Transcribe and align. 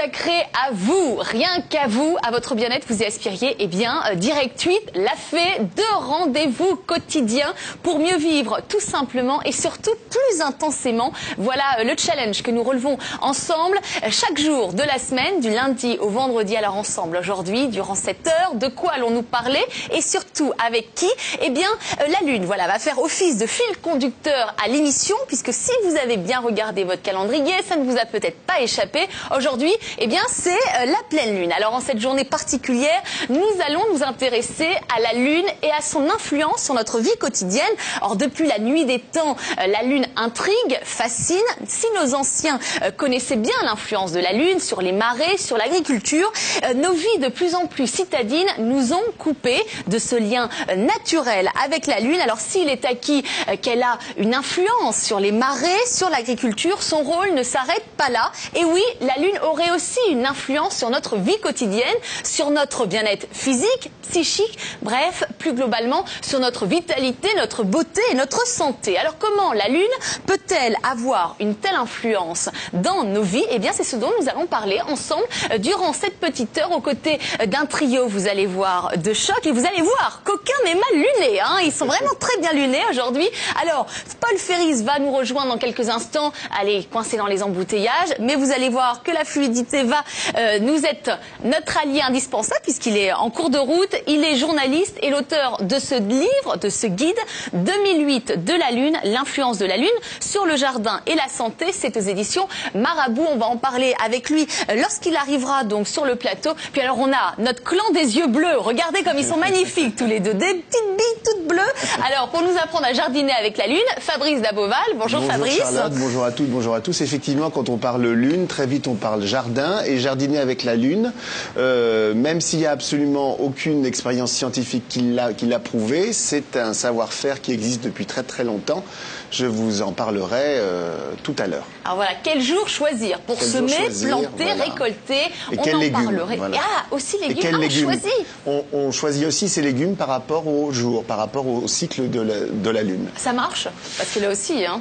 consacré 0.00 0.32
à 0.54 0.70
vous, 0.72 1.16
rien 1.16 1.60
qu'à 1.68 1.86
vous, 1.86 2.16
à 2.22 2.30
votre 2.30 2.54
bien-être, 2.54 2.86
vous 2.88 3.02
y 3.02 3.04
aspiriez, 3.04 3.56
eh 3.58 3.66
bien, 3.66 4.02
euh, 4.10 4.14
Direct 4.14 4.60
8 4.62 4.80
l'a 4.94 5.14
fait 5.14 5.60
de 5.60 5.94
rendez-vous 5.98 6.76
quotidiens 6.76 7.52
pour 7.82 7.98
mieux 7.98 8.16
vivre 8.16 8.60
tout 8.68 8.80
simplement 8.80 9.42
et 9.42 9.52
surtout 9.52 9.94
plus 10.08 10.40
intensément. 10.40 11.12
Voilà 11.36 11.64
euh, 11.80 11.84
le 11.84 11.94
challenge 11.98 12.42
que 12.42 12.50
nous 12.50 12.62
relevons 12.62 12.96
ensemble 13.20 13.78
euh, 14.02 14.08
chaque 14.10 14.38
jour 14.38 14.72
de 14.72 14.82
la 14.82 14.98
semaine, 14.98 15.40
du 15.40 15.50
lundi 15.50 15.98
au 16.00 16.08
vendredi. 16.08 16.56
Alors 16.56 16.76
ensemble 16.76 17.18
aujourd'hui, 17.18 17.68
durant 17.68 17.94
cette 17.94 18.26
heure, 18.26 18.54
de 18.54 18.68
quoi 18.68 18.92
allons-nous 18.92 19.22
parler 19.22 19.62
et 19.92 20.00
surtout 20.00 20.52
avec 20.66 20.94
qui? 20.94 21.10
Eh 21.42 21.50
bien, 21.50 21.68
la 21.98 22.26
Lune, 22.26 22.46
voilà, 22.46 22.66
va 22.66 22.78
faire 22.78 22.98
office 23.00 23.36
de 23.36 23.46
fil 23.46 23.76
conducteur 23.82 24.54
à 24.64 24.68
l'émission 24.68 25.16
puisque 25.26 25.52
si 25.52 25.72
vous 25.84 25.96
avez 25.96 26.16
bien 26.16 26.40
regardé 26.40 26.84
votre 26.84 27.02
calendrier, 27.02 27.52
ça 27.68 27.76
ne 27.76 27.84
vous 27.84 27.98
a 27.98 28.06
peut-être 28.06 28.38
pas 28.46 28.60
échappé. 28.62 29.06
Aujourd'hui, 29.36 29.72
eh 29.98 30.06
bien, 30.06 30.22
c'est 30.30 30.50
euh, 30.50 30.86
la 30.86 31.02
pleine 31.08 31.36
lune. 31.36 31.52
Alors, 31.52 31.74
en 31.74 31.80
cette 31.80 32.00
journée 32.00 32.24
particulière, 32.24 33.02
nous 33.28 33.44
allons 33.66 33.82
nous 33.92 34.02
intéresser 34.02 34.68
à 34.94 35.00
la 35.00 35.18
lune 35.18 35.46
et 35.62 35.70
à 35.70 35.80
son 35.80 36.08
influence 36.10 36.64
sur 36.64 36.74
notre 36.74 37.00
vie 37.00 37.16
quotidienne. 37.18 37.64
Or, 38.02 38.16
depuis 38.16 38.46
la 38.46 38.58
nuit 38.58 38.84
des 38.84 39.00
temps, 39.00 39.36
euh, 39.58 39.66
la 39.66 39.82
lune 39.82 40.06
intrigue, 40.16 40.78
fascine. 40.82 41.38
Si 41.66 41.86
nos 42.00 42.14
anciens 42.14 42.58
euh, 42.82 42.90
connaissaient 42.90 43.36
bien 43.36 43.54
l'influence 43.64 44.12
de 44.12 44.20
la 44.20 44.32
lune 44.32 44.60
sur 44.60 44.80
les 44.80 44.92
marées, 44.92 45.38
sur 45.38 45.56
l'agriculture, 45.56 46.32
nos 46.76 46.92
vies 46.92 47.18
de 47.20 47.28
plus 47.28 47.54
en 47.54 47.66
plus 47.66 47.86
citadines 47.86 48.48
nous 48.58 48.92
ont 48.92 49.02
coupé 49.18 49.62
de 49.86 49.98
ce 49.98 50.16
lien 50.16 50.48
naturel 50.76 51.50
avec 51.64 51.86
la 51.86 52.00
lune. 52.00 52.20
Alors, 52.20 52.38
s'il 52.38 52.68
est 52.68 52.84
acquis 52.84 53.24
qu'elle 53.62 53.82
a 53.82 53.98
une 54.16 54.34
influence 54.34 55.00
sur 55.00 55.20
les 55.20 55.32
marées, 55.32 55.68
sur 55.86 56.10
l'agriculture, 56.10 56.82
son 56.82 57.02
rôle 57.02 57.34
ne 57.34 57.42
s'arrête 57.42 57.84
pas 57.96 58.08
là. 58.10 58.30
Et 58.54 58.64
oui, 58.64 58.82
la 59.00 59.14
Lune 59.16 59.38
aurait 59.42 59.70
aussi 59.70 59.79
une 60.10 60.26
influence 60.26 60.76
sur 60.76 60.90
notre 60.90 61.16
vie 61.16 61.38
quotidienne, 61.40 61.84
sur 62.24 62.50
notre 62.50 62.86
bien-être 62.86 63.26
physique, 63.32 63.90
psychique, 64.08 64.58
bref, 64.82 65.24
plus 65.38 65.52
globalement, 65.52 66.04
sur 66.22 66.40
notre 66.40 66.66
vitalité, 66.66 67.28
notre 67.36 67.62
beauté 67.62 68.00
et 68.10 68.14
notre 68.14 68.46
santé. 68.46 68.98
Alors 68.98 69.16
comment 69.18 69.52
la 69.52 69.68
Lune 69.68 69.82
peut-elle 70.26 70.76
avoir 70.90 71.36
une 71.40 71.54
telle 71.54 71.74
influence 71.74 72.48
dans 72.72 73.04
nos 73.04 73.22
vies? 73.22 73.44
Eh 73.50 73.58
bien, 73.58 73.72
c'est 73.72 73.84
ce 73.84 73.96
dont 73.96 74.10
nous 74.20 74.28
allons 74.28 74.46
parler 74.46 74.80
ensemble 74.88 75.24
euh, 75.52 75.58
durant 75.58 75.92
cette 75.92 76.18
petite 76.18 76.58
heure 76.58 76.72
aux 76.72 76.80
côtés 76.80 77.18
euh, 77.40 77.46
d'un 77.46 77.66
trio, 77.66 78.06
vous 78.06 78.26
allez 78.26 78.46
voir, 78.46 78.92
de 78.96 79.12
choc. 79.12 79.46
Et 79.46 79.52
vous 79.52 79.66
allez 79.66 79.82
voir 79.82 80.22
qu'aucun 80.24 80.52
n'est 80.64 80.74
mal 80.74 80.92
luné. 80.92 81.40
Hein 81.40 81.58
Ils 81.64 81.72
sont 81.72 81.86
vraiment 81.86 82.14
très 82.18 82.36
bien 82.38 82.52
lunés 82.52 82.82
aujourd'hui. 82.90 83.28
Alors, 83.62 83.86
Paul 84.20 84.36
Ferris 84.36 84.82
va 84.82 84.98
nous 84.98 85.12
rejoindre 85.12 85.52
dans 85.52 85.58
quelques 85.58 85.88
instants. 85.88 86.32
Allez, 86.60 86.84
coincé 86.90 87.16
dans 87.16 87.26
les 87.26 87.42
embouteillages. 87.42 88.14
Mais 88.18 88.36
vous 88.36 88.50
allez 88.50 88.68
voir 88.68 89.02
que 89.02 89.10
la 89.12 89.24
fluidité 89.24 89.69
va 89.76 90.04
euh, 90.36 90.58
nous 90.60 90.84
être 90.84 91.18
notre 91.44 91.78
allié 91.78 92.00
indispensable 92.02 92.60
puisqu'il 92.62 92.96
est 92.96 93.12
en 93.12 93.30
cours 93.30 93.50
de 93.50 93.58
route. 93.58 93.94
Il 94.06 94.24
est 94.24 94.36
journaliste 94.36 94.96
et 95.02 95.10
l'auteur 95.10 95.62
de 95.62 95.78
ce 95.78 95.94
livre, 95.94 96.56
de 96.60 96.68
ce 96.68 96.86
guide 96.86 97.18
2008 97.52 98.44
de 98.44 98.52
la 98.52 98.70
Lune, 98.70 98.98
l'influence 99.04 99.58
de 99.58 99.66
la 99.66 99.76
Lune 99.76 99.88
sur 100.20 100.46
le 100.46 100.56
jardin 100.56 101.00
et 101.06 101.14
la 101.14 101.28
santé. 101.28 101.66
C'est 101.72 101.96
aux 101.96 102.00
éditions 102.00 102.48
Marabout. 102.74 103.26
On 103.30 103.36
va 103.36 103.46
en 103.46 103.56
parler 103.56 103.94
avec 104.04 104.30
lui 104.30 104.46
lorsqu'il 104.76 105.16
arrivera 105.16 105.64
donc 105.64 105.86
sur 105.86 106.04
le 106.04 106.16
plateau. 106.16 106.50
Puis 106.72 106.80
alors 106.80 106.98
on 106.98 107.12
a 107.12 107.34
notre 107.38 107.62
clan 107.62 107.84
des 107.94 108.16
yeux 108.16 108.26
bleus. 108.28 108.58
Regardez 108.58 109.02
comme 109.02 109.18
ils 109.18 109.24
sont 109.24 109.36
magnifiques 109.36 109.96
tous 109.96 110.06
les 110.06 110.20
deux. 110.20 110.34
Des 110.34 110.54
petites 110.54 110.96
billes 110.96 111.22
toutes 111.24 111.46
bleues. 111.46 111.60
Alors 112.06 112.28
pour 112.30 112.42
nous 112.42 112.56
apprendre 112.62 112.86
à 112.86 112.92
jardiner 112.92 113.32
avec 113.32 113.56
la 113.56 113.66
Lune, 113.66 113.78
Fabrice 113.98 114.40
Daboval. 114.42 114.78
Bonjour, 114.96 115.20
bonjour 115.20 115.32
Fabrice. 115.32 115.58
Charlotte, 115.58 115.92
bonjour 115.94 116.24
à 116.24 116.32
toutes, 116.32 116.48
bonjour 116.48 116.74
à 116.74 116.80
tous. 116.80 117.00
Effectivement, 117.00 117.50
quand 117.50 117.68
on 117.68 117.76
parle 117.76 118.06
Lune, 118.08 118.46
très 118.46 118.66
vite 118.66 118.88
on 118.88 118.94
parle 118.94 119.24
jardin 119.24 119.59
et 119.86 119.98
jardiner 119.98 120.38
avec 120.38 120.64
la 120.64 120.76
Lune, 120.76 121.12
euh, 121.56 122.14
même 122.14 122.40
s'il 122.40 122.60
n'y 122.60 122.66
a 122.66 122.70
absolument 122.70 123.40
aucune 123.40 123.84
expérience 123.84 124.32
scientifique 124.32 124.84
qui 124.88 125.00
l'a 125.02 125.58
prouvé, 125.58 126.12
c'est 126.12 126.56
un 126.56 126.72
savoir-faire 126.72 127.40
qui 127.40 127.52
existe 127.52 127.84
depuis 127.84 128.06
très 128.06 128.22
très 128.22 128.44
longtemps. 128.44 128.84
Je 129.30 129.46
vous 129.46 129.82
en 129.82 129.92
parlerai 129.92 130.56
euh, 130.58 131.12
tout 131.22 131.36
à 131.38 131.46
l'heure. 131.46 131.64
Alors 131.84 131.96
voilà, 131.96 132.10
quel 132.22 132.40
jour 132.40 132.68
choisir 132.68 133.20
pour 133.20 133.40
semer, 133.40 133.88
planter, 134.02 134.52
récolter? 134.52 135.22
Et 135.52 135.58
on 135.58 135.62
en 135.74 135.78
légumes, 135.78 135.92
parlerait. 136.04 136.38
Ah, 136.56 136.84
aussi 136.90 137.16
légumes. 137.20 137.36
Et 137.38 137.40
quels 137.40 137.54
ah, 137.54 137.58
on 137.58 137.60
légumes 137.60 137.84
choisit. 137.84 138.26
On, 138.46 138.64
on, 138.72 138.92
choisit 138.92 139.26
aussi 139.26 139.48
ces 139.48 139.62
légumes 139.62 139.94
par 139.94 140.08
rapport 140.08 140.48
au 140.48 140.72
jour, 140.72 141.04
par 141.04 141.18
rapport 141.18 141.46
au 141.46 141.68
cycle 141.68 142.10
de 142.10 142.20
la, 142.20 142.34
de 142.40 142.70
la 142.70 142.82
Lune. 142.82 143.08
Ça 143.16 143.32
marche? 143.32 143.68
Parce 143.98 144.10
que 144.12 144.20
là 144.20 144.30
aussi, 144.30 144.64
hein. 144.66 144.80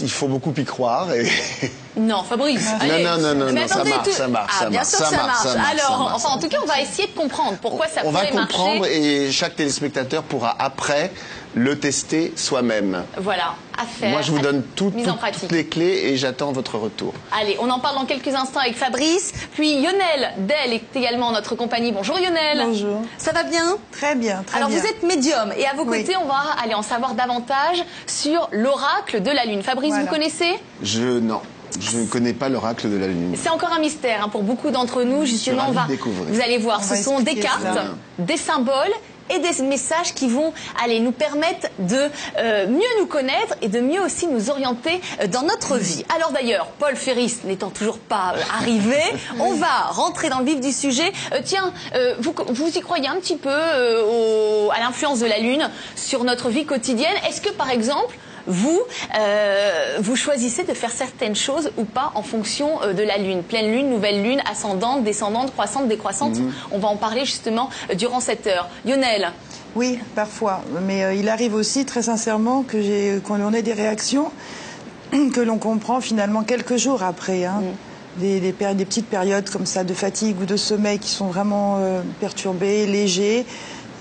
Il 0.00 0.10
faut 0.10 0.26
beaucoup 0.28 0.52
y 0.56 0.64
croire. 0.64 1.12
Et... 1.12 1.28
Non, 1.96 2.24
Fabrice. 2.24 2.66
Non, 2.66 2.78
allez. 2.80 3.04
non, 3.04 3.18
non, 3.18 3.34
non, 3.36 3.52
non, 3.52 3.68
ça 3.68 3.84
marche, 3.84 4.10
ça 4.10 4.26
marche, 4.26 4.52
Ah, 4.56 4.62
ça 4.64 4.68
bien 4.70 4.80
marche, 4.80 4.88
sûr 4.88 4.98
ça 4.98 5.04
que 5.04 5.10
ça 5.10 5.16
marche, 5.16 5.26
marche. 5.44 5.48
ça 5.48 5.54
marche, 5.54 5.70
Alors, 5.70 5.90
ça 5.90 5.98
marche, 5.98 6.12
enfin, 6.16 6.28
en 6.30 6.38
tout 6.40 6.48
cas, 6.48 6.56
on 6.60 6.66
va 6.66 6.80
essayer 6.80 7.06
de 7.06 7.12
comprendre 7.12 7.56
pourquoi 7.62 7.86
ça 7.86 8.00
on 8.04 8.10
va 8.10 8.24
pourrait 8.24 8.32
comprendre 8.32 8.80
marcher. 8.80 9.26
et 9.26 9.30
chaque 9.30 9.54
téléspectateur 9.54 10.24
pourra 10.24 10.56
après 10.58 11.12
le 11.54 11.78
tester 11.78 12.32
soi-même. 12.36 13.04
Voilà, 13.18 13.54
à 13.78 13.84
faire. 13.84 14.10
Moi, 14.10 14.22
je 14.22 14.32
vous 14.32 14.38
donne 14.40 14.62
tout- 14.74 14.90
tout- 14.90 15.38
toutes 15.40 15.52
les 15.52 15.66
clés 15.66 16.02
et 16.06 16.16
j'attends 16.16 16.52
votre 16.52 16.76
retour. 16.78 17.14
Allez, 17.40 17.56
on 17.60 17.70
en 17.70 17.78
parle 17.78 17.96
dans 17.96 18.04
quelques 18.06 18.34
instants 18.34 18.60
avec 18.60 18.76
Fabrice. 18.76 19.32
Puis 19.54 19.80
Lionel 19.80 20.32
Del 20.38 20.72
est 20.74 20.96
également 20.96 21.28
en 21.28 21.32
notre 21.32 21.54
compagnie. 21.54 21.92
Bonjour 21.92 22.16
Lionel. 22.18 22.62
Bonjour. 22.66 23.02
Ça 23.18 23.32
va 23.32 23.44
bien? 23.44 23.76
Très 23.92 24.14
bien, 24.16 24.42
très 24.46 24.56
Alors 24.58 24.68
bien. 24.68 24.78
vous 24.80 24.86
êtes 24.86 25.02
médium 25.04 25.52
et 25.56 25.66
à 25.66 25.74
vos 25.74 25.84
Oui. 25.84 26.00
côtés, 26.02 26.16
on 26.16 26.26
va 26.26 26.42
aller 26.62 26.74
en 26.74 26.82
savoir 26.82 27.14
davantage 27.14 27.84
sur 28.06 28.48
l'oracle 28.52 29.22
de 29.22 29.30
la 29.30 29.44
Lune. 29.44 29.62
Fabrice, 29.62 29.90
Voilà. 29.90 30.04
vous 30.04 30.10
connaissez? 30.10 30.54
Je 30.82 31.20
non, 31.20 31.40
je 31.80 31.98
ne 31.98 32.06
connais 32.06 32.32
pas 32.32 32.48
l'oracle 32.48 32.90
de 32.90 32.96
la 32.96 33.06
Lune. 33.06 33.34
C'est 33.40 33.50
encore 33.50 33.72
un 33.72 33.78
mystère 33.80 34.24
hein, 34.24 34.28
pour 34.28 34.42
beaucoup 34.42 34.70
d'entre 34.70 35.02
nous. 35.04 35.24
Justement, 35.24 35.66
on 35.68 35.72
va, 35.72 35.84
découvrir. 35.86 36.24
vous 36.34 36.40
allez 36.40 36.58
voir, 36.58 36.80
On 36.82 36.94
ce 36.94 37.00
sont 37.02 37.20
des 37.20 37.36
cartes, 37.36 37.62
des 38.18 38.36
symboles 38.36 38.92
et 39.30 39.38
des 39.38 39.62
messages 39.62 40.14
qui 40.14 40.28
vont 40.28 40.52
aller 40.82 41.00
nous 41.00 41.12
permettre 41.12 41.68
de 41.78 42.10
euh, 42.38 42.66
mieux 42.66 42.82
nous 42.98 43.06
connaître 43.06 43.54
et 43.62 43.68
de 43.68 43.80
mieux 43.80 44.00
aussi 44.02 44.26
nous 44.26 44.50
orienter 44.50 45.00
euh, 45.22 45.26
dans 45.26 45.42
notre 45.42 45.76
vie. 45.76 46.04
Alors 46.14 46.32
d'ailleurs, 46.32 46.66
Paul 46.78 46.96
Ferris 46.96 47.38
n'étant 47.44 47.70
toujours 47.70 47.98
pas 47.98 48.34
euh, 48.36 48.40
arrivé, 48.58 48.98
on 49.40 49.54
va 49.54 49.84
rentrer 49.90 50.28
dans 50.28 50.38
le 50.40 50.44
vif 50.46 50.60
du 50.60 50.72
sujet. 50.72 51.12
Euh, 51.32 51.40
tiens, 51.44 51.72
euh, 51.94 52.14
vous, 52.18 52.34
vous 52.48 52.68
y 52.68 52.80
croyez 52.80 53.08
un 53.08 53.16
petit 53.16 53.36
peu 53.36 53.48
euh, 53.50 54.02
au- 54.66 54.70
à 54.70 54.78
l'influence 54.80 55.20
de 55.20 55.26
la 55.26 55.38
Lune 55.38 55.70
sur 55.96 56.24
notre 56.24 56.48
vie 56.50 56.64
quotidienne? 56.66 57.14
Est-ce 57.28 57.40
que 57.40 57.50
par 57.50 57.70
exemple, 57.70 58.16
vous, 58.46 58.80
euh, 59.18 59.96
vous 60.00 60.16
choisissez 60.16 60.64
de 60.64 60.74
faire 60.74 60.90
certaines 60.90 61.34
choses 61.36 61.70
ou 61.78 61.84
pas 61.84 62.12
en 62.14 62.22
fonction 62.22 62.82
euh, 62.82 62.92
de 62.92 63.02
la 63.02 63.18
lune. 63.18 63.42
Pleine 63.42 63.70
lune, 63.72 63.88
nouvelle 63.90 64.22
lune, 64.22 64.40
ascendante, 64.50 65.04
descendante, 65.04 65.52
croissante, 65.52 65.88
décroissante. 65.88 66.36
On 66.70 66.78
va 66.78 66.88
en 66.88 66.96
parler 66.96 67.24
justement 67.24 67.70
euh, 67.90 67.94
durant 67.94 68.20
cette 68.20 68.46
heure. 68.46 68.68
Lionel, 68.84 69.32
Oui, 69.74 69.98
parfois. 70.14 70.60
Mais 70.86 71.04
euh, 71.04 71.14
il 71.14 71.28
arrive 71.28 71.54
aussi, 71.54 71.84
très 71.84 72.02
sincèrement, 72.02 72.62
que 72.62 72.80
j'ai, 72.82 73.20
qu'on 73.26 73.52
ait 73.52 73.62
des 73.62 73.72
réactions 73.72 74.30
que 75.32 75.40
l'on 75.40 75.58
comprend 75.58 76.00
finalement 76.00 76.42
quelques 76.42 76.76
jours 76.76 77.02
après. 77.02 77.44
hein. 77.44 77.62
Des, 78.16 78.38
des 78.38 78.52
péri- 78.52 78.76
des 78.76 78.84
petites 78.84 79.08
périodes 79.08 79.50
comme 79.50 79.66
ça 79.66 79.82
de 79.82 79.92
fatigue 79.92 80.40
ou 80.40 80.44
de 80.44 80.56
sommeil 80.56 81.00
qui 81.00 81.08
sont 81.10 81.26
vraiment 81.26 81.78
euh, 81.80 82.00
perturbées, 82.20 82.86
légers. 82.86 83.44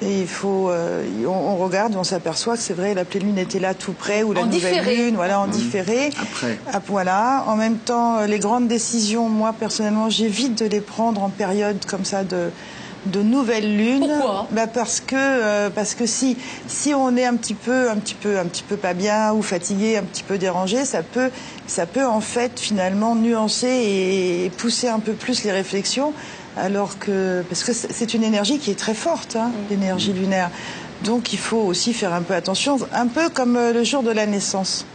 Et 0.05 0.21
il 0.21 0.27
faut, 0.27 0.69
euh, 0.69 1.03
on, 1.25 1.29
on 1.29 1.55
regarde, 1.55 1.95
on 1.95 2.03
s'aperçoit 2.03 2.57
que 2.57 2.61
c'est 2.61 2.73
vrai, 2.73 2.93
la 2.93 3.05
pleine 3.05 3.23
lune 3.23 3.37
était 3.37 3.59
là 3.59 3.73
tout 3.73 3.93
près, 3.93 4.23
ou 4.23 4.33
la 4.33 4.41
En 4.41 4.45
nouvelle 4.45 4.73
différé. 4.73 4.95
lune, 4.97 5.15
voilà, 5.15 5.39
en 5.39 5.47
différé. 5.47 6.09
Après. 6.21 6.59
Ah, 6.71 6.81
voilà. 6.85 7.45
En 7.47 7.55
même 7.55 7.77
temps, 7.77 8.17
euh, 8.17 8.27
les 8.27 8.39
grandes 8.39 8.67
décisions, 8.67 9.29
moi 9.29 9.53
personnellement, 9.57 10.09
j'évite 10.09 10.59
de 10.61 10.65
les 10.65 10.81
prendre 10.81 11.23
en 11.23 11.29
période 11.29 11.85
comme 11.85 12.05
ça 12.05 12.23
de 12.23 12.49
de 13.05 13.21
nouvelle 13.21 13.75
lune. 13.75 14.07
Pourquoi? 14.07 14.47
Bah 14.51 14.67
parce 14.67 15.01
que 15.01 15.15
euh, 15.17 15.69
parce 15.69 15.93
que 15.93 16.05
si 16.05 16.37
si 16.67 16.93
on 16.93 17.15
est 17.17 17.25
un 17.25 17.35
petit 17.35 17.53
peu 17.53 17.89
un 17.89 17.97
petit 17.97 18.13
peu 18.15 18.39
un 18.39 18.45
petit 18.45 18.63
peu 18.63 18.77
pas 18.77 18.93
bien 18.93 19.33
ou 19.33 19.41
fatigué, 19.41 19.97
un 19.97 20.03
petit 20.03 20.23
peu 20.23 20.37
dérangé, 20.37 20.85
ça 20.85 21.03
peut 21.03 21.29
ça 21.67 21.85
peut 21.85 22.05
en 22.05 22.21
fait 22.21 22.59
finalement 22.59 23.15
nuancer 23.15 23.67
et, 23.67 24.51
pousser 24.57 24.87
un 24.87 24.99
peu 24.99 25.13
plus 25.13 25.43
les 25.43 25.51
réflexions. 25.51 26.13
Alors 26.55 26.99
que 26.99 27.43
parce 27.49 27.63
que 27.63 27.73
c'est 27.73 28.13
une 28.13 28.23
énergie 28.23 28.59
qui 28.59 28.69
est 28.69 28.79
très 28.79 28.93
forte, 28.93 29.35
hein, 29.35 29.51
l'énergie 29.69 30.13
lunaire. 30.13 30.51
Donc 31.03 31.33
il 31.33 31.39
faut 31.39 31.57
aussi 31.57 31.93
faire 31.93 32.13
un 32.13 32.21
peu 32.21 32.33
attention, 32.33 32.77
un 32.93 33.07
peu 33.07 33.29
comme 33.29 33.57
euh, 33.57 33.73
le 33.73 33.83
jour 33.83 34.03
de 34.03 34.11
la 34.11 34.25
naissance. 34.25 34.85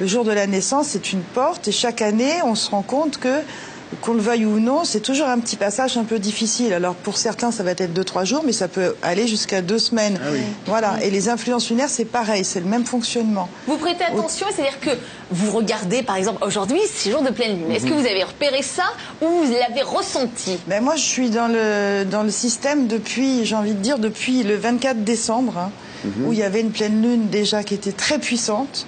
Le 0.00 0.06
jour 0.06 0.24
de 0.24 0.32
la 0.32 0.46
naissance, 0.46 0.88
c'est 0.88 1.12
une 1.12 1.20
porte 1.20 1.68
et 1.68 1.72
chaque 1.72 2.02
année, 2.02 2.42
on 2.44 2.54
se 2.54 2.70
rend 2.70 2.82
compte 2.82 3.18
que, 3.18 3.40
qu'on 4.00 4.14
le 4.14 4.20
veuille 4.20 4.46
ou 4.46 4.58
non, 4.58 4.84
c'est 4.84 5.00
toujours 5.00 5.26
un 5.28 5.38
petit 5.38 5.56
passage 5.56 5.96
un 5.96 6.04
peu 6.04 6.18
difficile. 6.18 6.72
Alors 6.72 6.94
pour 6.94 7.16
certains, 7.18 7.50
ça 7.50 7.62
va 7.62 7.72
être 7.72 7.92
deux, 7.92 8.04
trois 8.04 8.24
jours, 8.24 8.42
mais 8.44 8.52
ça 8.52 8.68
peut 8.68 8.94
aller 9.02 9.26
jusqu'à 9.26 9.60
deux 9.62 9.78
semaines. 9.78 10.18
Ah 10.22 10.28
oui. 10.32 10.40
Voilà. 10.66 10.94
Et 11.02 11.10
les 11.10 11.28
influences 11.28 11.68
lunaires, 11.70 11.88
c'est 11.90 12.04
pareil, 12.04 12.44
c'est 12.44 12.60
le 12.60 12.66
même 12.66 12.84
fonctionnement. 12.84 13.48
vous 13.66 13.76
prêtez 13.76 14.04
attention, 14.04 14.46
c'est-à-dire 14.54 14.80
que 14.80 14.90
vous 15.30 15.50
regardez, 15.50 16.02
par 16.02 16.16
exemple, 16.16 16.44
aujourd'hui, 16.44 16.80
c'est 16.92 17.10
jour 17.10 17.22
de 17.22 17.30
pleine 17.30 17.56
lune. 17.56 17.66
Mhm. 17.68 17.72
Est-ce 17.72 17.84
que 17.86 17.92
vous 17.94 18.06
avez 18.06 18.24
repéré 18.24 18.62
ça 18.62 18.84
ou 19.20 19.26
vous 19.26 19.52
l'avez 19.52 19.82
ressenti? 19.82 20.58
Ben 20.66 20.82
moi, 20.82 20.96
je 20.96 21.02
suis 21.02 21.30
dans 21.30 21.48
le, 21.48 22.04
dans 22.04 22.22
le 22.22 22.30
système 22.30 22.86
depuis, 22.86 23.44
j'ai 23.44 23.56
envie 23.56 23.74
de 23.74 23.80
dire, 23.80 23.98
depuis 23.98 24.42
le 24.42 24.56
24 24.56 25.04
décembre, 25.04 25.58
hein, 25.58 25.70
où 26.24 26.32
il 26.32 26.38
y 26.38 26.42
avait 26.42 26.60
une 26.60 26.72
pleine 26.72 27.00
lune 27.02 27.28
déjà 27.28 27.62
qui 27.62 27.74
était 27.74 27.92
très 27.92 28.18
puissante. 28.18 28.86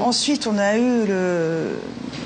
Ensuite, 0.00 0.46
on 0.48 0.58
a 0.58 0.76
eu 0.76 1.06
le, 1.06 1.78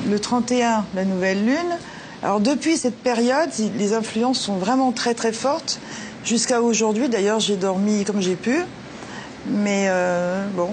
le 0.09 0.19
31, 0.19 0.85
la 0.95 1.05
nouvelle 1.05 1.45
lune. 1.45 1.77
Alors 2.23 2.41
depuis 2.41 2.77
cette 2.77 2.97
période, 2.99 3.49
les 3.79 3.93
influences 3.95 4.39
sont 4.41 4.57
vraiment 4.57 4.93
très 4.93 5.15
très 5.15 5.33
fortes. 5.33 5.79
Jusqu'à 6.25 6.61
aujourd'hui, 6.61 7.09
d'ailleurs, 7.09 7.41
j'ai 7.41 7.57
dormi 7.57 8.05
comme 8.05 8.21
j'ai 8.21 8.35
pu. 8.37 8.61
Mais 9.49 9.87
euh, 9.89 10.45
bon, 10.55 10.71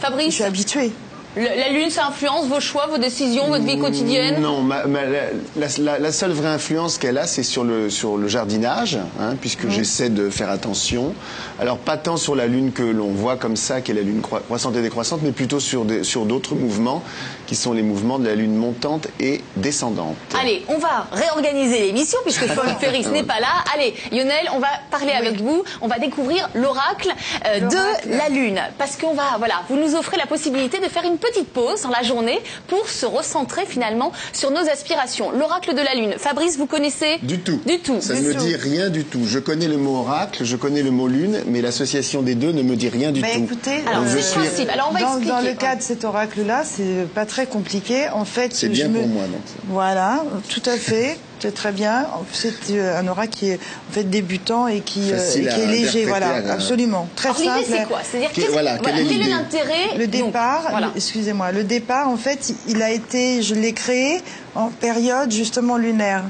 je 0.00 0.06
Fabrice, 0.06 0.34
suis 0.34 0.44
habituée. 0.44 0.92
le- 1.34 1.44
la 1.44 1.70
lune, 1.70 1.88
ça 1.88 2.08
influence 2.08 2.46
vos 2.46 2.60
choix, 2.60 2.88
vos 2.88 2.98
décisions, 2.98 3.48
votre 3.48 3.64
vie 3.64 3.78
quotidienne? 3.78 4.42
Non, 4.42 4.60
ma- 4.60 4.84
ma- 4.84 5.06
la, 5.06 5.66
la- 5.78 5.98
la 5.98 6.12
seule 6.12 6.32
vraie 6.32 6.50
influence 6.50 6.98
qu'elle 6.98 7.16
a, 7.16 7.26
c'est 7.26 7.42
sur 7.42 7.64
le, 7.64 7.88
sur 7.88 8.18
le 8.18 8.28
jardinage, 8.28 8.98
hein, 9.18 9.34
puisque 9.40 9.70
j'essaie 9.70 10.10
de 10.10 10.28
faire 10.28 10.50
attention. 10.50 11.14
Alors, 11.62 11.78
pas 11.78 11.96
tant 11.96 12.16
sur 12.16 12.34
la 12.34 12.48
lune 12.48 12.72
que 12.72 12.82
l'on 12.82 13.12
voit 13.12 13.36
comme 13.36 13.54
ça, 13.54 13.80
qui 13.80 13.92
est 13.92 13.94
la 13.94 14.00
lune 14.00 14.20
croi- 14.20 14.40
croissante 14.40 14.74
et 14.74 14.82
décroissante, 14.82 15.20
mais 15.22 15.30
plutôt 15.30 15.60
sur 15.60 15.84
des- 15.84 16.02
sur 16.02 16.24
d'autres 16.26 16.56
mouvements, 16.56 17.04
qui 17.46 17.54
sont 17.54 17.72
les 17.72 17.82
mouvements 17.82 18.18
de 18.18 18.26
la 18.26 18.34
lune 18.34 18.56
montante 18.56 19.06
et 19.20 19.40
descendante. 19.56 20.16
Allez, 20.40 20.64
on 20.66 20.78
va 20.78 21.06
réorganiser 21.12 21.78
l'émission 21.82 22.18
puisque 22.24 22.46
Paul 22.56 22.66
Ferris 22.80 23.06
n'est 23.12 23.22
pas 23.22 23.38
là. 23.38 23.62
Allez, 23.74 23.94
Lionel, 24.10 24.48
on 24.54 24.58
va 24.58 24.66
parler 24.90 25.12
avec 25.12 25.40
vous. 25.40 25.62
On 25.80 25.86
va 25.86 26.00
découvrir 26.00 26.48
l'oracle 26.54 27.10
euh, 27.46 27.60
L'oracle. 27.60 28.08
de 28.08 28.12
la 28.16 28.28
Lune. 28.28 28.60
Parce 28.76 28.96
qu'on 28.96 29.14
va, 29.14 29.36
voilà, 29.38 29.62
vous 29.70 29.76
nous 29.76 29.94
offrez 29.94 30.16
la 30.16 30.26
possibilité 30.26 30.80
de 30.80 30.86
faire 30.88 31.04
une 31.04 31.18
petite 31.18 31.48
pause 31.52 31.82
dans 31.82 31.90
la 31.90 32.02
journée 32.02 32.40
pour 32.66 32.88
se 32.88 33.06
recentrer 33.06 33.66
finalement 33.66 34.10
sur 34.32 34.50
nos 34.50 34.68
aspirations. 34.68 35.30
L'oracle 35.30 35.74
de 35.76 35.80
la 35.80 35.94
Lune. 35.94 36.14
Fabrice, 36.18 36.56
vous 36.58 36.66
connaissez 36.66 37.18
Du 37.22 37.38
tout. 37.38 37.60
Du 37.64 37.78
tout. 37.78 38.00
Ça 38.00 38.14
ne 38.14 38.20
me 38.20 38.34
dit 38.34 38.56
rien 38.56 38.90
du 38.90 39.04
tout. 39.04 39.20
Je 39.26 39.38
connais 39.38 39.68
le 39.68 39.76
mot 39.76 39.98
oracle, 39.98 40.44
je 40.44 40.56
connais 40.56 40.82
le 40.82 40.90
mot 40.90 41.06
lune, 41.06 41.40
mais 41.52 41.60
l'association 41.60 42.22
des 42.22 42.34
deux 42.34 42.50
ne 42.52 42.62
me 42.62 42.74
dit 42.74 42.88
rien 42.88 43.12
du 43.12 43.20
Bah, 43.20 43.28
tout. 43.34 43.44
écoutez, 43.44 43.82
Alors, 43.88 44.06
je 44.08 44.16
le 44.16 44.22
suis- 44.22 44.40
principe. 44.40 44.68
Alors, 44.70 44.88
on 44.90 44.94
va 44.94 45.00
dans, 45.00 45.06
expliquer. 45.08 45.28
dans 45.30 45.40
le 45.40 45.52
cas 45.54 45.76
de 45.76 45.82
cet 45.82 46.04
oracle-là, 46.04 46.62
c'est 46.64 47.06
pas 47.14 47.26
très 47.26 47.46
compliqué. 47.46 48.08
En 48.12 48.24
fait, 48.24 48.52
C'est 48.54 48.68
bien 48.68 48.88
me- 48.88 48.98
pour 48.98 49.08
moi, 49.08 49.24
donc. 49.24 49.40
Voilà, 49.68 50.24
tout 50.48 50.62
à 50.66 50.76
fait. 50.76 51.18
C'est 51.42 51.52
très 51.52 51.72
bien. 51.72 52.06
C'est 52.32 52.52
euh, 52.70 53.00
un 53.00 53.08
oracle 53.08 53.30
qui 53.36 53.48
est 53.48 53.54
en 53.90 53.92
fait 53.92 54.04
débutant 54.04 54.68
et 54.68 54.78
qui, 54.78 55.12
euh, 55.12 55.18
et 55.34 55.40
qui 55.40 55.60
est 55.60 55.66
léger. 55.66 56.04
Voilà, 56.04 56.28
à- 56.36 56.52
absolument. 56.52 57.08
Très 57.16 57.30
Alors, 57.30 57.40
simple. 57.40 57.64
c'est 57.68 57.84
quoi? 57.88 57.98
C'est-à-dire, 58.08 58.30
Quel- 58.32 58.44
qu'est-ce- 58.44 58.52
voilà, 58.52 58.76
est 58.76 58.80
quel 59.08 59.22
est 59.22 59.28
l'intérêt 59.28 59.98
Le 59.98 60.06
départ, 60.06 60.68
voilà. 60.70 60.86
le- 60.86 60.92
excusez-moi, 60.94 61.50
le 61.50 61.64
départ, 61.64 62.08
en 62.08 62.16
fait, 62.16 62.54
il 62.68 62.80
a 62.80 62.92
été, 62.92 63.42
je 63.42 63.56
l'ai 63.56 63.72
créé 63.72 64.20
en 64.54 64.68
période 64.68 65.32
justement 65.32 65.76
lunaire. 65.78 66.22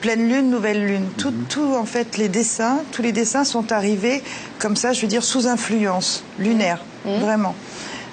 Pleine 0.00 0.28
lune, 0.28 0.50
nouvelle 0.50 0.84
lune. 0.86 1.06
Tout, 1.16 1.30
Mhm. 1.30 1.44
tout, 1.48 1.74
en 1.74 1.84
fait, 1.84 2.16
les 2.18 2.28
dessins, 2.28 2.78
tous 2.92 3.02
les 3.02 3.12
dessins 3.12 3.44
sont 3.44 3.72
arrivés 3.72 4.22
comme 4.58 4.76
ça, 4.76 4.92
je 4.92 5.00
veux 5.02 5.08
dire, 5.08 5.24
sous 5.24 5.46
influence 5.48 6.22
lunaire, 6.38 6.80
Mhm. 7.04 7.20
vraiment. 7.20 7.54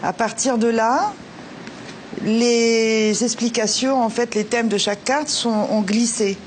À 0.02 0.14
partir 0.14 0.58
de 0.58 0.68
là, 0.68 1.12
les 2.24 3.24
explications, 3.24 4.02
en 4.04 4.10
fait, 4.10 4.36
les 4.36 4.46
thèmes 4.46 4.68
de 4.70 4.78
chaque 4.78 5.04
carte 5.04 5.28
sont, 5.30 5.68
ont 5.72 5.82
glissé. 5.82 6.38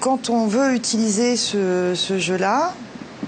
Quand 0.00 0.30
on 0.30 0.46
veut 0.46 0.74
utiliser 0.74 1.36
ce, 1.36 1.92
ce 1.94 2.18
jeu-là, 2.18 2.72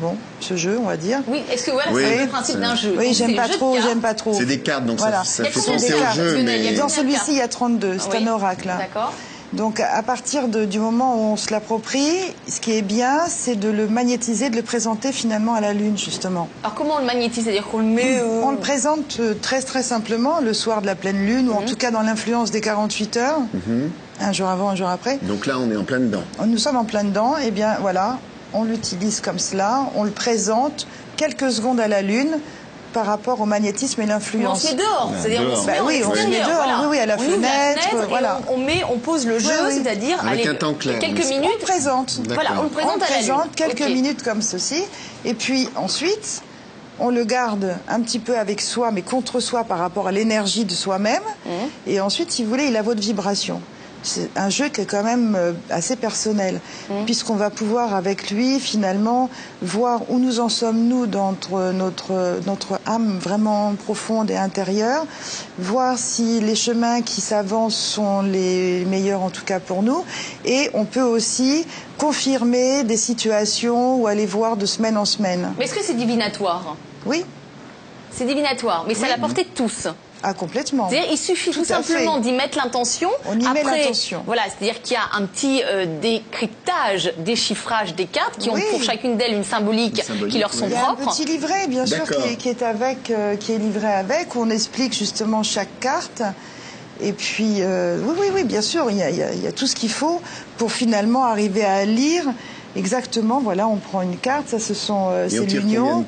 bon, 0.00 0.16
ce 0.40 0.56
jeu, 0.56 0.78
on 0.80 0.86
va 0.86 0.96
dire, 0.96 1.20
Oui, 1.28 1.40
est-ce 1.52 1.64
que 1.66 1.70
voilà, 1.70 1.92
Oui, 1.92 2.02
c'est 2.04 2.22
le 2.24 2.28
principe 2.28 2.58
d'un 2.60 2.74
jeu 2.74 2.94
oui, 2.98 3.14
j'aime 3.14 3.34
pas 3.36 3.48
trop, 3.48 3.76
j'aime 3.80 4.00
pas 4.00 4.14
trop. 4.14 4.34
C'est 4.34 4.44
des 4.44 4.60
cartes, 4.60 4.84
donc 4.86 4.98
Voilà. 4.98 5.24
ça, 5.24 5.44
ça 5.44 5.50
fait 5.50 5.60
penser 5.72 5.94
au 5.94 6.14
jeu, 6.14 6.42
mais... 6.42 6.72
Dans 6.74 6.88
celui-ci, 6.88 7.30
il 7.32 7.36
y 7.36 7.40
a 7.40 7.48
32. 7.48 7.96
C'est 7.98 8.10
Oui. 8.18 8.24
un 8.24 8.32
oracle. 8.32 8.68
hein. 8.68 8.78
D'accord. 8.78 9.12
Donc, 9.56 9.80
à 9.80 10.02
partir 10.02 10.48
de- 10.48 10.66
du 10.66 10.78
moment 10.78 11.14
où 11.16 11.32
on 11.32 11.36
se 11.36 11.50
l'approprie, 11.50 12.06
ce 12.46 12.60
qui 12.60 12.72
est 12.72 12.82
bien, 12.82 13.20
c'est 13.28 13.56
de 13.56 13.70
le 13.70 13.88
magnétiser, 13.88 14.50
de 14.50 14.56
le 14.56 14.62
présenter 14.62 15.12
finalement 15.12 15.54
à 15.54 15.60
la 15.62 15.72
Lune, 15.72 15.96
justement. 15.96 16.48
Alors, 16.62 16.74
comment 16.74 16.96
on 16.96 17.00
le 17.00 17.06
magnétise? 17.06 17.44
C'est-à-dire 17.44 17.66
qu'on 17.66 17.78
le 17.78 17.84
met. 17.84 18.18
euh, 18.20 18.42
On 18.44 18.50
le 18.50 18.58
présente 18.58 19.16
euh, 19.18 19.32
très 19.40 19.62
très 19.62 19.82
simplement 19.82 20.40
le 20.40 20.52
soir 20.52 20.82
de 20.82 20.86
la 20.86 20.94
pleine 20.94 21.24
Lune, 21.24 21.48
ou 21.48 21.52
Mhm. 21.52 21.58
en 21.58 21.62
tout 21.62 21.76
cas 21.76 21.90
dans 21.90 22.02
l'influence 22.02 22.50
des 22.50 22.60
48 22.60 23.16
heures, 23.16 23.38
un 24.20 24.32
jour 24.32 24.48
avant, 24.48 24.68
un 24.68 24.76
jour 24.76 24.88
après. 24.88 25.18
Donc 25.22 25.46
là, 25.46 25.54
on 25.58 25.70
est 25.70 25.76
en 25.76 25.84
plein 25.84 26.00
dedans. 26.00 26.22
Nous 26.46 26.58
sommes 26.58 26.76
en 26.76 26.84
plein 26.84 27.04
dedans, 27.04 27.36
et 27.38 27.50
bien 27.50 27.76
voilà, 27.80 28.18
on 28.52 28.64
l'utilise 28.64 29.20
comme 29.22 29.38
cela, 29.38 29.86
on 29.94 30.04
le 30.04 30.10
présente 30.10 30.86
quelques 31.16 31.50
secondes 31.50 31.80
à 31.80 31.88
la 31.88 32.02
Lune 32.02 32.36
par 32.96 33.04
rapport 33.04 33.43
au 33.43 33.44
magnétisme 33.44 34.00
et 34.00 34.06
Mais 34.06 34.12
on 34.12 34.14
l'influence. 34.16 34.62
se 34.62 34.69
met 34.69 34.76
dehors, 34.76 35.12
c'est-à-dire 35.20 35.43
on 35.43 35.44
dehors. 35.48 35.60
se 35.60 35.66
Bah 35.66 35.72
met 35.75 35.81
en 35.81 35.87
oui, 35.87 36.02
on 36.06 36.14
se 36.14 36.26
met 36.28 36.38
dehors, 36.38 36.46
voilà. 36.56 36.78
oui, 36.81 36.87
oui, 36.93 36.98
à 36.98 37.04
la 37.04 37.16
on 37.16 37.19
ouvre 37.20 37.31
la 37.31 37.37
fenêtre, 37.37 38.06
voilà. 38.08 38.40
on, 38.48 38.54
on 38.54 38.56
met, 38.56 38.82
on 38.90 38.96
pose 38.96 39.26
le 39.26 39.38
jeu, 39.38 39.50
Oui, 39.50 39.66
oui. 39.75 39.81
c'est-à-dire 39.82 40.19
Avec 40.20 40.40
allez, 40.40 40.48
un 40.48 40.54
temps 40.54 40.72
clair, 40.72 40.98
quelques 40.98 41.26
minutes. 41.26 41.44
On 41.44 41.58
le 41.58 41.62
présente. 41.62 42.20
Voilà, 42.28 42.50
on 42.58 42.62
le 42.62 42.69
présente 42.70 42.96
on 42.98 43.02
à 43.02 43.06
présente 43.06 43.54
quelques 43.54 43.82
minutes 43.82 44.22
comme 44.22 44.40
ceci, 44.40 44.82
et 45.26 45.34
puis 45.34 45.69
ensuite, 45.76 46.40
on 46.98 47.10
le 47.10 47.25
garde 47.25 47.76
un 47.87 48.00
petit 48.00 48.19
peu 48.19 48.38
avec 48.38 48.62
soi, 48.62 48.90
mais 48.93 49.02
contre 49.02 49.40
soi 49.40 49.64
par 49.64 49.78
rapport 49.78 50.06
à 50.08 50.12
l'énergie 50.12 50.64
de 50.64 50.72
soi-même. 50.72 51.20
Mmh. 51.44 51.50
Et 51.88 52.00
ensuite, 52.00 52.32
si 52.32 52.44
vous 52.44 52.49
voulez, 52.49 52.64
il 52.69 52.76
a 52.78 52.82
votre 52.82 53.02
vibration. 53.02 53.60
C'est 54.02 54.31
un 54.37 54.50
jeu 54.50 54.69
qui 54.69 54.82
est 54.82 54.87
quand 54.87 55.02
même 55.02 55.34
euh, 55.34 55.52
assez 55.70 55.96
personnel, 55.96 56.60
Mmh. 56.88 57.04
puisqu'on 57.06 57.34
va 57.34 57.50
pouvoir 57.50 57.94
avec 57.94 58.31
lui 58.31 58.60
finalement 58.60 59.28
voir 59.62 60.02
où 60.10 60.19
nous 60.19 60.38
en 60.38 60.48
sommes 60.48 60.87
nous 60.87 61.06
dans 61.06 61.31
notre, 61.32 61.72
notre, 61.72 62.40
notre 62.46 62.81
âme 62.87 63.19
vraiment 63.19 63.75
profonde 63.75 64.31
et 64.31 64.37
intérieure, 64.37 65.04
voir 65.58 65.98
si 65.98 66.40
les 66.40 66.54
chemins 66.54 67.02
qui 67.02 67.20
s'avancent 67.20 67.75
sont 67.75 68.22
les 68.22 68.84
meilleurs 68.84 69.22
en 69.22 69.31
tout 69.31 69.44
cas 69.44 69.58
pour 69.58 69.82
nous, 69.82 70.04
et 70.44 70.70
on 70.75 70.84
peut 70.84 71.02
aussi 71.02 71.66
confirmer 71.99 72.84
des 72.84 72.96
situations 72.96 73.96
ou 73.96 74.06
aller 74.06 74.26
voir 74.26 74.56
de 74.56 74.66
semaine 74.66 74.96
en 74.96 75.04
semaine. 75.04 75.52
Mais 75.58 75.64
est-ce 75.64 75.75
que 75.75 75.82
c'est 75.82 75.94
divinatoire? 75.96 76.76
Oui, 77.06 77.25
C'est 78.12 78.26
divinatoire, 78.26 78.84
mais 78.87 78.94
c'est 78.94 79.06
à 79.06 79.08
la 79.08 79.19
portée 79.19 79.44
de 79.44 79.49
tous. 79.54 79.88
Ah 80.28 80.34
complètement. 80.34 80.88
C'est-à-dire, 80.90 81.08
il 81.12 81.17
suffit 81.19 81.50
tout, 81.52 81.64
simplement 81.64 82.19
d'y 82.19 82.32
mettre 82.32 82.58
l'intention. 82.58 83.11
On 83.26 83.38
y 83.38 83.49
met 83.52 83.62
l'intention. 83.62 84.23
Voilà, 84.26 84.43
c'est-à-dire 84.46 84.82
qu'il 84.82 84.94
y 84.94 84.96
a 84.96 85.17
un 85.17 85.25
petit 85.26 85.62
euh, 85.64 85.87
décryptage, 86.02 87.12
déchiffrage 87.19 87.94
des 87.94 88.06
cartes 88.06 88.37
qui 88.38 88.50
Oui. 88.50 88.61
ont 88.61 88.71
pour 88.73 88.83
chacune 88.83 89.16
d'elles 89.16 89.35
une 89.35 89.45
symbolique, 89.45 89.99
Une 89.99 90.02
symbolique, 90.04 90.33
qui 90.35 90.40
leur 90.40 90.50
oui. 90.52 90.59
sont 90.59 90.66
Il 90.66 90.73
y 90.73 90.76
a 90.76 90.80
propres. 90.80 91.02
un 91.09 91.12
petit 91.12 91.25
livret, 91.26 91.66
bien 91.68 91.87
sûr, 91.87 91.99
D'accord. 91.99 92.25
qui 92.25 92.28
est, 92.33 92.37
qui 92.37 92.49
est 92.49 92.62
avec, 92.62 93.11
euh, 93.11 93.37
qui 93.37 93.52
est 93.52 93.59
livré 93.59 93.87
avec, 93.87 94.35
où 94.35 94.40
on 94.42 94.50
explique 94.50 94.92
justement 94.95 95.42
chaque 95.45 95.78
carte. 95.80 96.23
Et 97.00 97.12
puis, 97.12 97.56
euh, 97.61 98.00
oui, 98.02 98.14
oui, 98.18 98.26
oui, 98.35 98.45
bien 98.45 98.62
sûr, 98.62 98.90
il 98.90 98.97
y 98.97 99.02
a, 99.02 99.11
il 99.11 99.16
y 99.16 99.23
a- 99.23 99.33
il 99.33 99.42
y 99.42 99.47
a 99.47 99.52
tout 99.52 99.66
ce 99.66 99.76
qu'il 99.76 99.90
faut 99.90 100.21
pour 100.56 100.73
finalement 100.73 101.25
arriver 101.25 101.64
à 101.64 101.85
lire 101.85 102.25
exactement. 102.75 103.40
Voilà, 103.40 103.68
on 103.68 103.76
prend 103.76 104.02
une 104.02 104.16
carte, 104.16 104.49
ça, 104.49 104.59
ce 104.59 104.75
sont, 104.75 105.09
euh, 105.11 105.28
Et 105.28 105.38
on 105.38 105.42
c'est 105.42 105.54
l'union. 105.56 106.04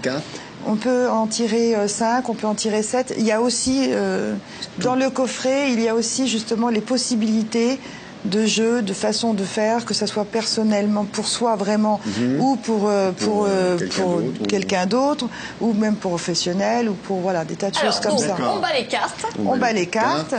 On 0.67 0.77
peut 0.77 1.09
en 1.09 1.27
tirer 1.27 1.75
5, 1.88 2.29
on 2.29 2.35
peut 2.35 2.47
en 2.47 2.55
tirer 2.55 2.83
7. 2.83 3.15
Il 3.19 3.25
y 3.25 3.33
a 3.33 3.41
aussi, 3.41 3.87
euh, 3.91 4.35
dans 4.79 4.95
le 4.97 5.09
coffret, 5.11 5.73
il 5.73 5.81
y 5.81 5.88
a 5.88 5.95
aussi 5.95 6.29
justement 6.29 6.69
les 6.69 6.81
possibilités 6.81 7.79
de 8.25 8.45
jeu, 8.45 8.83
de 8.83 8.93
façon 8.93 9.33
de 9.33 9.45
faire, 9.45 9.85
que 9.85 9.95
ça 9.95 10.09
soit 10.09 10.25
personnellement 10.25 11.05
pour 11.05 11.29
soi 11.29 11.55
vraiment, 11.55 12.00
ou 12.41 12.57
pour, 12.57 12.88
euh, 12.88 13.12
pour, 13.12 13.29
Pour, 13.29 13.45
euh, 13.45 13.49
euh, 13.49 13.79
quelqu'un 13.79 14.03
pour 14.03 14.17
d'autre, 14.21 14.41
ou- 14.43 14.47
quelqu'un 14.47 14.87
d'autre, 14.87 15.27
ou 15.61 15.73
même 15.73 15.95
pour 15.95 16.11
professionnel, 16.11 16.88
ou 16.88 16.95
pour 16.95 17.19
voilà, 17.19 17.45
des 17.45 17.55
tas 17.55 17.71
de 17.71 17.79
Alors, 17.79 17.93
choses 17.93 18.00
comme 18.03 18.19
ça. 18.19 18.35
on 18.57 18.59
bat 18.59 18.73
les 18.77 18.87
cartes. 18.87 19.25
On 19.47 19.57
bat 19.57 19.73
les 19.73 19.87
cartes. 19.87 20.35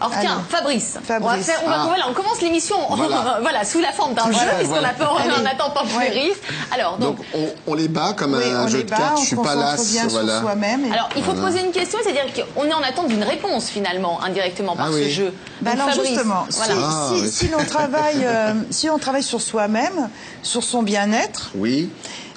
Alors 0.00 0.12
tiens, 0.20 0.32
Allez. 0.34 0.42
Fabrice, 0.50 0.94
on 0.96 1.00
va 1.26 1.36
faire, 1.38 1.60
on, 1.64 1.68
va, 1.70 1.76
Ah. 1.80 1.84
voilà, 1.86 2.04
on 2.10 2.12
commence 2.12 2.40
l'émission 2.42 2.76
Voilà. 2.90 3.38
voilà, 3.42 3.64
sous 3.64 3.80
la 3.80 3.92
forme 3.92 4.12
d'un 4.14 4.26
jeu, 4.30 4.38
puisqu'on 4.58 4.74
voilà. 4.74 4.88
a 4.90 4.92
peur, 4.92 5.14
on 5.16 5.18
Allez. 5.36 5.46
attend 5.46 5.70
pas 5.70 5.84
Ouais. 5.84 6.06
Ferris. 6.10 6.32
Alors, 6.72 6.98
donc, 6.98 7.16
Donc, 7.16 7.26
on, 7.34 7.48
on 7.72 7.74
les 7.74 7.88
bat 7.88 8.12
comme 8.14 8.34
Oui, 8.34 8.44
un 8.52 8.64
on 8.64 8.68
jeu 8.68 8.82
de 8.82 8.90
cartes. 8.90 9.12
on 9.14 9.20
Je 9.20 9.26
suis 9.26 9.30
se 9.30 9.34
pas 9.36 9.54
concentre 9.54 9.60
las. 9.78 9.90
bien 9.92 10.06
voilà. 10.08 10.32
sur 10.32 10.40
soi-même. 10.42 10.84
et- 10.84 10.92
alors, 10.92 11.08
il 11.16 11.22
faut 11.22 11.32
poser 11.32 11.60
une 11.64 11.72
question, 11.72 11.98
c'est-à-dire 12.02 12.26
qu'on 12.54 12.64
est 12.64 12.74
en 12.74 12.82
attente 12.82 13.08
d'une 13.08 13.22
réponse 13.24 13.68
finalement, 13.70 14.22
indirectement 14.22 14.76
par 14.76 14.86
Ah 14.88 14.92
ce 14.92 14.96
oui. 14.96 15.10
jeu. 15.10 15.32
Donc, 15.62 15.72
alors 15.74 15.88
Fabrice, 15.90 16.08
justement, 16.10 16.46
voilà. 16.50 16.74
si, 16.74 16.80
Ah, 16.84 17.08
si- 17.16 17.22
oui. 17.22 17.30
si 17.32 17.48
l'on 17.48 17.64
travaille, 17.64 18.24
euh, 18.24 18.52
si 18.70 18.90
on 18.90 18.98
travaille 18.98 19.22
sur 19.22 19.40
soi-même, 19.40 20.10
sur 20.42 20.62
son 20.62 20.82
bien-être, 20.82 21.50
Oui, 21.54 21.88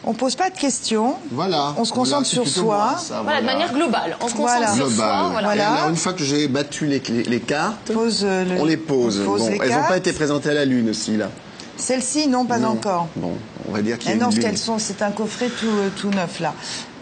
on 0.04 0.14
pose 0.14 0.36
pas 0.36 0.50
de 0.50 0.58
questions. 0.58 1.16
voilà. 1.32 1.74
On 1.78 1.86
se 1.86 1.94
concentre 1.94 2.26
sur 2.26 2.48
soi. 2.48 2.64
moi, 2.64 2.96
ça, 2.98 3.22
Voilà, 3.24 3.42
de 3.42 3.46
manière 3.46 3.74
globale. 3.74 4.18
On 4.22 4.28
se 4.28 4.34
concentre 4.34 4.58
Voilà. 4.58 4.68
sur 4.74 4.88
Global. 4.88 4.96
soi. 4.96 5.30
Voilà. 5.32 5.48
Voilà. 5.48 5.64
Et 5.64 5.66
alors, 5.78 5.90
une 5.90 5.96
fois 5.96 6.14
que 6.14 6.24
j'ai 6.24 6.48
battu 6.48 6.86
les, 6.86 7.02
les- 7.10 7.24
les 7.24 7.40
cartes, 7.40 7.92
Pose, 7.94 8.22
euh, 8.24 8.46
le- 8.46 8.62
on 8.62 8.66
les 8.66 8.78
pose. 8.78 9.20
on 9.22 9.26
pose 9.26 9.42
bon, 9.42 9.50
les 9.50 9.60
elles 9.64 9.72
n'ont 9.78 9.88
pas 9.88 9.98
été 9.98 10.14
présentées 10.14 10.50
à 10.50 10.54
la 10.54 10.66
lune 10.66 10.90
aussi 10.90 11.18
là. 11.18 11.30
Celles-ci, 11.78 12.28
non, 12.28 12.46
pas 12.46 12.58
Non. 12.58 12.70
encore. 12.70 13.08
Bon, 13.16 13.34
on 13.68 13.72
va 13.72 13.82
dire 13.82 13.98
qu'il 13.98 14.10
y 14.10 14.12
a 14.12 14.16
Mais 14.16 14.22
non, 14.22 14.28
une 14.28 14.32
ce 14.34 14.38
lune. 14.38 14.46
qu'elles 14.48 14.58
sont, 14.58 14.80
c'est 14.80 15.02
un 15.02 15.12
coffret 15.12 15.48
tout, 15.48 15.66
euh, 15.68 15.90
tout 15.96 16.10
neuf 16.10 16.40
là. 16.40 16.54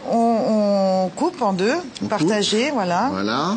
On, 0.09 0.15
on 1.07 1.09
coupe 1.15 1.41
en 1.41 1.53
deux, 1.53 1.73
On 2.03 2.07
partagé, 2.07 2.71
voilà. 2.71 3.09
Voilà. 3.11 3.55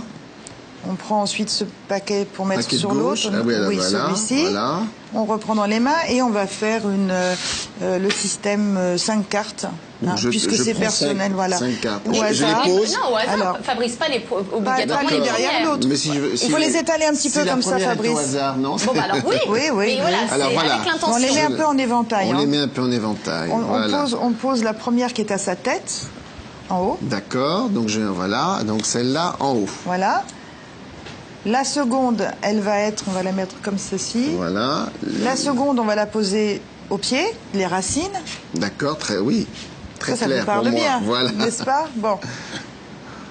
On 0.88 0.94
prend 0.94 1.20
ensuite 1.20 1.50
ce 1.50 1.64
paquet 1.88 2.24
pour 2.24 2.46
mettre 2.46 2.62
Paquet 2.62 2.76
sur 2.78 2.94
l'autre. 2.94 3.30
Ah 3.32 3.42
oui, 3.44 3.54
voilà, 3.76 3.80
celui-ci. 4.06 4.42
voilà. 4.44 4.78
On 5.14 5.24
reprend 5.24 5.54
dans 5.54 5.66
les 5.66 5.78
mains 5.80 5.90
et 6.08 6.22
on 6.22 6.30
va 6.30 6.46
faire 6.46 6.88
une, 6.88 7.10
euh, 7.10 7.34
euh, 7.82 7.98
le 7.98 8.08
système 8.10 8.96
5 8.96 9.28
cartes, 9.28 9.66
Donc, 10.00 10.12
hein, 10.12 10.16
je- 10.16 10.28
puisque 10.30 10.54
c'est 10.56 10.72
personnel, 10.72 11.18
cinq- 11.28 11.32
voilà. 11.34 11.58
cinq 11.58 11.80
cartes. 11.82 12.08
Au 12.08 12.14
Je- 12.14 12.18
je 12.32 12.44
les 12.44 12.50
hasard. 12.50 12.62
pose. 12.62 12.94
Non, 12.94 13.12
au 13.12 13.16
hasard, 13.16 13.34
Alors, 13.34 13.58
Fabrice, 13.62 13.96
pas 13.96 14.08
les 14.08 14.24
obligatoirement 14.30 15.08
pas 15.08 15.10
les 15.14 15.18
les 15.18 15.22
derrière 15.24 15.50
l'autre. 15.66 15.86
Si 15.94 15.98
si 15.98 16.46
Il 16.46 16.50
faut 16.50 16.56
les 16.56 16.74
étaler 16.76 17.04
un 17.04 17.10
petit 17.12 17.28
si 17.28 17.38
peu 17.38 17.44
comme 17.44 17.60
ça, 17.60 17.78
Fabrice. 17.78 18.14
Au 18.14 18.18
hasard, 18.18 18.56
non 18.56 18.76
Bon, 18.76 18.92
bah 18.94 19.02
alors 19.04 19.16
oui, 19.26 19.36
Oui, 19.48 19.58
oui, 19.58 19.60
mais 19.68 19.70
oui. 19.84 19.98
voilà, 20.00 20.16
Alors, 20.30 20.50
voilà. 20.54 20.74
avec 20.76 20.86
On 20.86 20.90
l'intention. 20.92 21.16
les 21.26 21.34
met 21.34 21.42
un 21.42 21.50
peu 21.58 21.66
en 21.66 21.76
éventail. 21.76 22.28
On 22.30 22.36
hein. 22.36 22.40
les 22.40 22.46
met 22.46 22.58
un 22.58 22.68
peu 22.68 22.80
en 22.80 22.90
éventail. 22.90 23.50
On, 23.52 23.56
on 23.56 23.58
voilà. 23.64 23.98
pose, 24.02 24.16
on 24.18 24.30
pose 24.30 24.62
la 24.64 24.72
première 24.72 25.12
qui 25.12 25.20
est 25.20 25.32
à 25.32 25.38
sa 25.38 25.56
tête, 25.56 26.06
en 26.70 26.78
haut, 26.80 26.98
D'accord. 27.02 27.68
Donc 27.68 27.88
je 27.88 28.00
voilà. 28.00 28.60
Donc 28.64 28.86
celle-là 28.86 29.36
en 29.40 29.52
haut. 29.54 29.68
voilà. 29.84 30.22
La 31.46 31.64
seconde, 31.64 32.26
elle 32.42 32.60
va 32.60 32.78
être, 32.80 33.04
on 33.08 33.12
va 33.12 33.22
la 33.22 33.32
mettre 33.32 33.54
comme 33.62 33.78
ceci. 33.78 34.34
Voilà. 34.36 34.88
La 35.22 35.36
seconde, 35.36 35.78
on 35.78 35.84
va 35.84 35.94
la 35.94 36.06
poser 36.06 36.60
au 36.90 36.98
pied, 36.98 37.24
les 37.54 37.66
racines. 37.66 38.10
D'accord, 38.54 38.98
très 38.98 39.18
oui. 39.18 39.46
Très 39.98 40.12
ça, 40.12 40.18
ça 40.18 40.26
clair 40.26 40.40
vous 40.40 40.46
parle 40.46 40.62
pour 40.64 40.72
moi. 40.72 40.80
bien, 40.80 41.00
Voilà. 41.02 41.32
n'est-ce 41.32 41.62
pas? 41.64 41.88
Bon. 41.96 42.18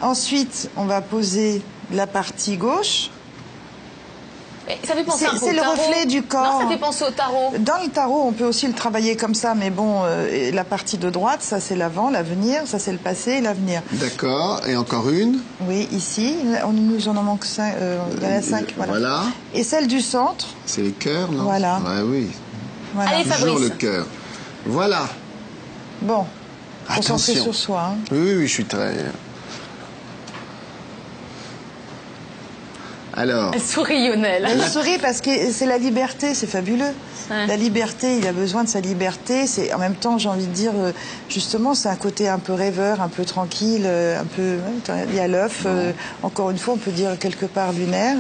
Ensuite, 0.02 0.70
on 0.78 0.86
va 0.86 1.02
poser 1.02 1.62
la 1.92 2.08
partie 2.08 2.58
gauche. 2.58 3.10
Ça 4.84 4.94
fait 4.94 5.04
penser 5.04 5.26
C'est- 5.40 5.54
le 5.54 5.62
reflet 5.62 6.06
du 6.06 6.22
corps. 6.24 6.44
Non, 6.54 6.62
ça 6.62 6.68
fait 6.68 6.78
penser 6.78 7.04
au 7.08 7.12
tarot. 7.12 7.54
Dans 7.60 7.82
le 7.84 7.90
tarot, 7.90 8.24
on 8.28 8.32
peut 8.34 8.46
aussi 8.46 8.68
le 8.68 8.74
travailler 8.74 9.16
comme 9.16 9.34
ça, 9.34 9.56
mais 9.56 9.70
bon, 9.70 10.02
euh, 10.04 10.52
la 10.52 10.64
partie 10.64 10.98
de 10.98 11.10
droite, 11.10 11.42
ça 11.42 11.60
c'est 11.60 11.76
l'avant, 11.76 12.10
l'avenir, 12.10 12.62
ça 12.66 12.78
c'est 12.80 12.92
le 12.92 12.98
passé 13.00 13.32
et 13.32 13.42
l'avenir. 13.42 13.82
D'accord. 13.94 14.62
Et 14.68 14.76
encore 14.76 15.10
une. 15.10 15.40
Oui, 15.68 15.88
ici, 15.92 16.36
on 16.66 16.72
nous 16.74 17.08
en 17.08 17.14
manque 17.14 17.46
cinq, 17.46 17.74
euh, 17.80 17.98
il 18.18 18.24
y 18.24 18.26
en 18.28 18.38
a 18.38 18.42
cinq, 18.42 18.74
voilà. 18.78 18.92
Voilà. 18.92 19.24
Et 19.54 19.64
celle 19.64 19.88
du 19.88 20.02
centre, 20.02 20.48
C'est 20.66 20.82
les 20.82 20.92
cœurs, 20.92 21.32
non? 21.32 21.44
Voilà. 21.44 21.78
Ouais, 21.80 22.02
oui. 22.06 22.28
voilà. 22.94 23.10
Allez, 23.12 23.24
Toujours 23.24 23.38
Fabrice. 23.48 23.70
le 23.70 23.70
cœur. 23.76 24.06
Voilà. 24.66 25.02
Bon, 26.02 26.26
concentré 26.88 27.32
Attention. 27.34 27.44
sur 27.44 27.56
soi. 27.56 27.82
hein. 27.94 27.98
Oui, 28.12 28.18
oui, 28.22 28.36
oui, 28.38 28.48
je 28.48 28.54
suis 28.54 28.66
très. 28.66 28.94
Alors, 33.20 33.52
Elle 33.54 33.62
sourit, 33.62 34.08
Lionel. 34.08 34.48
Elle 34.50 34.62
sourit 34.62 34.98
parce 34.98 35.20
que 35.20 35.30
c'est 35.52 35.66
la 35.66 35.78
liberté, 35.78 36.34
c'est 36.34 36.48
fabuleux. 36.48 36.94
Ouais. 37.30 37.48
La 37.48 37.58
liberté, 37.58 38.18
il 38.18 38.26
a 38.26 38.32
besoin 38.32 38.64
de 38.64 38.70
sa 38.70 38.80
liberté. 38.80 39.46
C'est 39.46 39.74
en 39.74 39.78
même 39.78 39.96
temps, 39.96 40.18
j'ai 40.18 40.30
envie 40.30 40.48
de 40.48 40.54
dire, 40.54 40.72
euh, 40.74 40.94
justement, 41.28 41.74
c'est 41.74 41.90
un 41.90 41.98
côté 41.98 42.30
un 42.30 42.40
peu 42.40 42.54
rêveur, 42.54 43.02
un 43.02 43.10
peu 43.10 43.26
tranquille, 43.26 43.84
euh, 43.84 44.22
un 44.22 44.24
peu. 44.24 44.56
Il 45.10 45.16
y 45.16 45.20
a 45.20 45.28
l'œuf. 45.28 45.64
euh, 45.66 45.92
encore 46.24 46.50
une 46.50 46.58
fois, 46.58 46.76
on 46.76 46.78
peut 46.78 46.92
dire 46.92 47.20
quelque 47.20 47.46
part 47.46 47.74
lunaire. 47.74 48.16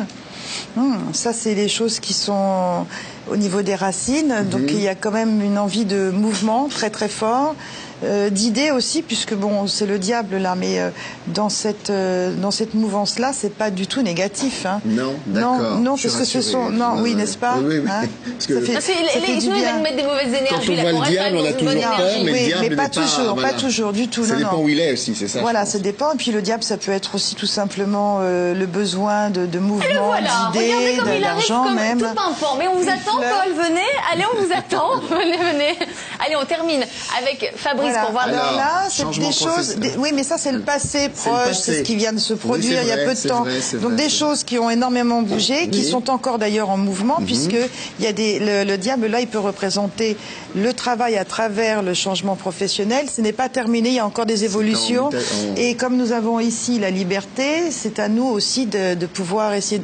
Hum, 0.76 0.98
ça, 1.14 1.32
c'est 1.32 1.56
les 1.56 1.70
choses 1.70 2.02
qui 2.02 2.14
sont 2.14 2.86
au 3.32 3.38
niveau 3.38 3.62
des 3.62 3.76
racines. 3.76 4.44
Donc, 4.52 4.64
il 4.68 4.82
y 4.82 4.90
a 4.90 4.96
quand 4.96 5.12
même 5.12 5.42
une 5.42 5.58
envie 5.58 5.86
de 5.86 6.10
mouvement 6.10 6.68
très 6.68 6.90
très 6.90 7.08
fort. 7.08 7.56
Euh, 8.04 8.30
d'idées 8.30 8.72
aussi, 8.72 9.02
puisque 9.02 9.34
bon, 9.34 9.68
c'est 9.68 9.86
le 9.86 10.00
diable 10.00 10.38
là, 10.38 10.56
mais 10.56 10.80
euh, 10.80 10.90
dans 11.28 11.50
cette 11.50 11.90
euh, 11.90 12.34
dans 12.34 12.52
cette 12.52 12.74
mouvance 12.74 13.20
là, 13.20 13.32
c'est 13.34 13.54
pas 13.54 13.72
du 13.72 13.88
tout 13.88 14.02
négatif. 14.02 14.66
Hein. 14.66 14.82
Non, 14.86 15.16
d'accord. 15.28 15.58
Non, 15.60 15.76
non, 15.80 15.96
parce 16.02 16.16
que 16.16 16.26
ce 16.26 16.42
sont 16.42 16.70
non, 16.70 16.94
oui, 16.98 17.12
ouais. 17.12 17.16
n'est-ce 17.16 17.38
pas 17.38 17.56
Oui, 17.60 17.80
oui, 17.80 17.90
Hein 17.90 18.04
parce 18.34 18.48
que- 18.48 18.56
Ça 18.60 18.62
fait- 18.66 18.74
Parce 18.74 18.86
que 18.86 18.94
ça 18.94 19.00
les- 19.02 19.08
fait 19.22 19.28
les- 19.28 19.34
du 19.36 19.42
sinon, 19.42 19.56
il 19.56 19.62
va 19.62 19.68
bien. 19.68 19.76
nous 19.78 19.84
mettre 19.84 19.96
des 19.98 20.04
mauvaises 20.04 20.28
énergies. 20.34 20.76
quand 20.76 20.88
on 20.88 20.92
voit 20.98 21.06
le 21.06 21.12
diable, 21.12 21.38
on 21.38 21.46
a 21.46 21.54
toujours 21.54 21.96
peur, 21.98 22.10
mais 22.24 22.32
Oui, 22.32 22.40
le 22.40 22.46
diable 22.46 22.66
mais 22.70 22.76
pas 22.76 22.84
pas- 22.84 22.90
toujours, 22.90 23.34
voilà. 23.36 23.50
pas 23.50 23.54
toujours 23.56 23.94
du 23.94 24.08
tout. 24.08 24.24
Ça 24.24 24.34
non, 24.34 24.40
dépend 24.40 24.52
non. 24.58 24.64
où 24.64 24.70
il 24.70 24.80
est 24.80 24.94
aussi, 24.94 25.16
c'est 25.16 25.28
ça. 25.28 25.42
Voilà, 25.42 25.66
ça 25.66 25.80
dépend. 25.80 26.12
Et 26.14 26.18
puis 26.18 26.32
le 26.32 26.42
diable, 26.42 26.64
ça 26.64 26.78
peut 26.78 26.92
être 26.92 27.16
aussi 27.16 27.36
tout 27.36 27.46
simplement 27.46 28.20
euh, 28.22 28.54
le 28.54 28.66
besoin 28.66 29.30
de, 29.30 29.46
de 29.46 29.60
mouvement, 29.60 29.86
Voilà, 30.08 30.30
regardez 30.50 30.60
d'idées, 30.60 30.98
comme 31.00 31.10
de- 31.10 31.16
il 31.18 31.24
arrive 31.26 31.48
d'argent 31.50 31.70
même. 31.72 32.00
tout 32.00 32.06
pimpant. 32.06 32.56
Mais 32.58 32.68
on 32.68 32.76
vous 32.76 32.88
attend. 32.90 33.18
Paul, 33.18 33.54
venez. 33.56 33.82
Allez, 34.14 34.24
on 34.34 34.42
vous 34.42 34.52
attend. 34.54 35.00
venez, 35.10 35.38
venez. 35.38 35.78
Allez, 36.26 36.36
on 36.42 36.46
termine 36.46 36.84
avec 37.22 37.54
Fabrice 37.56 37.89
Voilà. 37.90 38.02
pour 38.04 38.12
voir 38.12 38.24
Alors 38.28 38.56
là, 38.56 38.84
c'est 38.90 39.10
des 39.20 39.32
choses. 39.32 39.76
des- 39.78 39.92
oui, 39.98 40.10
mais 40.14 40.24
ça, 40.24 40.38
c'est 40.38 40.52
le 40.52 40.62
passé 40.62 41.10
proche, 41.10 41.56
c'est 41.56 41.80
ce 41.80 41.82
qui 41.82 41.96
vient 41.96 42.14
de 42.14 42.20
se 42.20 42.34
Oui, 42.34 42.40
produire 42.40 42.82
il 42.82 42.88
y 42.88 42.92
a 42.92 42.98
peu 42.98 43.14
de 43.14 43.28
temps. 43.28 43.44
vrai, 43.44 43.60
Donc 43.74 43.92
vrai, 43.94 43.96
des 44.04 44.10
choses 44.10 44.44
qui 44.44 44.58
ont 44.60 44.70
énormément 44.70 45.22
bougé, 45.22 45.68
qui 45.70 45.80
Oui. 45.80 45.86
Mhm. 45.86 45.92
sont 45.92 46.10
encore 46.10 46.40
d'ailleurs 46.40 46.70
en 46.70 46.78
mouvement, 46.78 47.18
puisque 47.26 47.56
il 48.00 48.06
y 48.06 48.08
a 48.08 48.14
des 48.14 48.40
le, 48.40 48.64
le 48.64 48.78
diable 48.78 49.08
là, 49.08 49.20
il 49.22 49.28
peut 49.28 49.40
représenter 49.40 50.18
le 50.56 50.74
travail 50.74 51.18
à 51.18 51.26
travers 51.26 51.82
le 51.84 51.94
changement 51.94 52.36
professionnel. 52.36 53.06
Ce 53.16 53.22
n'est 53.22 53.34
pas 53.34 53.50
terminé, 53.50 53.90
il 53.90 53.96
y 53.96 54.00
a 54.00 54.06
encore 54.06 54.26
des 54.26 54.44
évolutions. 54.46 55.10
Et 55.58 55.76
comme 55.76 55.96
nous 55.98 56.12
avons 56.12 56.40
ici 56.40 56.80
la 56.80 56.90
liberté, 56.90 57.72
c'est 57.72 58.00
à 58.00 58.08
nous 58.10 58.26
aussi 58.26 58.66
de, 58.66 58.96
de 58.96 59.06
pouvoir 59.06 59.54
essayer 59.54 59.82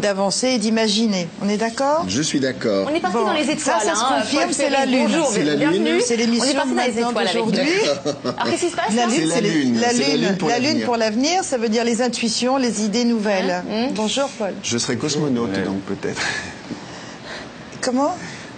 d'avancer 0.00 0.48
et 0.48 0.58
d'imaginer. 0.58 1.28
On 1.44 1.48
est 1.48 1.56
d'accord? 1.56 2.04
Je 2.08 2.22
suis 2.22 2.40
d'accord. 2.40 2.88
On 2.90 2.94
est 2.94 3.00
parti 3.00 3.16
Bon, 3.16 3.24
dans 3.26 3.32
les 3.32 3.44
ça, 3.44 3.52
étoiles. 3.52 3.80
ça 3.84 3.94
se 3.94 4.00
hein, 4.00 4.20
confirme, 4.20 4.52
c'est 4.52 4.70
la. 4.70 4.86
Lune. 4.86 5.06
Bonjour, 5.08 5.28
C'est 5.32 5.42
la. 5.44 5.54
Lune. 5.54 5.88
C'est 6.04 6.16
l'émission 6.16 6.46
On 6.46 6.50
est 6.50 6.54
parti 6.54 6.74
dans 6.74 6.82
les 6.82 6.98
étoiles 6.98 7.28
avec 7.28 7.47
Alors, 7.54 8.44
qu'est-ce 8.50 8.64
qui 8.64 8.70
se 8.70 8.76
passe 8.76 8.94
La 8.94 9.06
lune, 9.06 9.30
C'est 9.32 9.40
la 9.40 9.48
lune, 9.48 9.80
la 9.80 9.92
la 10.30 10.32
pour 10.36 10.48
la 10.48 10.54
l'avenir. 10.58 10.74
lune 10.76 10.84
pour 10.84 10.96
l'avenir, 10.96 11.44
ça 11.44 11.58
veut 11.58 11.68
dire 11.68 11.84
les 11.84 12.02
intuitions, 12.02 12.56
les 12.56 12.82
idées 12.84 13.04
nouvelles. 13.04 13.62
Hein 13.70 13.88
Bonjour 13.94 14.28
Paul. 14.30 14.52
Je 14.62 14.78
serai 14.78 14.96
cosmonaute, 14.96 15.52
donc 15.64 15.80
peut-être. 15.82 16.20
Comment 17.80 18.14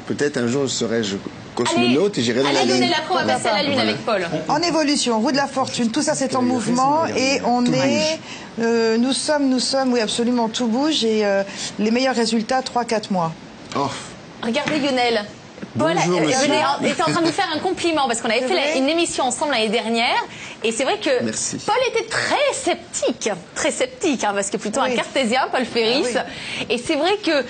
Peut-être 0.06 0.38
un 0.38 0.46
jour 0.48 0.68
serai-je 0.68 1.16
cosmonaute 1.54 2.18
et 2.18 2.22
j'irai 2.22 2.42
dans 2.42 2.50
la 2.52 2.60
Allez, 2.60 2.78
lune. 2.80 2.90
On 3.10 3.14
va 3.14 3.22
passer 3.24 3.48
à 3.48 3.54
la 3.54 3.62
lune 3.62 3.74
Voilà. 3.74 3.90
avec 3.90 4.04
Paul. 4.04 4.26
En 4.48 4.58
évolution, 4.62 5.20
roue 5.20 5.30
de 5.32 5.36
la 5.36 5.46
fortune, 5.46 5.90
tout 5.90 6.02
ça 6.02 6.14
c'est 6.14 6.34
en 6.34 6.42
mouvement 6.42 7.06
et 7.06 7.40
on 7.44 7.62
Tout 7.62 7.72
est, 7.74 8.18
euh, 8.60 8.96
nous 8.98 9.12
sommes, 9.12 9.48
nous 9.48 9.60
sommes, 9.60 9.92
oui 9.92 10.00
absolument, 10.00 10.48
tout 10.48 10.66
bouge 10.66 11.04
et 11.04 11.24
euh, 11.24 11.42
les 11.78 11.90
meilleurs 11.90 12.16
résultats 12.16 12.60
3-4 12.60 13.12
mois. 13.12 13.32
Oh, 13.76 13.88
Regardez 14.42 14.78
Lionel. 14.80 15.24
Bonjour, 15.76 16.16
euh, 16.18 16.20
monsieur. 16.26 16.52
en- 16.80 16.84
était 16.84 17.02
en 17.02 17.06
train 17.12 17.20
de 17.20 17.26
nous 17.26 17.32
faire 17.32 17.48
un 17.54 17.58
compliment 17.60 18.06
parce 18.08 18.20
qu'on 18.20 18.28
avait 18.30 18.46
fait 18.46 18.54
la- 18.54 18.76
une 18.76 18.88
émission 18.88 19.24
ensemble 19.24 19.52
l'année 19.52 19.68
dernière 19.68 20.16
et 20.64 20.72
c'est 20.72 20.84
vrai 20.84 20.98
que 20.98 21.22
Merci. 21.24 21.58
Paul 21.66 21.74
était 21.88 22.06
très 22.08 22.36
sceptique, 22.52 23.30
très 23.54 23.70
sceptique 23.70 24.24
hein, 24.24 24.32
parce 24.34 24.50
que 24.50 24.56
plutôt 24.56 24.80
Oui. 24.82 24.92
un 24.92 24.96
cartésien, 24.96 25.42
Paul 25.52 25.64
Ferris. 25.64 26.04
Ah 26.16 26.24
Et 26.68 26.78
c'est 26.78 26.96
vrai 26.96 27.16
que 27.24 27.30
euh, 27.30 27.44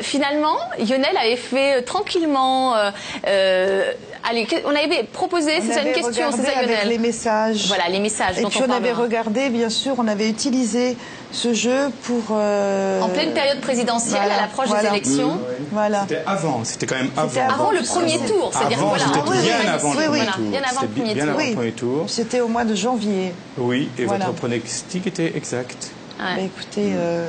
finalement 0.00 0.56
Lionel 0.78 1.16
avait 1.16 1.36
fait 1.36 1.78
euh, 1.78 1.82
tranquillement. 1.82 2.74
euh, 2.76 2.90
euh, 3.26 3.92
allez, 4.28 4.46
on 4.64 4.70
avait 4.74 5.04
proposé, 5.04 5.60
c'est 5.60 5.72
ça 5.74 5.82
une 5.82 5.92
question, 5.92 6.30
c'est 6.32 6.42
ça 6.44 6.58
avec 6.58 6.70
Lionel. 6.70 6.88
les 6.88 6.98
messages. 6.98 7.66
Voilà 7.68 7.88
les 7.88 8.00
messages 8.00 8.38
Et 8.38 8.42
dont 8.42 8.48
puis 8.48 8.60
on 8.62 8.70
on 8.70 8.74
avait 8.76 8.92
regardé, 8.92 9.48
bien 9.50 9.70
sûr, 9.70 9.94
on 9.98 10.08
avait 10.08 10.28
utilisé 10.28 10.96
ce 11.32 11.52
jeu 11.54 11.90
pour. 12.04 12.22
euh, 12.32 13.00
En 13.00 13.08
pleine 13.08 13.32
période 13.32 13.60
présidentielle, 13.60 14.18
voilà, 14.20 14.34
à 14.34 14.40
l'approche 14.42 14.68
voilà. 14.68 14.82
des 14.90 14.96
élections. 14.96 15.38
Voilà. 15.72 16.02
C'était 16.08 16.22
avant, 16.26 16.60
c'était 16.64 16.86
quand 16.86 16.94
même 16.96 17.10
avant. 17.16 17.28
C'était 17.28 17.40
Avant 17.42 17.70
le 17.70 17.82
premier 17.82 18.18
tour, 18.18 18.50
c'est-à-dire 18.52 18.78
Avant, 18.78 18.88
voilà, 18.88 19.04
bien 19.04 19.22
oui, 19.26 19.68
avant 19.68 19.90
oui, 19.90 19.96
le 19.96 20.06
premier 20.08 20.26
tour. 20.26 20.44
bien 20.50 20.62
avant 20.62 20.80
le 20.82 20.88
premier 20.88 21.14
bien 21.14 21.24
tour. 21.24 21.30
avant 21.32 21.38
Oui. 21.38 21.48
le 21.50 21.54
premier 21.56 21.72
tour. 21.72 22.04
C'était 22.08 22.40
au 22.40 22.48
mois 22.56 22.64
de 22.64 22.74
janvier. 22.74 23.34
Oui, 23.58 23.90
et 23.98 24.06
Voilà. 24.06 24.26
votre 24.26 24.38
pronostic 24.38 25.06
était 25.06 25.36
exact. 25.36 25.90
Ouais. 26.18 26.24
Bah, 26.36 26.40
écoutez, 26.42 26.92
euh, 26.94 27.28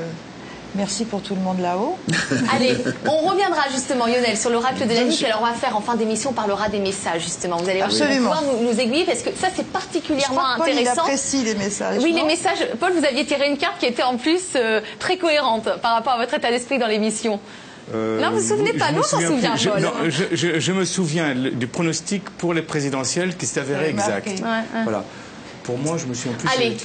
merci 0.73 1.03
pour 1.03 1.21
tout 1.21 1.35
le 1.35 1.41
monde 1.41 1.59
là-haut. 1.59 1.97
Allez, 2.55 2.77
on 3.05 3.27
reviendra 3.29 3.63
justement, 3.69 4.05
Lionel, 4.05 4.37
sur 4.37 4.49
l'oracle 4.49 4.87
de 4.87 4.93
la 4.93 5.03
nuit. 5.03 5.25
Alors, 5.25 5.39
on 5.41 5.45
va 5.45 5.51
faire 5.51 5.75
en 5.75 5.81
fin 5.81 5.95
d'émission, 5.97 6.29
on 6.29 6.33
parlera 6.33 6.69
des 6.69 6.79
messages, 6.79 7.23
justement. 7.23 7.57
Vous 7.57 7.67
allez 7.67 7.81
Absolument. 7.81 8.19
pouvoir 8.29 8.41
nous, 8.43 8.71
nous 8.71 8.79
aiguiller 8.79 9.03
parce 9.03 9.21
que 9.21 9.31
ça, 9.35 9.47
c'est 9.53 9.63
Je 9.63 9.67
particulièrement 9.67 10.37
crois 10.37 10.53
que 10.53 10.59
Paul, 10.59 10.69
il 10.71 10.77
intéressant. 10.79 11.01
apprécie 11.01 11.43
les 11.43 11.55
messages. 11.55 12.01
Oui, 12.01 12.13
non 12.13 12.19
les 12.21 12.27
messages. 12.27 12.65
Paul, 12.79 12.93
vous 12.97 13.03
aviez 13.05 13.25
tiré 13.25 13.49
une 13.49 13.57
carte 13.57 13.79
qui 13.81 13.87
était 13.87 14.03
en 14.03 14.15
plus 14.15 14.41
euh, 14.55 14.79
très 14.99 15.17
cohérente 15.17 15.67
par 15.81 15.91
rapport 15.95 16.13
à 16.13 16.17
votre 16.19 16.33
état 16.35 16.51
d'esprit 16.51 16.79
dans 16.79 16.87
l'émission. 16.87 17.41
Euh, 17.95 18.19
Non, 18.21 18.31
vous 18.31 18.39
vous 18.39 18.47
souvenez 18.47 18.73
pas, 18.73 18.87
je 18.87 18.91
nous, 18.91 18.97
me 18.97 19.01
on 19.01 19.03
s'en 19.07 19.19
souviens 19.21 19.55
souvient. 19.55 19.55
Je, 19.55 19.69
Paul. 19.69 19.81
non, 19.81 19.91
je, 20.09 20.23
je- 20.35 20.59
je 20.59 20.71
me 20.73 20.83
souviens 20.85 21.33
le- 21.33 21.51
du 21.51 21.67
pronostic 21.67 22.29
pour 22.31 22.53
les 22.53 22.61
présidentielles 22.61 23.35
qui 23.37 23.45
s'est 23.45 23.59
avéré 23.61 23.89
exact. 23.89 24.25
marqué. 24.27 24.43
Ouais, 24.43 24.49
ouais. 24.49 24.83
Voilà. 24.83 25.05
Pour 25.67 25.77
moi, 25.77 25.97
je 25.97 26.05
me 26.07 26.13
souviens 26.15 26.35
plus. 26.37 26.47
Allez, 26.55 26.77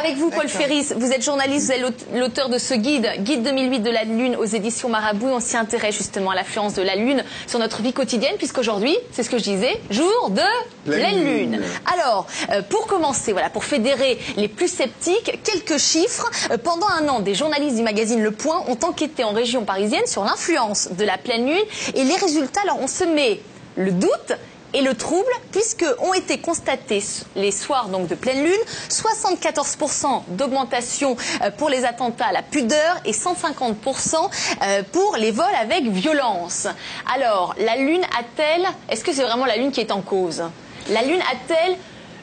avec 0.00 0.16
vous, 0.16 0.30
Paul. 0.30 0.48
Ferris, 0.48 0.86
vous 0.96 1.10
êtes 1.10 1.24
journaliste, 1.24 1.66
vous 1.66 1.72
êtes 1.72 1.80
l'aute- 1.80 2.06
l'auteur 2.14 2.48
de 2.48 2.56
ce 2.56 2.72
guide, 2.72 3.10
Guide 3.18 3.42
2008 3.42 3.80
de 3.80 3.90
la 3.90 4.04
Lune 4.04 4.36
aux 4.36 4.44
éditions 4.44 4.88
Marabout. 4.88 5.26
On 5.26 5.40
s'y 5.40 5.56
intéresse 5.56 5.96
justement 5.96 6.30
à 6.30 6.36
l'influence 6.36 6.74
de 6.74 6.82
la 6.82 6.94
Lune 6.94 7.24
sur 7.48 7.58
notre 7.58 7.82
vie 7.82 7.92
quotidienne, 7.92 8.34
puisqu'aujourd'hui, 8.38 8.96
c'est 9.10 9.24
ce 9.24 9.28
que 9.30 9.38
je 9.38 9.42
disais, 9.42 9.80
jour 9.90 10.30
de 10.30 10.40
Pleine 10.88 11.24
lune. 11.24 11.50
lune. 11.52 11.62
Alors, 11.92 12.28
euh, 12.52 12.62
pour 12.62 12.86
commencer, 12.86 13.32
voilà, 13.32 13.50
pour 13.50 13.64
fédérer 13.64 14.18
les 14.36 14.46
plus 14.48 14.68
sceptiques, 14.68 15.40
quelques 15.42 15.78
chiffres. 15.80 16.30
Euh, 16.52 16.58
pendant 16.58 16.86
un 17.00 17.08
an, 17.08 17.18
des 17.20 17.34
journalistes 17.34 17.74
du 17.76 17.82
magazine 17.82 18.22
Le 18.22 18.30
Point 18.30 18.62
ont 18.68 18.78
enquêté 18.86 19.24
en 19.24 19.32
région 19.32 19.64
parisienne 19.64 20.06
sur 20.06 20.22
l'influence 20.24 20.90
de 20.92 21.04
la 21.04 21.18
pleine 21.18 21.44
lune 21.46 21.64
et 21.94 22.04
les 22.04 22.14
résultats, 22.16 22.60
alors 22.62 22.78
on 22.80 22.86
se 22.86 23.02
met 23.02 23.40
le 23.76 23.90
doute 23.92 24.32
et 24.74 24.82
le 24.82 24.94
trouble, 24.94 25.30
puisque 25.52 25.84
ont 26.00 26.14
été 26.14 26.38
constatés 26.38 27.02
les 27.36 27.52
soirs 27.52 27.88
de 27.88 28.14
pleine 28.14 28.44
lune 28.44 28.60
74% 28.90 30.22
d'augmentation 30.28 31.16
euh, 31.42 31.50
pour 31.50 31.68
les 31.68 31.84
attentats 31.84 32.26
à 32.26 32.32
la 32.32 32.42
pudeur 32.42 32.96
et 33.04 33.12
150% 33.12 34.14
euh, 34.62 34.82
pour 34.92 35.16
les 35.16 35.30
vols 35.30 35.46
avec 35.60 35.84
violence. 35.84 36.66
Alors, 37.14 37.54
la 37.58 37.76
lune 37.76 38.02
a-t-elle, 38.18 38.66
est-ce 38.88 39.04
que 39.04 39.12
c'est 39.12 39.22
vraiment 39.22 39.46
la 39.46 39.56
lune 39.56 39.70
qui 39.70 39.80
est 39.80 39.92
en 39.92 40.02
cause? 40.02 40.42
La 40.90 41.02
lune 41.02 41.20
a-t-elle 41.20 41.76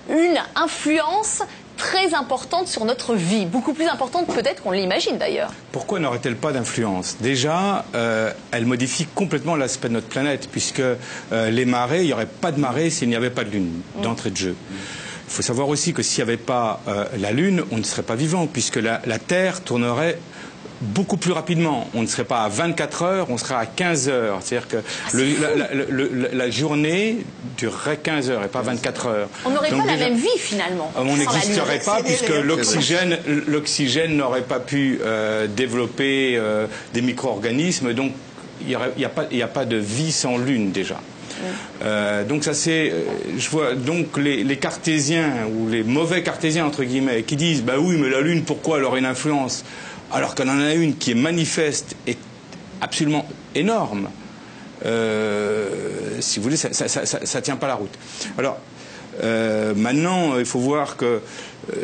une 0.10 0.38
influence 0.56 1.42
très 1.78 2.14
importante 2.14 2.68
sur 2.68 2.86
notre 2.86 3.16
vie, 3.16 3.46
beaucoup 3.46 3.74
plus 3.74 3.88
importante 3.88 4.28
peut-être 4.28 4.64
qu'on 4.64 4.72
l'imagine 4.72 5.18
d'ailleurs. 5.18 5.52
Pourquoi 5.72 6.00
n'aurait-elle 6.00 6.36
pas 6.36 6.52
d'influence? 6.52 7.18
Déjà, 7.20 7.86
euh, 7.96 8.32
elle 8.52 8.66
modifie 8.66 9.06
complètement 9.06 9.56
l'aspect 9.56 9.90
de 9.90 9.94
notre 9.94 10.08
planète, 10.08 10.50
puisque 10.52 10.80
euh, 10.80 11.50
les 11.50 11.66
marées, 11.66 12.02
il 12.02 12.08
n'y 12.08 12.14
aurait 12.14 12.26
pas 12.26 12.52
de 12.52 12.60
marée 12.60 12.90
s'il 12.90 13.10
n'y 13.10 13.16
avait 13.16 13.30
pas 13.30 13.44
de 13.44 13.50
Lune, 13.52 13.82
d'entrée 14.02 14.32
de 14.32 14.38
jeu. 14.38 14.56
Il 15.28 15.32
faut 15.34 15.42
savoir 15.42 15.70
aussi 15.70 15.94
que 15.94 16.04
s'il 16.04 16.24
n'y 16.24 16.30
avait 16.30 16.38
pas 16.38 16.82
euh, 16.88 17.06
la 17.20 17.32
Lune, 17.32 17.64
on 17.72 17.78
ne 17.78 17.84
serait 17.84 18.04
pas 18.04 18.16
vivant, 18.16 18.48
puisque 18.48 18.78
la, 18.78 19.02
la 19.06 19.20
Terre 19.20 19.62
tournerait 19.62 20.20
beaucoup 20.82 21.18
plus 21.18 21.32
rapidement. 21.32 21.88
On 21.94 22.02
ne 22.02 22.08
serait 22.08 22.24
pas 22.26 22.44
à 22.44 22.50
24 22.50 23.04
heures, 23.04 23.28
on 23.30 23.38
serait 23.38 23.56
à 23.56 23.66
15 23.66 24.10
heures. 24.10 24.40
C'est-à-dire 24.42 24.68
que 24.68 24.78
le- 25.14 25.26
la, 25.42 25.56
la- 25.56 25.74
le- 25.74 26.10
le- 26.12 26.30
la 26.34 26.50
journée 26.50 27.18
durerait 27.58 27.98
15 27.98 28.30
heures 28.30 28.44
et 28.44 28.48
pas 28.48 28.62
24 28.62 29.08
heures. 29.08 29.30
On 29.46 29.50
n'aurait 29.52 29.70
pas 29.70 29.86
la 29.86 29.98
même 29.98 30.16
vie 30.16 30.28
finalement. 30.38 30.92
on 30.96 31.04
la 31.04 31.12
Lune. 31.12 31.20
n'existerait 31.20 31.80
pas 31.80 32.02
puisque 32.04 32.30
l'oxygène, 32.44 33.18
l'oxygène 33.48 34.16
n'aurait 34.18 34.42
pas 34.42 34.60
pu 34.60 35.00
euh, 35.04 35.48
développer 35.48 36.36
euh, 36.38 36.68
des 36.94 37.02
micro-organismes, 37.02 37.94
donc 37.94 38.12
il 38.62 38.68
n'y 38.98 39.06
a, 39.06 39.10
pas- 39.10 39.62
a 39.62 39.66
de 39.66 39.78
vie 39.78 40.12
sans 40.12 40.38
lune 40.38 40.72
déjà. 40.72 41.00
Euh, 41.84 42.24
donc 42.24 42.44
ça 42.46 42.54
c'est, 42.54 42.92
euh, 42.92 43.04
je 43.38 43.50
vois 43.50 43.76
donc 43.76 44.18
les, 44.18 44.44
les 44.44 44.56
cartésiens 44.58 45.32
ou 45.54 45.70
les 45.70 45.84
mauvais 45.84 46.24
cartésiens 46.24 46.66
entre 46.66 46.84
guillemets 46.84 47.24
qui 47.24 47.36
disent 47.36 47.62
bah 47.62 47.74
oui 47.78 47.98
mais 48.00 48.10
la 48.10 48.22
lune 48.22 48.44
pourquoi 48.44 48.78
elle 48.78 48.86
aurait 48.86 49.00
une 49.00 49.06
influence? 49.06 49.66
Alors 50.12 50.36
qu'on 50.36 50.48
en 50.48 50.60
a 50.60 50.74
une 50.74 50.96
qui 50.96 51.12
est 51.12 51.16
manifeste 51.16 51.96
et 52.08 52.18
absolument 52.82 53.28
énorme. 53.54 54.10
Euh, 54.86 55.70
si 56.20 56.40
vous 56.40 56.44
voulez, 56.44 56.58
ça, 56.58 56.70
ça 56.74 57.42
tient 57.42 57.56
pas 57.56 57.68
la 57.68 57.76
route. 57.76 57.94
Alors, 58.38 58.60
euh, 59.24 59.74
maintenant, 59.76 60.38
il 60.38 60.46
faut 60.46 60.60
voir 60.60 60.98
que 60.98 61.06
euh, 61.06 61.20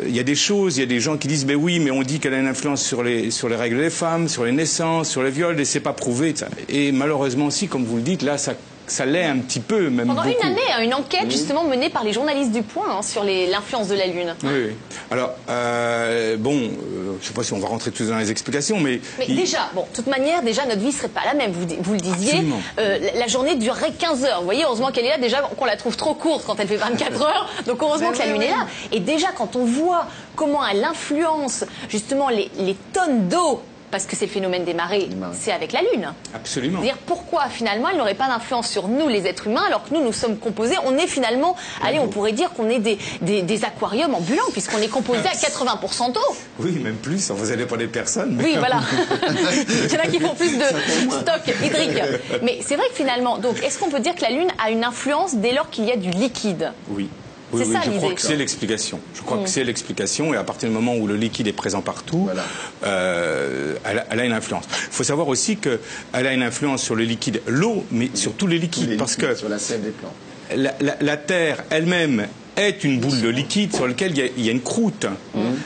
il 0.06 0.14
y 0.14 0.20
a 0.20 0.22
des 0.22 0.34
choses, 0.34 0.76
il 0.76 0.80
y 0.80 0.82
a 0.82 0.86
des 0.86 1.00
gens 1.00 1.16
qui 1.16 1.28
disent, 1.28 1.46
mais 1.46 1.54
oui, 1.54 1.78
mais 1.78 1.90
on 1.90 2.02
dit 2.02 2.20
qu'elle 2.20 2.34
a 2.34 2.38
une 2.38 2.46
influence 2.46 2.84
sur 2.84 3.02
les, 3.02 3.30
sur 3.30 3.48
les 3.48 3.56
règles 3.56 3.78
des 3.78 3.90
femmes, 3.90 4.28
sur 4.28 4.44
les 4.44 4.52
naissances, 4.52 5.08
sur 5.08 5.22
les 5.22 5.30
viols, 5.30 5.58
et 5.58 5.64
c'est 5.64 5.80
pas 5.80 5.92
prouvé. 5.92 6.34
Et 6.68 6.92
malheureusement 6.92 7.46
aussi, 7.46 7.68
comme 7.68 7.84
vous 7.84 7.96
le 7.96 8.02
dites, 8.02 8.22
là, 8.22 8.38
ça, 8.38 8.54
ça 8.86 9.06
l'est 9.06 9.24
un 9.24 9.38
petit 9.38 9.60
peu, 9.60 9.88
même 9.90 10.06
Pendant 10.08 10.22
beaucoup. 10.22 10.34
une 10.40 10.46
année, 10.46 10.60
hein, 10.74 10.82
une 10.82 10.94
enquête 10.94 11.30
justement 11.30 11.64
menée 11.64 11.88
par 11.90 12.04
les 12.04 12.12
journalistes 12.12 12.52
du 12.52 12.62
Point 12.62 12.98
hein, 12.98 13.02
sur 13.02 13.24
l'influence 13.24 13.88
de 13.88 13.94
la 13.94 14.06
Lune. 14.06 14.34
Oui, 14.42 14.50
oui. 14.68 14.72
Alors, 15.10 15.30
euh, 15.48 16.36
bon, 16.36 16.54
euh, 16.56 17.12
je 17.20 17.26
sais 17.28 17.32
pas 17.34 17.42
si 17.42 17.52
on 17.52 17.58
va 17.58 17.68
rentrer 17.68 17.90
tous 17.90 18.08
dans 18.08 18.18
les 18.18 18.30
explications, 18.30 18.78
mais... 18.78 19.00
Mais 19.18 19.26
il- 19.28 19.36
déjà, 19.36 19.70
bon, 19.74 19.82
de 19.90 19.94
toute 19.96 20.06
manière, 20.08 20.42
déjà, 20.42 20.64
notre 20.66 20.80
vie 20.80 20.92
serait 20.92 21.08
pas 21.08 21.20
la 21.24 21.34
même. 21.34 21.52
Vous, 21.52 21.92
le 21.94 22.00
disiez, 22.00 22.32
Absolument. 22.32 22.60
euh, 22.78 22.98
la- 22.98 23.20
la 23.20 23.26
journée 23.26 23.54
durerait 23.56 23.92
15 23.92 24.24
heures. 24.24 24.38
Vous 24.40 24.44
voyez, 24.46 24.64
heureusement 24.64 24.90
qu'elle 24.90 25.06
est 25.06 25.10
là. 25.10 25.18
Déjà, 25.18 25.40
qu'on 25.42 25.64
la 25.64 25.76
trouve 25.76 25.96
trop 25.96 26.14
courte 26.14 26.44
quand 26.46 26.58
elle 26.60 26.68
fait 26.68 26.76
24 26.76 27.22
heures. 27.26 27.48
Donc, 27.66 27.78
heureusement 27.82 28.10
que 28.12 28.18
la 28.18 28.26
Lune 28.26 28.36
oui. 28.38 28.44
est 28.46 28.50
là. 28.50 28.66
Et 28.92 29.00
déjà, 29.00 29.28
quand 29.36 29.56
on 29.56 29.64
voit 29.64 30.06
comment 30.36 30.66
elle 30.66 30.84
influence 30.84 31.64
justement 31.88 32.28
les, 32.28 32.50
les 32.58 32.76
tonnes 32.92 33.28
d'eau, 33.28 33.62
parce 33.92 34.06
que 34.06 34.16
c'est 34.16 34.26
le 34.26 34.30
phénomène 34.32 34.64
des 34.64 34.74
marées, 34.74 35.08
marées. 35.16 35.36
c'est 35.38 35.52
avec 35.52 35.70
la 35.72 35.82
Lune. 35.82 36.12
Absolument. 36.34 36.80
C'est-à-dire 36.80 36.98
pourquoi 37.06 37.44
finalement 37.48 37.88
elle 37.90 37.98
n'aurait 37.98 38.14
pas 38.14 38.26
d'influence 38.26 38.68
sur 38.68 38.88
nous 38.88 39.06
les 39.06 39.26
êtres 39.28 39.46
humains 39.46 39.62
alors 39.68 39.84
que 39.84 39.94
nous 39.94 40.02
nous 40.02 40.12
sommes 40.12 40.38
composés, 40.38 40.74
on 40.84 40.96
est 40.98 41.06
finalement, 41.06 41.54
allez 41.84 42.00
on 42.00 42.08
pourrait 42.08 42.32
dire 42.32 42.50
qu'on 42.54 42.68
est 42.68 42.80
des, 42.80 42.98
des, 43.20 43.42
des 43.42 43.64
aquariums 43.64 44.14
ambulants 44.14 44.42
puisqu'on 44.52 44.78
est 44.78 44.88
composé 44.88 45.20
à 45.20 45.32
80% 45.34 46.12
d'eau. 46.12 46.20
Oui, 46.58 46.72
même 46.80 46.96
plus, 46.96 47.30
vous 47.30 47.52
allez 47.52 47.66
pas 47.66 47.76
des 47.76 47.86
personnes. 47.86 48.34
mais- 48.36 48.44
Oui 48.44 48.56
voilà. 48.58 48.80
Il 49.68 49.92
y 49.92 49.96
en 49.96 50.00
a 50.00 50.06
qui 50.06 50.18
font 50.18 50.34
plus 50.34 50.56
de 50.58 50.64
stock 50.64 51.54
hydrique. 51.62 52.02
Mais 52.42 52.58
c'est 52.66 52.76
vrai 52.76 52.86
que 52.88 52.94
finalement, 52.96 53.38
donc 53.38 53.62
est-ce 53.62 53.78
qu'on 53.78 53.90
peut 53.90 54.00
dire 54.00 54.14
que 54.14 54.22
la 54.22 54.30
Lune 54.30 54.48
a 54.64 54.70
une 54.70 54.84
influence 54.84 55.34
dès 55.34 55.52
lors 55.52 55.68
qu'il 55.70 55.84
y 55.84 55.92
a 55.92 55.96
du 55.96 56.10
liquide? 56.10 56.72
Oui. 56.88 57.08
Oui, 57.52 57.60
C'est 57.62 57.68
oui, 57.68 57.74
ça, 57.74 57.80
je 57.84 57.90
crois 57.96 58.14
que 58.14 58.20
c'est 58.20 58.36
l'explication. 58.36 58.98
Je 59.14 59.20
crois 59.22 59.38
que 59.38 59.48
c'est 59.48 59.64
l'explication, 59.64 60.32
et 60.32 60.36
à 60.36 60.44
partir 60.44 60.68
du 60.68 60.74
moment 60.74 60.94
où 60.96 61.06
le 61.06 61.16
liquide 61.16 61.46
est 61.48 61.52
présent 61.52 61.82
partout, 61.82 62.24
Voilà. 62.24 62.44
euh, 62.84 63.74
elle, 63.84 63.98
a, 63.98 64.06
elle 64.10 64.20
a 64.20 64.24
une 64.24 64.32
influence. 64.32 64.64
Il 64.70 64.92
faut 64.92 65.04
savoir 65.04 65.28
aussi 65.28 65.56
qu'elle 65.56 65.78
a 66.12 66.32
une 66.32 66.42
influence 66.42 66.82
sur 66.82 66.94
le 66.94 67.04
liquide, 67.04 67.42
l'eau, 67.46 67.84
mais 67.90 68.10
sur 68.14 68.32
tous 68.34 68.46
les 68.46 68.58
liquides, 68.58 68.90
Les 68.90 68.96
parce 68.96 69.16
liquides 69.16 69.30
que 69.30 69.34
sur 69.36 69.48
la 69.48 69.58
sève 69.58 69.82
des 69.82 69.90
plantes. 69.90 70.12
la, 70.56 70.74
la- 70.80 70.96
la 71.00 71.16
Terre 71.16 71.64
elle-même 71.70 72.26
est 72.56 72.84
une 72.84 73.00
boule 73.00 73.18
de 73.22 73.28
liquide 73.30 73.74
sur 73.74 73.88
laquelle 73.88 74.10
il 74.10 74.18
y 74.18 74.22
a, 74.22 74.26
il 74.36 74.44
y 74.44 74.48
a 74.50 74.52
une 74.52 74.60
croûte. 74.60 75.06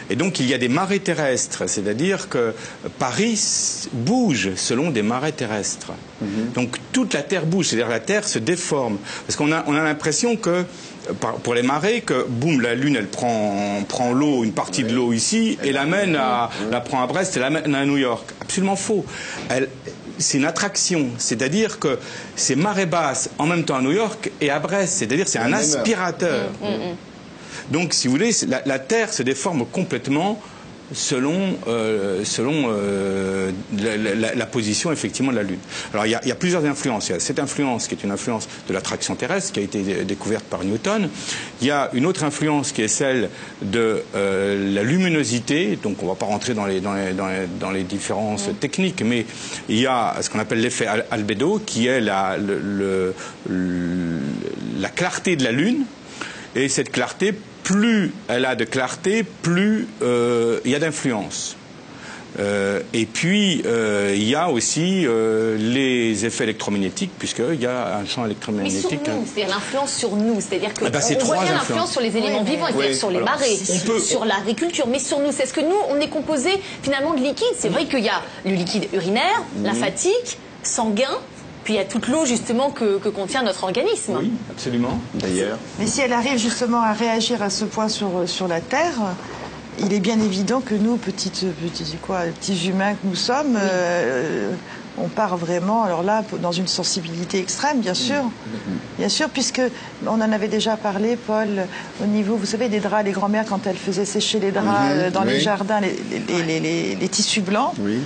Et 0.09 0.15
donc 0.15 0.39
il 0.39 0.47
y 0.49 0.55
a 0.55 0.59
des 0.59 0.69
marées 0.69 1.01
terrestres, 1.01 1.65
c'est-à-dire 1.69 2.29
que 2.29 2.53
Paris 3.01 3.41
bouge 3.93 4.51
selon 4.55 4.91
des 4.91 5.03
marées 5.03 5.33
terrestres. 5.33 5.91
Donc 6.55 6.77
toute 6.93 7.15
la 7.15 7.23
Terre 7.23 7.45
bouge, 7.45 7.67
c'est-à-dire 7.69 7.89
la 7.89 7.99
Terre 7.99 8.27
se 8.29 8.39
déforme. 8.39 8.99
Parce 9.27 9.35
qu'on 9.37 9.51
a, 9.51 9.65
on 9.67 9.75
a 9.75 9.83
l'impression 9.83 10.37
que, 10.37 10.65
pour 11.43 11.55
les 11.55 11.63
marées, 11.63 12.01
que 12.01 12.27
boum, 12.29 12.61
la 12.61 12.75
Lune, 12.75 12.97
elle 12.97 13.09
prend, 13.09 13.83
prend 13.89 14.13
l'eau, 14.13 14.45
une 14.45 14.53
partie 14.53 14.85
de 14.85 14.95
l'eau 14.95 15.13
ici, 15.13 15.59
et 15.63 15.73
l'amène 15.73 16.17
à, 16.17 16.51
la 16.71 16.81
prend 16.81 17.03
à 17.03 17.07
Brest 17.07 17.37
et 17.37 17.41
l'amène 17.41 17.75
à 17.75 17.85
New 17.85 17.97
York. 17.97 18.29
Absolument 18.41 18.77
faux. 18.77 19.05
Elle, 19.49 19.69
c'est 20.19 20.39
une 20.39 20.45
attraction, 20.45 21.09
c'est-à-dire 21.19 21.79
que 21.79 21.99
c'est 22.35 22.57
marée 22.57 22.87
basse 22.87 23.31
en 23.39 23.47
même 23.47 23.65
temps 23.65 23.77
à 23.77 23.83
New 23.83 23.93
York 23.93 24.31
et 24.41 24.51
à 24.51 24.59
Brest, 24.59 24.95
c'est-à-dire 24.99 25.29
c'est 25.29 25.39
un 25.39 25.45
même 25.45 25.55
heure. 25.55 25.61
aspirateur. 25.61 26.51
Donc, 27.71 27.95
si 27.95 28.07
vous 28.07 28.13
voulez, 28.13 28.31
la 28.65 28.79
Terre 28.79 29.13
se 29.13 29.23
déforme 29.23 29.67
complètement 29.67 30.41
selon, 30.93 31.57
euh, 31.69 32.25
selon 32.25 32.67
euh, 32.69 33.51
la, 33.79 33.97
la- 33.97 34.35
la 34.35 34.47
position 34.47 34.93
effectivement 34.93 35.33
de 35.33 35.37
la 35.37 35.43
Lune. 35.43 35.59
Alors 35.93 36.07
il 36.07 36.11
y, 36.11 36.15
a, 36.15 36.21
il 36.23 36.29
y 36.29 36.33
a 36.33 36.37
plusieurs 36.37 36.65
influences. 36.65 37.09
Il 37.09 37.13
y 37.13 37.15
a 37.17 37.21
cette 37.21 37.39
influence 37.39 37.89
qui 37.89 37.95
est 37.95 38.05
une 38.05 38.11
influence 38.13 38.49
de 38.69 38.73
l'attraction 38.73 39.15
terrestre 39.17 39.53
qui 39.53 39.61
a 39.61 39.63
été 39.63 39.83
dé- 39.83 40.05
découverte 40.05 40.45
par 40.45 40.63
Newton. 40.65 41.09
Il 41.61 41.67
y 41.67 41.71
a 41.71 41.91
une 41.93 42.07
autre 42.07 42.25
influence 42.25 42.73
qui 42.73 42.83
est 42.83 42.89
celle 42.89 43.31
de 43.63 44.03
euh, 44.15 44.75
la 44.75 44.83
luminosité. 44.83 45.77
Donc 45.83 46.03
on 46.03 46.07
ne 46.07 46.11
va 46.11 46.17
pas 46.17 46.27
rentrer 46.27 46.55
dans 46.55 46.67
les, 46.67 46.81
dans 46.81 46.95
les, 46.95 47.13
dans 47.13 47.27
les, 47.29 47.47
dans 47.61 47.71
les 47.71 47.83
différences 47.83 48.49
techniques, 48.61 49.03
mais 49.03 49.27
il 49.69 49.79
y 49.79 49.87
a 49.87 50.15
ce 50.21 50.31
qu'on 50.31 50.39
appelle 50.39 50.61
l'effet 50.61 50.87
al- 50.87 51.07
albédo 51.11 51.61
qui 51.65 51.87
est 51.87 52.01
la, 52.01 52.37
le- 52.37 52.59
le- 52.61 53.15
le- 53.49 54.21
la 54.81 54.89
clarté 54.89 55.37
de 55.37 55.45
la 55.45 55.53
Lune. 55.53 55.85
Et 56.57 56.69
cette 56.69 56.91
clarté, 56.91 57.35
plus 57.63 58.13
elle 58.29 58.45
a 58.47 58.55
de 58.57 58.65
clarté, 58.65 59.23
plus 59.43 59.87
euh, 60.03 60.59
il 60.65 60.71
y 60.71 60.75
a 60.75 60.79
d'influence. 60.79 61.57
Euh, 62.39 62.81
et 62.93 63.07
puis, 63.07 63.63
euh, 63.65 64.13
il 64.15 64.25
y 64.25 64.35
a 64.35 64.51
aussi 64.51 65.07
euh, 65.07 65.57
les 65.59 66.27
effets 66.27 66.45
électromagnétiques, 66.45 67.11
puisqu'il 67.19 67.61
y 67.61 67.67
a 67.67 67.97
un 67.97 68.05
champ 68.05 68.05
Mais 68.05 68.11
sur 68.11 68.25
électromagnétique. 68.27 69.01
nous, 69.09 69.25
c'est-à-dire 69.27 69.55
l'influence 69.55 69.93
sur 69.95 70.17
nous, 70.17 70.41
c'est-à-dire 70.41 70.75
que 70.75 70.85
bah, 70.89 71.01
c'est 71.01 71.23
on 71.23 71.27
voit 71.27 71.43
bien 71.45 71.53
l'influence 71.55 71.93
sur 71.93 72.03
les 72.03 72.15
éléments 72.17 72.43
Oui, 72.45 72.51
vivants, 72.51 72.67
c'est-à-dire 72.69 72.91
Oui. 72.91 72.95
sur 72.97 73.11
les 73.11 73.17
Alors, 73.17 73.29
marées, 73.31 73.57
peut- 73.87 74.01
sur 74.01 74.25
l'agriculture, 74.27 74.87
mais 74.87 74.99
sur 74.99 75.19
nous, 75.21 75.33
c'est 75.33 75.47
ce 75.47 75.55
que 75.55 75.63
nous, 75.63 75.77
on 75.89 75.99
est 75.99 76.09
composé 76.09 76.51
finalement 76.83 77.15
de 77.15 77.21
liquide. 77.23 77.47
C'est 77.59 77.71
vrai 77.71 77.87
qu'il 77.87 78.01
y 78.05 78.09
a 78.11 78.23
le 78.45 78.53
liquide 78.53 78.89
urinaire, 78.93 79.43
lymphatique, 79.63 80.39
sanguin, 80.63 81.09
puis 81.67 81.75
il 81.75 81.79
y 81.79 81.81
a 81.81 81.85
toute 81.85 82.07
l'eau 82.07 82.25
justement 82.25 82.71
que, 82.71 82.99
que 82.99 83.09
contient 83.09 83.43
notre 83.43 83.65
organisme. 83.65 84.17
Oui, 84.21 84.31
absolument. 84.49 85.01
D'ailleurs, 85.15 85.59
Mais 85.81 85.89
si 85.89 86.01
elle 86.01 86.13
arrive 86.13 86.39
justement 86.39 86.81
à 86.81 86.93
réagir 86.93 87.43
à 87.43 87.51
ce 87.51 87.65
point 87.65 87.89
sur, 87.89 88.09
sur 88.29 88.47
la 88.47 88.61
Terre, 88.61 88.95
il 89.81 89.93
est 89.93 89.99
bien 89.99 90.21
évident 90.21 90.61
que 90.61 90.77
nous, 90.77 90.97
petites, 90.97 91.45
petits, 91.61 91.97
quoi, 92.01 92.21
petits 92.39 92.69
humains 92.69 92.93
que 92.95 92.99
nous 93.05 93.17
sommes, 93.17 93.59
euh, 93.61 94.53
on 94.97 95.09
part 95.09 95.37
vraiment, 95.37 95.83
alors 95.83 96.05
là, 96.05 96.23
dans 96.41 96.53
une 96.53 96.69
sensibilité 96.69 97.41
extrême, 97.41 97.81
bien 97.81 97.95
sûr. 97.95 98.23
Bien 98.97 99.09
sûr, 99.09 99.29
puisque 99.29 99.61
on 100.07 100.21
en 100.21 100.33
avait 100.33 100.47
déjà 100.49 100.77
parlé, 100.77 101.17
Paul, 101.17 101.67
au 102.01 102.07
niveau, 102.07 102.37
vous 102.37 102.47
savez, 102.47 102.69
des 102.69 102.79
draps, 102.79 103.05
les 103.05 103.11
grand-mères, 103.11 103.45
quand 103.47 103.67
elles 103.67 103.77
faisaient 103.77 104.05
sécher 104.07 104.39
les 104.39 104.53
draps 104.53 104.69
euh, 104.93 105.11
dans 105.11 105.25
les 105.25 105.41
jardins, 105.41 105.81
les, 105.81 105.97
les- 106.29 106.43
les- 106.45 106.61
les- 106.61 106.95
les 106.95 107.09
tissus 107.09 107.41
blancs, 107.43 107.73
oui. 107.81 107.99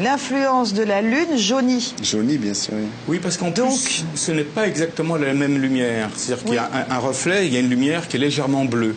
L'influence 0.00 0.74
de 0.74 0.82
la 0.82 1.02
Lune 1.02 1.36
jaunit. 1.36 1.94
Jauni, 2.02 2.38
bien 2.38 2.54
sûr. 2.54 2.74
oui. 2.74 2.86
Oui, 3.08 3.18
parce 3.22 3.36
qu'en 3.36 3.50
Donc- 3.50 3.70
plus, 3.70 4.04
ce 4.14 4.32
n'est 4.32 4.44
pas 4.44 4.66
exactement 4.66 5.16
la 5.16 5.34
même 5.34 5.58
lumière. 5.60 6.10
C'est-à-dire 6.16 6.44
qu'il 6.44 6.54
y 6.54 6.58
a 6.58 6.70
un, 6.72 6.94
un 6.94 6.98
reflet, 6.98 7.46
il 7.46 7.52
y 7.52 7.56
a 7.56 7.60
une 7.60 7.70
lumière 7.70 8.08
qui 8.08 8.16
est 8.16 8.20
légèrement 8.20 8.64
bleue. 8.64 8.94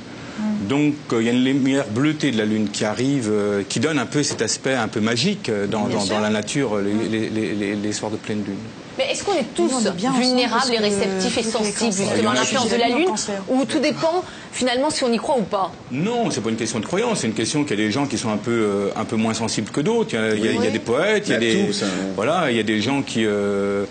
Donc 0.68 0.94
euh, 1.12 1.22
il 1.22 1.26
y 1.26 1.30
a 1.30 1.34
une 1.34 1.44
lumière 1.44 1.86
bleutée 1.90 2.32
de 2.32 2.38
la 2.38 2.46
Lune 2.46 2.70
qui 2.72 2.86
arrive, 2.86 3.30
euh, 3.30 3.64
qui 3.68 3.80
donne 3.80 4.00
un 4.00 4.06
peu 4.06 4.24
cet 4.24 4.42
aspect 4.42 4.74
un 4.74 4.88
peu 4.88 5.02
magique 5.02 5.50
euh, 5.50 5.68
dans, 5.68 5.88
la 6.22 6.30
nature 6.30 6.78
les, 6.78 6.94
les- 7.10 7.30
les- 7.30 7.54
les- 7.54 7.76
les 7.76 7.92
soirs 7.94 8.12
de 8.12 8.18
pleine 8.18 8.44
Lune. 8.46 8.56
Mais 8.98 9.12
est-ce 9.12 9.24
qu'on 9.24 9.34
est 9.34 9.54
tous 9.56 9.86
est 9.86 9.92
bien 9.92 10.12
vulnérables 10.12 10.74
et 10.74 10.78
réceptifs 10.78 11.38
et 11.38 11.44
sensibles 11.44 11.94
justement 11.94 12.32
à 12.32 12.36
l'influence 12.36 12.70
de 12.70 12.76
la 12.76 12.90
Lune. 12.90 13.10
Ou 13.50 13.66
tout 13.66 13.80
dépend 13.80 14.24
finalement 14.52 14.90
si 14.90 15.04
on 15.04 15.12
y 15.14 15.18
croit 15.18 15.38
ou 15.38 15.44
pas 15.44 15.72
Non, 15.92 16.30
c'est 16.30 16.42
pas 16.42 16.50
une 16.50 16.58
question 16.58 16.80
de 16.80 16.86
croyance, 16.86 17.20
c'est 17.20 17.28
une 17.28 17.34
question 17.34 17.64
qu'il 17.64 17.80
y 17.80 17.84
a 17.84 17.86
des 17.86 17.92
gens 17.92 18.06
qui 18.06 18.18
sont 18.18 18.30
un 18.30 18.38
peu, 18.38 18.52
euh, 18.52 18.90
un 18.96 19.06
peu 19.06 19.16
moins 19.16 19.34
sensibles 19.34 19.72
que 19.72 19.82
d'autres. 19.82 20.10
Il 20.14 20.44
y 20.44 20.48
a, 20.48 20.54
il 20.54 20.66
y 20.66 20.72
des 20.72 20.80
poètes, 20.80 21.28
il 21.28 21.32
y 21.32 21.36
a, 21.36 21.40
Il 21.42 21.48
y 21.48 21.52
a 21.52 21.54
des, 21.56 21.68
tout, 21.68 21.74
ça, 21.74 21.86
ouais. 21.86 21.92
voilà, 22.16 22.52
il 22.52 22.58
y 22.58 22.60
a 22.60 22.64
des 22.64 22.82
gens 22.82 23.02
qui, 23.02 23.26
euh, 23.26 23.30
euh, 23.32 23.86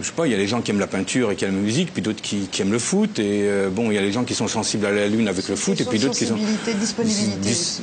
je 0.00 0.06
sais 0.06 0.12
pas, 0.12 0.26
il 0.26 0.30
y 0.30 0.34
a 0.34 0.38
des 0.38 0.46
gens 0.46 0.60
qui 0.60 0.70
aiment 0.70 0.80
la 0.80 0.86
peinture 0.86 1.32
et 1.32 1.36
qui 1.36 1.44
aiment 1.44 1.56
la 1.56 1.62
musique, 1.62 1.92
puis 1.92 2.02
d'autres 2.02 2.22
qui, 2.22 2.48
qui 2.50 2.62
aiment 2.62 2.72
le 2.72 2.78
foot. 2.78 3.18
Et 3.18 3.42
euh, 3.42 3.68
bon, 3.70 3.90
il 3.90 3.94
y 3.94 3.98
a 3.98 4.02
des 4.02 4.12
gens 4.12 4.24
qui 4.24 4.34
sont 4.34 4.48
sensibles 4.48 4.86
à 4.86 4.92
la 4.92 5.08
lune 5.08 5.28
avec 5.28 5.48
le 5.48 5.56
foot, 5.56 5.80
et 5.80 5.84
puis 5.84 5.98
d'autres 5.98 6.16
qui 6.16 6.26
sont. 6.26 6.36
Sensibilité, 6.36 6.74
disponibilité 6.74 7.38
Dis- 7.40 7.50
aussi. 7.50 7.82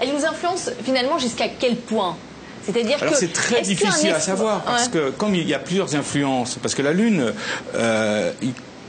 Elle 0.00 0.08
nous 0.12 0.24
influence 0.24 0.70
finalement 0.84 1.18
jusqu'à 1.18 1.48
quel 1.48 1.76
point 1.76 2.16
C'est-à-dire 2.66 2.98
Alors 3.00 3.14
que 3.14 3.18
c'est 3.20 3.32
très 3.32 3.62
difficile 3.62 4.10
à 4.10 4.20
savoir 4.20 4.62
parce 4.62 4.86
Ouais. 4.86 4.90
que 4.92 5.10
comme 5.10 5.34
il 5.34 5.48
y 5.48 5.54
a 5.54 5.58
plusieurs 5.58 5.94
influences, 5.94 6.56
parce 6.60 6.74
que 6.74 6.82
la 6.82 6.92
Lune, 6.92 7.32
euh, 7.76 8.32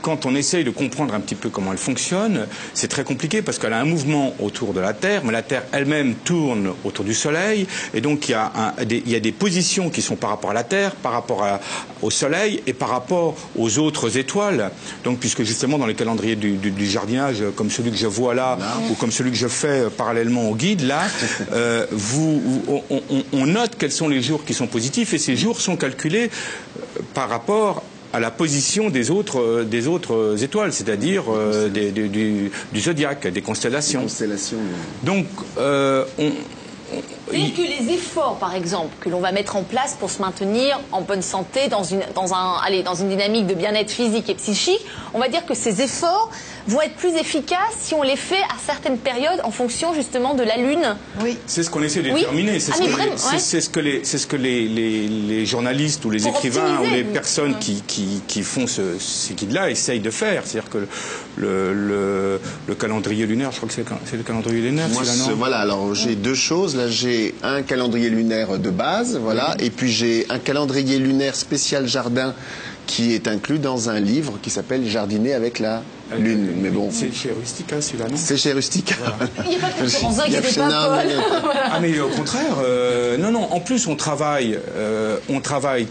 quand 0.02 0.26
on 0.26 0.34
essaye 0.34 0.64
de 0.64 0.70
comprendre 0.70 1.14
un 1.14 1.20
petit 1.20 1.34
peu 1.34 1.48
comment 1.48 1.72
elle 1.72 1.78
fonctionne, 1.78 2.46
c'est 2.74 2.88
très 2.88 3.04
compliqué 3.04 3.42
parce 3.42 3.58
qu'elle 3.58 3.72
a 3.72 3.80
un 3.80 3.84
mouvement 3.84 4.34
autour 4.40 4.72
de 4.72 4.80
la 4.80 4.92
Terre, 4.92 5.22
mais 5.24 5.32
la 5.32 5.42
Terre 5.42 5.64
elle-même 5.72 6.14
tourne 6.24 6.72
autour 6.84 7.04
du 7.04 7.14
Soleil, 7.14 7.66
et 7.94 8.00
donc 8.00 8.28
il 8.28 8.32
y, 8.32 8.34
a 8.34 8.52
un, 8.78 8.84
des, 8.84 9.02
il 9.04 9.12
y 9.12 9.16
a 9.16 9.20
des 9.20 9.32
positions 9.32 9.90
qui 9.90 10.02
sont 10.02 10.16
par 10.16 10.30
rapport 10.30 10.50
à 10.50 10.54
la 10.54 10.64
Terre, 10.64 10.94
par 10.94 11.12
rapport 11.12 11.42
à, 11.42 11.60
au 12.02 12.10
Soleil 12.10 12.62
et 12.66 12.72
par 12.72 12.88
rapport 12.90 13.34
aux 13.56 13.78
autres 13.78 14.16
étoiles. 14.18 14.70
Donc, 15.04 15.18
puisque 15.18 15.42
justement 15.42 15.78
dans 15.78 15.86
les 15.86 15.94
calendriers 15.94 16.36
du, 16.36 16.52
du, 16.52 16.70
du 16.70 16.86
jardinage, 16.86 17.42
comme 17.56 17.70
celui 17.70 17.90
que 17.90 17.96
je 17.96 18.06
vois 18.06 18.34
là, 18.34 18.58
ou 18.90 18.94
comme 18.94 19.10
celui 19.10 19.30
que 19.30 19.36
je 19.36 19.48
fais 19.48 19.84
euh, 19.84 19.90
parallèlement 19.90 20.48
au 20.48 20.54
guide, 20.54 20.82
là, 20.82 21.02
euh, 21.52 21.86
vous, 21.90 22.62
on, 22.68 22.82
on, 22.90 23.24
on 23.32 23.46
note 23.46 23.72
quels 23.78 23.92
sont 23.92 24.08
les 24.08 24.22
jours 24.22 24.44
qui 24.44 24.54
sont 24.54 24.66
positifs, 24.66 25.12
et 25.14 25.18
ces 25.18 25.36
jours 25.36 25.60
sont 25.60 25.76
calculés 25.76 26.30
euh, 26.30 27.00
par 27.14 27.28
rapport 27.28 27.82
à 28.12 28.20
la 28.20 28.30
position 28.30 28.88
des 28.90 29.10
autres, 29.10 29.40
euh, 29.40 29.64
des 29.64 29.86
autres 29.86 30.42
étoiles, 30.42 30.72
c'est-à-dire 30.72 31.24
euh, 31.28 31.68
des- 31.68 31.90
du, 31.90 32.08
du- 32.08 32.50
zodiaque, 32.80 33.26
des 33.26 33.42
constellations. 33.42 34.02
Constellation. 34.02 34.56
Donc, 35.02 35.26
euh, 35.58 36.04
on, 36.18 36.32
C'est-à-dire 37.30 37.54
que 37.54 37.60
les 37.86 37.92
efforts, 37.94 38.36
par 38.38 38.54
exemple, 38.54 38.94
que 39.00 39.08
l'on 39.08 39.20
va 39.20 39.32
mettre 39.32 39.56
en 39.56 39.62
place 39.62 39.96
pour 39.98 40.10
se 40.10 40.20
maintenir 40.22 40.78
en 40.92 41.00
bonne 41.02 41.22
santé, 41.22 41.68
dans 41.68 41.82
une, 41.84 42.00
dans 42.14 42.34
un, 42.34 42.56
allez, 42.64 42.82
dans 42.82 42.94
une 42.94 43.08
dynamique 43.08 43.46
de 43.46 43.54
bien-être 43.54 43.90
physique 43.90 44.28
et 44.28 44.34
psychique, 44.34 44.84
on 45.14 45.18
va 45.18 45.28
dire 45.28 45.44
que 45.46 45.54
ces 45.54 45.80
efforts 45.82 46.30
vont 46.66 46.80
être 46.82 46.94
plus 46.96 47.14
efficaces 47.16 47.58
si 47.80 47.94
on 47.94 48.02
les 48.02 48.16
fait 48.16 48.42
à 48.42 48.56
certaines 48.64 48.98
périodes 48.98 49.40
en 49.44 49.50
fonction 49.50 49.94
justement 49.94 50.34
de 50.34 50.42
la 50.42 50.56
Lune. 50.56 50.96
Oui. 51.22 51.36
C'est 51.46 51.62
ce 51.62 51.70
qu'on 51.70 51.82
essaie 51.82 52.02
de 52.02 52.10
Oui. 52.10 52.20
déterminer. 52.20 52.60
C'est 52.60 52.72
Ah, 52.72 52.76
ce, 52.76 53.38
c'est- 53.38 53.56
ouais. 53.56 53.60
ce 53.62 53.68
que 53.70 53.80
les, 53.80 54.04
ce 54.04 54.26
que 54.26 54.36
les, 54.36 54.68
les- 54.68 55.08
les 55.08 55.46
journalistes 55.46 56.04
ou 56.04 56.10
les 56.10 56.20
Pour 56.22 56.36
écrivains 56.36 56.78
ou 56.80 56.84
les 56.94 57.04
personnes 57.04 57.58
qui, 57.58 57.82
qui, 57.86 58.22
qui 58.26 58.42
font 58.42 58.66
ce, 58.66 58.98
ces 58.98 59.34
guides-là 59.34 59.70
essayent 59.70 60.00
de 60.00 60.10
faire. 60.10 60.42
C'est-à-dire 60.46 60.70
que 60.70 60.78
le, 61.36 61.72
le, 61.72 62.40
le 62.66 62.74
calendrier 62.74 63.26
lunaire, 63.26 63.50
je 63.52 63.56
crois 63.56 63.68
que 63.68 63.74
c'est 63.74 64.16
le, 64.16 64.22
calendrier 64.22 64.60
lunaire, 64.60 64.88
Moi, 64.90 65.04
ce- 65.04 65.30
non? 65.30 65.36
voilà, 65.36 65.58
alors 65.58 65.94
j'ai 65.94 66.14
deux 66.16 66.34
choses. 66.34 66.76
Là, 66.76 66.88
j'ai 66.88 67.17
un 67.42 67.62
calendrier 67.62 68.10
lunaire 68.10 68.58
de 68.58 68.70
base, 68.70 69.18
voilà, 69.18 69.56
et 69.58 69.70
puis 69.70 69.90
j'ai 69.90 70.26
un 70.30 70.38
calendrier 70.38 70.98
lunaire 70.98 71.34
spécial 71.34 71.86
jardin 71.86 72.34
qui 72.86 73.12
est 73.14 73.28
inclus 73.28 73.58
dans 73.58 73.90
un 73.90 74.00
livre 74.00 74.38
qui 74.42 74.48
s'appelle 74.50 74.86
Jardiner 74.86 75.34
avec 75.34 75.58
la 75.58 75.82
lune. 76.18 76.54
Mais 76.62 76.70
bon, 76.70 76.88
C'est 76.90 77.12
chez 77.14 77.30
Rustica, 77.30 77.80
celui-là, 77.80 78.06
non 78.08 78.16
c'est 78.16 78.38
chez 78.38 78.52
Rustica. 78.52 78.94
Il 79.44 79.50
n'y 79.50 79.56
a 79.56 79.58
pas 79.58 79.68
de 79.68 80.20
inquiétez 80.20 80.58
pas, 80.58 80.68
Paul. 80.68 81.52
Ah 81.70 81.78
mais 81.80 82.00
au 82.00 82.08
contraire, 82.08 82.56
euh, 82.64 83.18
non 83.18 83.30
non. 83.30 83.52
En 83.52 83.60
plus, 83.60 83.86
on 83.86 83.94
travaille, 83.94 84.58
euh, 84.74 85.18
on 85.28 85.40
travaille 85.40 85.86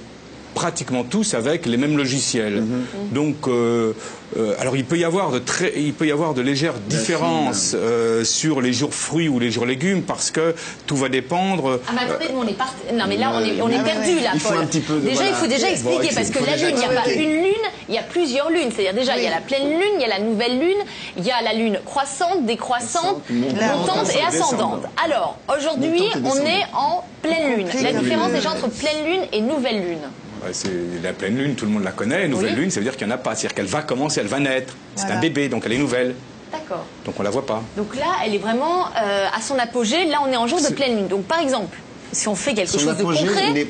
pratiquement 0.58 1.04
tous 1.04 1.36
avec 1.36 1.68
les 1.68 1.78
mêmes 1.78 1.98
logiciels. 1.98 2.64
Donc, 3.12 3.48
euh, 3.48 3.94
euh, 4.38 4.56
alors 4.60 4.76
il 4.76 4.86
peut 4.86 4.98
y 4.98 5.04
avoir 5.04 5.30
de 5.32 5.38
très, 5.38 5.72
il 5.78 5.94
peut 5.94 6.08
y 6.08 6.12
avoir 6.12 6.34
de 6.34 6.42
légères 6.42 6.74
différences 6.90 7.74
euh, 7.76 8.24
sur 8.24 8.60
les 8.60 8.74
jours 8.74 8.92
fruits 8.96 9.30
ou 9.30 9.38
les 9.38 9.52
jours 9.52 9.68
légumes 9.68 10.02
parce 10.02 10.32
que 10.32 10.56
tout 10.88 10.96
va 10.98 11.10
dépendre. 11.10 11.80
Ah 11.88 11.92
mais 11.94 12.02
attendez, 12.12 12.30
nous, 12.34 12.40
on 12.42 12.48
est. 12.48 12.94
Non 13.00 13.06
mais 13.08 13.18
là 13.18 13.34
on 13.36 13.40
est, 13.46 13.62
on 13.62 13.70
est 13.70 13.78
ouais, 13.78 13.84
perdu 13.84 14.20
là, 14.20 14.32
Il 14.34 14.40
faut 14.40 14.50
Paul. 14.50 14.64
un 14.64 14.66
petit 14.66 14.80
peu 14.80 14.96
de- 14.96 15.02
déjà 15.02 15.14
voilà. 15.16 15.30
il 15.30 15.36
faut 15.36 15.48
déjà 15.48 15.70
expliquer 15.70 16.10
parce 16.16 16.30
que 16.32 16.40
la 16.44 16.56
lune, 16.58 16.74
il 16.76 16.80
n'y 16.80 16.86
a 16.98 17.02
pas 17.02 17.10
une 17.12 17.36
lune, 17.44 17.66
il 17.88 17.94
y 17.96 18.00
a 18.00 18.04
plusieurs 18.04 18.50
lunes. 18.50 18.72
C'est-à-dire 18.76 18.96
déjà 18.96 19.16
il 19.16 19.24
y 19.24 19.28
a 19.28 19.30
la 19.30 19.42
pleine 19.42 19.70
lune, 19.70 19.94
il 19.98 20.02
y 20.02 20.06
a 20.06 20.08
la 20.18 20.20
nouvelle 20.20 20.58
lune, 20.60 20.82
il 21.18 21.24
y 21.24 21.30
a 21.32 21.40
la 21.44 21.54
lune 21.54 21.80
croissante, 21.86 22.46
décroissante, 22.48 23.22
Montante, 23.30 23.62
montante 23.62 24.10
et 24.16 24.24
ascendante. 24.24 24.86
Alors 25.06 25.38
aujourd'hui 25.56 26.02
on 26.26 26.36
est 26.46 26.66
en 26.74 27.04
pleine 27.22 27.56
lune. 27.58 27.68
La 27.84 27.94
différence 27.94 28.32
déjà 28.32 28.50
entre 28.54 28.70
pleine 28.70 29.06
lune 29.06 29.22
et 29.32 29.42
nouvelle 29.42 29.82
lune. 29.88 30.06
C'est 30.52 30.70
la 31.04 31.14
pleine 31.14 31.38
lune, 31.38 31.56
tout 31.56 31.66
le 31.66 31.72
monde 31.72 31.84
la 31.84 31.92
connaît. 31.92 32.28
Nouvelle 32.28 32.54
Oui. 32.56 32.62
lune, 32.62 32.72
ça 32.72 32.80
veut 32.80 32.84
dire 32.86 32.96
qu'il 32.96 33.06
n'y 33.08 33.14
en 33.14 33.16
a 33.16 33.20
pas. 33.20 33.36
C'est-à-dire 33.36 33.56
qu'elle 33.56 33.66
va 33.66 33.82
commencer, 33.82 34.20
elle 34.22 34.28
va 34.28 34.40
naître. 34.40 34.76
C'est 34.96 35.12
un 35.12 35.20
bébé, 35.20 35.50
donc 35.50 35.64
elle 35.66 35.74
est 35.74 35.78
nouvelle. 35.78 36.16
D'accord. 36.52 36.86
Donc 37.06 37.16
on 37.20 37.24
la 37.24 37.30
voit 37.30 37.46
pas. 37.46 37.62
Donc 37.76 37.96
là 37.96 38.06
elle 38.26 38.34
est 38.34 38.38
vraiment 38.40 38.86
euh, 39.02 39.28
à 39.36 39.42
son 39.42 39.60
apogée. 39.60 40.06
Là 40.06 40.20
on 40.26 40.32
est 40.32 40.38
en 40.38 40.48
jour 40.48 40.62
de 40.62 40.74
pleine 40.74 40.96
lune. 40.96 41.08
Donc 41.08 41.24
par 41.26 41.40
exemple 41.42 41.78
si 42.14 42.30
on 42.30 42.36
fait 42.36 42.54
quelque 42.54 42.70
Son 42.72 42.80
chose 42.80 42.96
de 42.96 43.02
apogée 43.02 43.26
concret. 43.28 43.68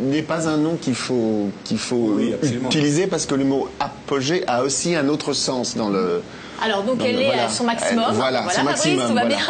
n'est- 0.00 0.22
pas 0.22 0.48
un 0.48 0.56
nom 0.56 0.74
qu'il 0.76 0.96
faut, 0.96 1.50
qu'il 1.62 1.78
faut 1.78 2.14
Oui, 2.16 2.34
utiliser 2.64 3.06
parce 3.06 3.26
que 3.26 3.36
le 3.36 3.44
mot 3.44 3.68
apogée 3.78 4.42
a 4.48 4.64
aussi 4.64 4.96
un 4.96 5.08
autre 5.08 5.32
sens 5.34 5.76
dans 5.76 5.88
le. 5.88 6.20
Alors 6.62 6.82
donc 6.82 6.98
Donc, 6.98 7.08
elle 7.08 7.20
est 7.20 7.26
voilà. 7.26 7.44
à 7.44 7.48
son 7.48 7.64
maximum. 7.64 8.04
Euh, 8.10 8.12
voilà, 8.12 8.42
son 8.42 8.48
Fabrice, 8.50 8.64
maximum, 8.64 9.08
tout 9.08 9.14
va 9.14 9.20
voilà. 9.22 9.36
bien. 9.36 9.44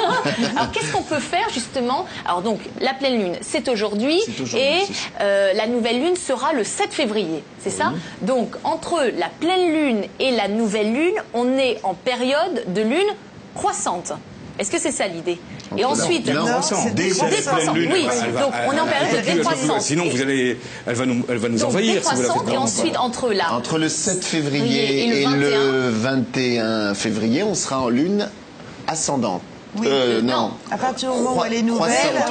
Alors 0.56 0.70
qu'est-ce 0.70 0.92
qu'on 0.92 1.02
peut 1.02 1.18
faire 1.18 1.48
justement? 1.52 2.06
Alors 2.24 2.42
donc 2.42 2.60
la 2.80 2.94
pleine 2.94 3.18
lune, 3.20 3.36
c'est 3.40 3.68
aujourd'hui 3.68 4.20
et 4.56 4.78
euh, 5.20 5.52
la 5.54 5.66
nouvelle 5.66 6.00
lune 6.00 6.16
sera 6.16 6.52
le 6.52 6.64
7 6.64 6.92
février, 6.92 7.42
c'est 7.58 7.70
ça? 7.70 7.92
Donc 8.22 8.54
entre 8.64 9.10
la 9.18 9.28
pleine 9.28 9.72
lune 9.72 10.04
et 10.18 10.30
la 10.30 10.48
nouvelle 10.48 10.92
lune, 10.92 11.14
on 11.34 11.56
est 11.58 11.80
en 11.82 11.94
période 11.94 12.64
de 12.72 12.82
lune 12.82 13.08
croissante. 13.54 14.12
Est-ce 14.58 14.70
que 14.70 14.78
c'est 14.78 14.92
ça 14.92 15.06
l'idée 15.06 15.38
Et 15.76 15.84
ensuite, 15.84 16.26
Non, 16.28 16.44
Non, 16.44 16.60
Oui, 17.74 18.06
donc 18.38 18.52
on 18.66 18.72
est 18.72 18.80
en 18.80 18.86
période 18.86 19.24
de 19.24 19.32
décroissance. 19.32 19.84
Sinon, 19.84 20.08
vous 20.08 20.20
allez, 20.20 20.58
elle 20.86 20.94
va 20.94 21.06
nous, 21.06 21.24
elle 21.28 21.38
va 21.38 21.48
nous 21.48 21.58
donc 21.58 21.68
envahir 21.70 22.02
si 22.04 22.14
vous 22.14 22.22
la 22.22 22.28
faites 22.28 22.42
décroissante 22.42 22.52
et 22.52 22.56
ensuite 22.56 22.96
entre 22.98 23.32
la 23.32 23.52
Entre 23.54 23.78
le 23.78 23.88
7 23.88 24.24
Février 24.24 25.20
et 25.22 25.26
le 25.26 25.88
21 25.90 26.94
février, 26.94 27.42
on 27.42 27.54
sera 27.54 27.80
en 27.80 27.88
lune 27.88 28.28
ascendante. 28.86 29.42
Oui. 29.78 29.86
Euh, 29.88 30.20
Non. 30.20 30.32
non. 30.36 30.50
À 30.70 30.78
partir 30.78 31.12
du 31.12 31.18
moment 31.18 31.38
où 31.40 31.44
elle 31.44 31.54
est 31.54 31.62
nouvelle. 31.62 31.92
On 32.14 32.24
a 32.24 32.26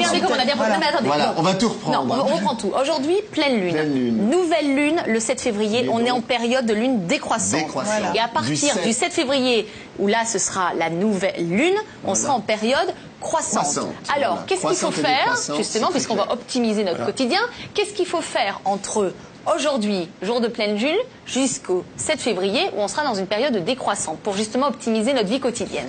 bien 0.46 0.56
voilà. 0.56 0.74
Non, 0.76 0.80
mais 0.80 0.88
attendez, 0.88 1.08
Voilà, 1.08 1.26
non. 1.28 1.34
on 1.38 1.42
va 1.42 1.54
tout 1.54 1.68
Non, 1.88 2.02
reprendre. 2.02 2.26
on, 2.28 2.32
on 2.32 2.36
reprend 2.36 2.56
tout. 2.56 2.72
Aujourd'hui, 2.82 3.16
pleine 3.32 3.60
lune. 3.60 3.74
Pleine 3.74 3.94
lune. 3.94 4.30
Nouvelle 4.30 4.76
lune, 4.76 5.02
le 5.08 5.20
7 5.20 5.40
février. 5.42 5.84
Mais 5.84 5.90
on 5.90 6.00
est 6.00 6.12
en 6.12 6.22
période 6.22 6.66
de 6.66 6.74
lune 6.74 7.06
décroissante. 7.08 7.60
Décroissante. 7.62 7.96
Voilà. 8.02 8.16
Et 8.16 8.20
à 8.20 8.28
partir 8.28 8.76
Du 8.76 8.82
du 8.84 8.94
7. 8.94 8.94
7, 9.12 9.14
février, 9.14 9.68
où 10.00 10.08
là, 10.08 10.26
ce 10.26 10.38
sera 10.40 10.74
la 10.78 10.90
nouvelle 10.90 11.48
lune, 11.50 11.76
on 12.06 12.16
sera 12.16 12.34
en 12.34 12.42
période 12.42 12.94
croissante. 13.22 13.64
Croissante, 13.64 13.88
Alors, 14.16 14.46
qu'est-ce 14.46 14.66
qu'il 14.68 14.76
faut 14.76 14.92
faire, 14.92 15.36
justement, 15.58 15.88
puisqu'on 15.92 16.16
va 16.16 16.32
optimiser 16.32 16.84
notre 16.84 17.06
quotidien 17.06 17.40
Qu'est-ce 17.74 17.94
qu'il 17.94 18.06
faut 18.06 18.22
faire 18.22 18.60
entre 18.66 19.14
aujourd'hui, 19.56 20.10
jour 20.22 20.42
de 20.42 20.48
pleine 20.48 20.76
lune, 20.76 20.96
jusqu'au 21.26 21.84
7 21.98 22.20
février, 22.20 22.62
où 22.76 22.82
on 22.82 22.88
sera 22.88 23.04
dans 23.04 23.16
une 23.16 23.28
période 23.28 23.54
de 23.54 23.60
décroissante, 23.60 24.20
pour 24.20 24.36
justement 24.36 24.68
optimiser 24.68 25.14
notre 25.14 25.28
vie 25.30 25.40
quotidienne? 25.40 25.88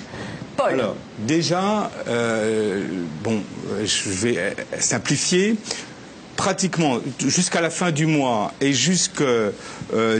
Paul 0.56 0.72
Alors, 0.74 0.96
déjà, 1.18 1.90
euh, 2.08 2.84
bon, 3.22 3.42
euh, 3.72 3.84
je 3.86 4.08
vais 4.10 4.36
euh, 4.38 4.50
simplifier. 4.78 5.56
Pratiquement 6.36 7.00
jusqu'à 7.26 7.60
la 7.60 7.68
fin 7.68 7.90
du 7.92 8.06
mois 8.06 8.54
et 8.62 8.72
jusque, 8.72 9.20
euh, 9.20 9.50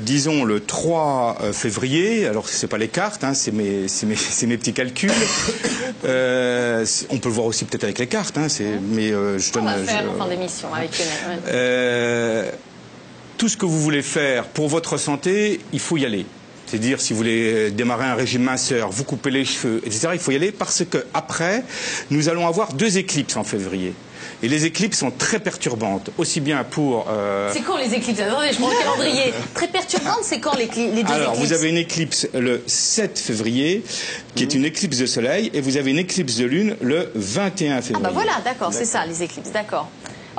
disons, 0.01 0.45
le 0.45 0.61
3 0.61 1.39
février, 1.55 2.27
alors 2.27 2.47
c'est 2.47 2.67
pas 2.67 2.77
les 2.77 2.89
cartes, 2.89 3.25
hein, 3.25 3.33
c'est 3.33 3.53
mes, 3.53 3.89
c'est 3.89 4.05
mes, 4.05 4.17
mes 4.47 4.59
petits 4.59 4.75
calculs. 4.75 5.11
Euh, 6.05 6.85
on 7.09 7.17
peut 7.19 7.31
le 7.31 7.35
voir 7.35 7.47
aussi 7.47 7.65
peut-être 7.65 7.85
avec 7.85 7.99
les 7.99 8.07
cartes, 8.07 8.37
hein, 8.37 8.51
c'est, 8.51 8.79
mais 8.93 9.13
euh, 9.13 9.39
je 9.39 9.49
on 9.51 9.63
donne. 9.63 9.65
va 9.65 9.79
je- 9.79 9.85
faire 9.85 10.11
en 10.11 10.19
fin 10.25 10.29
d'émission 10.29 10.75
avec 10.75 10.91
euh, 11.49 12.51
tout 13.39 13.49
ce 13.49 13.57
que 13.57 13.65
vous 13.65 13.81
voulez 13.81 14.03
faire 14.03 14.45
pour 14.45 14.69
votre 14.69 14.99
santé, 14.99 15.61
il 15.73 15.81
faut 15.81 15.97
y 15.97 16.05
aller. 16.05 16.27
C'est-à-dire, 16.71 17.01
si 17.01 17.13
vous 17.13 17.17
voulez 17.19 17.53
euh, 17.53 17.71
démarrer 17.71 18.05
un 18.07 18.15
régime 18.15 18.43
minceur, 18.43 18.91
vous 18.91 19.05
coupez 19.05 19.31
les 19.31 19.45
cheveux, 19.45 19.81
etc., 19.85 20.09
il 20.13 20.19
faut 20.21 20.31
y 20.31 20.37
aller 20.37 20.53
parce 20.53 20.85
que 20.89 20.99
après, 21.15 21.65
nous 22.11 22.29
allons 22.29 22.47
avoir 22.47 22.73
deux 22.75 22.97
éclipses 22.99 23.37
en 23.37 23.45
février. 23.45 23.93
Et 24.43 24.49
les 24.49 24.65
éclipses 24.65 24.99
sont 24.99 25.11
très 25.11 25.39
perturbantes, 25.39 26.11
aussi 26.17 26.41
bien 26.41 26.65
pour. 26.65 27.07
euh, 27.11 27.51
C'est 27.53 27.61
quand 27.61 27.77
les 27.77 27.93
éclipses? 27.95 28.21
Attendez, 28.21 28.49
je 28.53 28.57
prends 28.59 28.71
le 28.71 28.77
calendrier. 28.77 29.35
Très 29.55 29.69
perturbante, 29.69 30.21
c'est 30.23 30.41
quand 30.41 30.57
les, 30.57 30.65
les 30.67 31.03
deux 31.03 31.13
alors, 31.13 31.35
éclipses? 31.35 31.47
vous 31.49 31.53
avez 31.53 31.69
une 31.69 31.77
éclipse 31.77 32.27
le 32.33 32.63
7 32.67 33.19
février, 33.19 33.83
qui 34.35 34.45
est 34.45 34.55
une 34.55 34.65
éclipse 34.65 34.97
de 34.97 35.05
soleil, 35.07 35.51
et 35.53 35.61
vous 35.61 35.77
avez 35.77 35.91
une 35.91 35.99
éclipse 35.99 36.37
de 36.37 36.47
lune 36.47 36.75
le 36.81 37.11
21 37.15 37.77
Ah 37.79 37.83
février. 37.83 38.03
bah 38.03 38.11
voilà, 38.15 38.41
d'accord, 38.43 38.73
c'est 38.73 38.87
ça, 38.87 39.05
les 39.05 39.23
éclipses, 39.23 39.53
d'accord. 39.53 39.91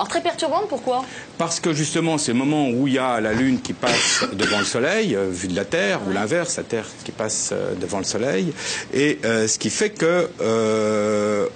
Alors 0.01 0.09
très 0.09 0.21
perturbante, 0.21 0.63
pourquoi? 0.67 1.05
Parce 1.37 1.59
que 1.59 1.73
justement, 1.73 2.17
c'est 2.17 2.31
le 2.31 2.39
moment 2.39 2.69
où 2.71 2.87
il 2.87 2.95
y 2.95 2.97
a 2.97 3.21
la 3.21 3.33
Lune 3.33 3.61
qui 3.61 3.73
passe 3.73 4.25
devant 4.33 4.57
le 4.57 4.65
Soleil, 4.65 5.15
euh, 5.15 5.27
vu 5.29 5.47
de 5.47 5.55
la 5.55 5.63
Terre, 5.63 5.99
ou 6.07 6.11
l'inverse, 6.11 6.57
la 6.57 6.63
Terre 6.63 6.87
qui 7.03 7.11
passe 7.11 7.51
euh, 7.53 7.75
devant 7.79 7.99
le 7.99 8.03
Soleil, 8.03 8.51
et 8.95 9.19
euh, 9.23 9.47
ce 9.47 9.59
qui 9.59 9.69
fait 9.69 9.91
que 9.91 10.27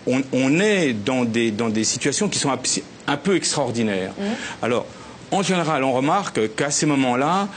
on, 0.05 0.21
on 0.31 0.59
est 0.59 0.93
dans 0.93 1.25
des, 1.25 1.49
dans 1.49 1.69
des 1.69 1.83
situations 1.83 2.29
qui 2.29 2.37
sont 2.37 2.51
un 3.07 3.17
peu 3.17 3.35
extraordinaires. 3.35 4.13
Alors, 4.61 4.85
en 5.31 5.41
général, 5.41 5.83
on 5.83 5.93
remarque 5.93 6.55
qu'à 6.55 6.69
ces 6.69 6.85
moments-là, 6.85 7.47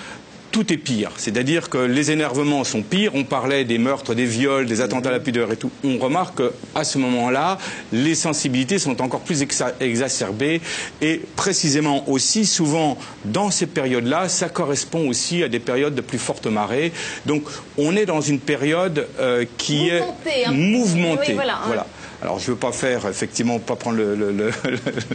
tout 0.50 0.72
est 0.72 0.76
pire. 0.76 1.10
C'est-à-dire 1.16 1.68
que 1.68 1.78
les 1.78 2.10
énervements 2.10 2.64
sont 2.64 2.82
pires. 2.82 3.12
On 3.14 3.24
parlait 3.24 3.64
des 3.64 3.78
meurtres, 3.78 4.14
des 4.14 4.24
viols, 4.24 4.66
des 4.66 4.80
attentats 4.80 5.10
à 5.10 5.12
la 5.12 5.20
pudeur 5.20 5.52
et 5.52 5.56
tout. 5.56 5.70
On 5.84 5.98
remarque 5.98 6.38
qu'à 6.74 6.84
ce 6.84 6.98
moment-là, 6.98 7.58
les 7.92 8.14
sensibilités 8.14 8.78
sont 8.78 9.00
encore 9.02 9.20
plus 9.20 9.42
exa- 9.42 9.74
exacerbées. 9.80 10.60
Et 11.02 11.20
précisément 11.36 12.08
aussi, 12.08 12.46
souvent, 12.46 12.98
dans 13.24 13.50
ces 13.50 13.66
périodes-là, 13.66 14.28
ça 14.28 14.48
correspond 14.48 15.08
aussi 15.08 15.42
à 15.42 15.48
des 15.48 15.58
périodes 15.60 15.94
de 15.94 16.00
plus 16.00 16.18
forte 16.18 16.46
marée. 16.46 16.92
Donc, 17.26 17.44
on 17.76 17.96
est 17.96 18.06
dans 18.06 18.20
une 18.20 18.40
période 18.40 19.06
euh, 19.20 19.44
qui 19.58 19.90
Mouvementée, 19.90 20.40
est 20.40 20.44
hein. 20.46 20.52
mouvementée. 20.52 21.22
Oui, 21.28 21.34
voilà, 21.34 21.54
hein. 21.64 21.84
Alors, 22.20 22.38
je 22.40 22.46
ne 22.50 22.54
veux 22.54 22.56
pas 22.58 22.72
faire, 22.72 23.06
effectivement, 23.06 23.60
pas 23.60 23.76
prendre 23.76 23.96
le, 23.96 24.14
le- 24.16 24.32
le- 24.32 24.50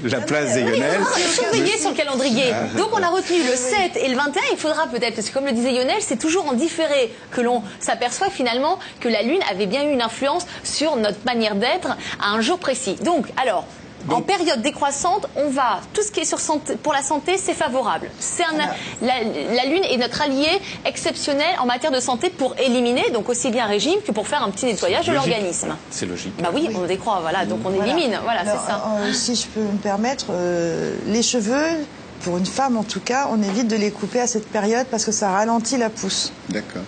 la 0.06 0.22
place 0.22 0.54
des 0.54 0.62
Lionel. 0.64 1.02
surveiller 1.34 1.78
sur 1.78 1.90
le 1.90 1.96
calendrier. 1.96 2.46
Donc 2.78 2.90
on 2.94 3.04
a 3.04 3.10
retenu 3.10 3.40
le 3.44 3.56
7 3.56 3.98
et 3.98 4.08
le 4.08 4.16
21. 4.16 4.42
Il 4.54 4.58
faudra 4.58 4.88
peut-être, 4.88 5.16
parce 5.16 5.28
que 5.28 5.34
comme 5.34 5.46
le 5.46 5.52
disait 5.52 5.72
Lionel, 5.72 5.98
c'est 6.00 6.18
toujours 6.18 6.48
en 6.48 6.54
différé 6.54 7.14
que 7.32 7.42
l'on 7.42 7.62
s'aperçoit 7.82 8.30
finalement 8.30 8.80
que 9.02 9.10
la 9.10 9.22
Lune 9.22 9.42
avait 9.52 9.66
bien 9.66 9.84
eu 9.84 9.92
une 9.92 10.02
influence 10.02 10.46
sur 10.64 10.96
notre 10.96 11.24
manière 11.26 11.56
d'être 11.56 11.90
à 12.22 12.30
un 12.30 12.40
jour 12.42 12.58
précis. 12.58 12.96
Donc, 13.02 13.28
alors. 13.42 13.66
En 14.10 14.22
période 14.22 14.62
décroissante, 14.62 15.28
on 15.36 15.50
va 15.50 15.80
tout 15.94 16.02
ce 16.02 16.12
qui 16.12 16.20
est 16.20 16.26
sur 16.26 16.40
santé, 16.40 16.76
pour 16.76 16.92
la 16.94 17.02
santé, 17.02 17.38
c'est 17.38 17.54
favorable. 17.54 18.10
C'est 18.20 18.44
un, 18.44 18.58
la, 19.02 19.14
la 19.56 19.66
lune 19.66 19.84
est 19.84 19.98
notre 19.98 20.22
allié 20.22 20.48
exceptionnel 20.86 21.48
en 21.60 21.66
matière 21.66 21.92
de 21.92 22.00
santé 22.00 22.30
pour 22.30 22.56
éliminer, 22.60 23.10
donc 23.12 23.30
aussi 23.30 23.50
bien 23.50 23.66
régime 23.66 23.96
que 24.06 24.12
pour 24.12 24.28
faire 24.28 24.44
un 24.44 24.50
petit 24.52 24.66
nettoyage 24.66 25.08
de 25.08 25.14
l'organisme. 25.14 25.76
C'est 25.90 26.06
logique. 26.06 26.34
Bah 26.42 26.50
oui, 26.54 26.70
on 26.76 26.86
décroît, 26.86 27.20
voilà, 27.22 27.46
donc 27.46 27.60
on 27.66 27.70
Voilà. 27.70 27.86
élimine, 27.94 28.20
voilà, 28.24 28.42
c'est 28.42 28.68
ça. 28.72 28.84
euh, 29.00 29.14
si 29.14 29.36
je 29.36 29.48
peux 29.48 29.62
me 29.62 29.78
permettre, 29.78 30.28
euh, 30.32 30.96
les 31.08 31.24
cheveux, 31.24 31.86
pour 32.22 32.38
une 32.38 32.46
femme 32.46 32.78
en 32.78 32.84
tout 32.84 33.00
cas, 33.02 33.30
on 33.32 33.42
évite 33.42 33.68
de 33.68 33.76
les 33.76 33.92
couper 33.92 34.20
à 34.20 34.28
cette 34.28 34.48
période 34.50 34.88
parce 34.92 35.06
que 35.06 35.12
ça 35.12 35.30
ralentit 35.32 35.78
la 35.78 35.90
pousse. 35.90 36.32
D'accord. 36.50 36.84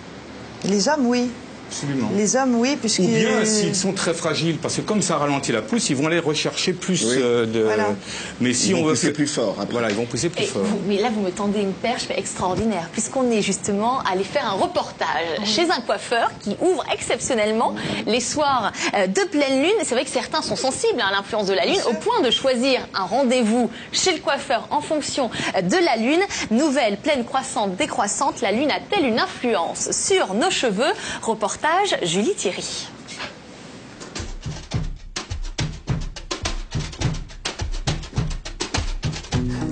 Les 0.64 0.88
hommes, 0.88 1.06
oui. 1.06 1.30
Absolument. 1.68 2.10
Les 2.16 2.36
hommes, 2.36 2.54
oui, 2.56 2.72
Ou 2.74 2.76
puisqu'ils... 2.76 3.08
bien 3.08 3.44
s'ils 3.44 3.74
sont 3.74 3.92
très 3.92 4.14
fragiles, 4.14 4.56
parce 4.58 4.76
que 4.76 4.80
comme 4.82 5.02
ça 5.02 5.16
ralentit 5.16 5.52
la 5.52 5.62
pousse, 5.62 5.90
ils 5.90 5.96
vont 5.96 6.06
aller 6.06 6.20
rechercher 6.20 6.72
plus 6.72 7.04
Oui. 7.04 7.16
euh, 7.20 7.44
de. 7.46 7.60
Voilà. 7.60 7.88
Mais 8.40 8.52
si 8.54 8.68
Ils 8.70 8.74
on 8.74 8.78
vont 8.78 8.84
veut 8.86 8.90
pousser 8.92 9.12
plus 9.12 9.26
fort 9.26 9.56
après. 9.60 9.72
Voilà, 9.72 9.90
ils 9.90 9.96
vont 9.96 10.06
pousser 10.06 10.28
plus 10.28 10.44
Et 10.44 10.46
fort. 10.46 10.62
vous- 10.62 10.80
mais 10.86 10.98
là, 11.00 11.10
vous 11.12 11.20
me 11.20 11.30
tendez 11.30 11.60
une 11.60 11.72
perche 11.72 12.04
mais 12.08 12.18
extraordinaire, 12.18 12.88
puisqu'on 12.92 13.30
est 13.32 13.42
justement 13.42 13.98
allé 14.10 14.22
faire 14.22 14.46
un 14.46 14.52
reportage 14.52 15.06
chez 15.44 15.68
un 15.70 15.80
coiffeur 15.80 16.30
qui 16.40 16.56
ouvre 16.60 16.84
exceptionnellement 16.92 17.74
les 18.06 18.20
soirs 18.20 18.70
euh, 18.94 19.06
de 19.08 19.20
pleine 19.22 19.62
lune. 19.62 19.72
C'est 19.82 19.94
vrai 19.96 20.04
que 20.04 20.10
certains 20.10 20.42
sont 20.42 20.56
sensibles 20.56 21.00
hein, 21.00 21.08
à 21.08 21.16
l'influence 21.16 21.46
de 21.46 21.54
la 21.54 21.66
lune, 21.66 21.80
au 21.90 21.94
point 21.94 22.20
de 22.22 22.30
choisir 22.30 22.80
un 22.94 23.04
rendez-vous 23.04 23.70
chez 23.92 24.12
le 24.12 24.20
coiffeur 24.20 24.68
en 24.70 24.80
fonction 24.80 25.30
euh, 25.56 25.62
de 25.62 25.76
la 25.84 25.96
lune. 25.96 26.20
Nouvelle, 26.52 26.96
pleine 26.98 27.24
croissante, 27.24 27.74
décroissante, 27.76 28.40
la 28.40 28.52
lune 28.52 28.70
a-t-elle 28.70 29.04
une 29.06 29.18
influence 29.18 29.90
sur 29.90 30.32
nos 30.34 30.50
cheveux? 30.50 30.92
Reportage 31.22 31.55
Julie 32.02 32.34
Thierry. 32.34 32.88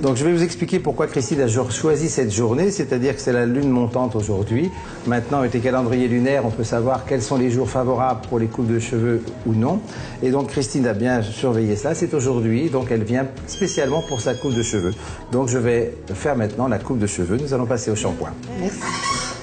Donc 0.01 0.17
je 0.17 0.23
vais 0.23 0.31
vous 0.31 0.43
expliquer 0.43 0.79
pourquoi 0.79 1.07
Christine 1.07 1.41
a 1.41 1.47
choisi 1.47 2.09
cette 2.09 2.31
journée, 2.31 2.69
c'est-à-dire 2.69 3.15
que 3.15 3.21
c'est 3.21 3.33
la 3.33 3.47
lune 3.47 3.69
montante 3.69 4.15
aujourd'hui. 4.15 4.69
Maintenant, 5.07 5.39
avec 5.39 5.53
les 5.53 5.61
calendriers 5.61 6.07
lunaires, 6.07 6.45
on 6.45 6.51
peut 6.51 6.63
savoir 6.63 7.05
quels 7.05 7.23
sont 7.23 7.37
les 7.37 7.49
jours 7.49 7.69
favorables 7.69 8.21
pour 8.29 8.37
les 8.37 8.45
coupes 8.45 8.67
de 8.67 8.79
cheveux 8.79 9.23
ou 9.47 9.53
non. 9.53 9.81
Et 10.21 10.29
donc 10.29 10.49
Christine 10.49 10.85
a 10.85 10.93
bien 10.93 11.23
surveillé 11.23 11.75
cela, 11.75 11.95
c'est 11.95 12.13
aujourd'hui, 12.13 12.69
donc 12.69 12.91
elle 12.91 13.03
vient 13.03 13.25
spécialement 13.47 14.03
pour 14.07 14.21
sa 14.21 14.35
coupe 14.35 14.53
de 14.53 14.63
cheveux. 14.63 14.93
Donc 15.31 15.49
je 15.49 15.57
vais 15.57 15.95
faire 16.13 16.35
maintenant 16.35 16.67
la 16.67 16.77
coupe 16.77 16.99
de 16.99 17.07
cheveux, 17.07 17.37
nous 17.37 17.53
allons 17.53 17.65
passer 17.65 17.89
au 17.89 17.95
shampoing. 17.95 18.31
trying 18.75 19.34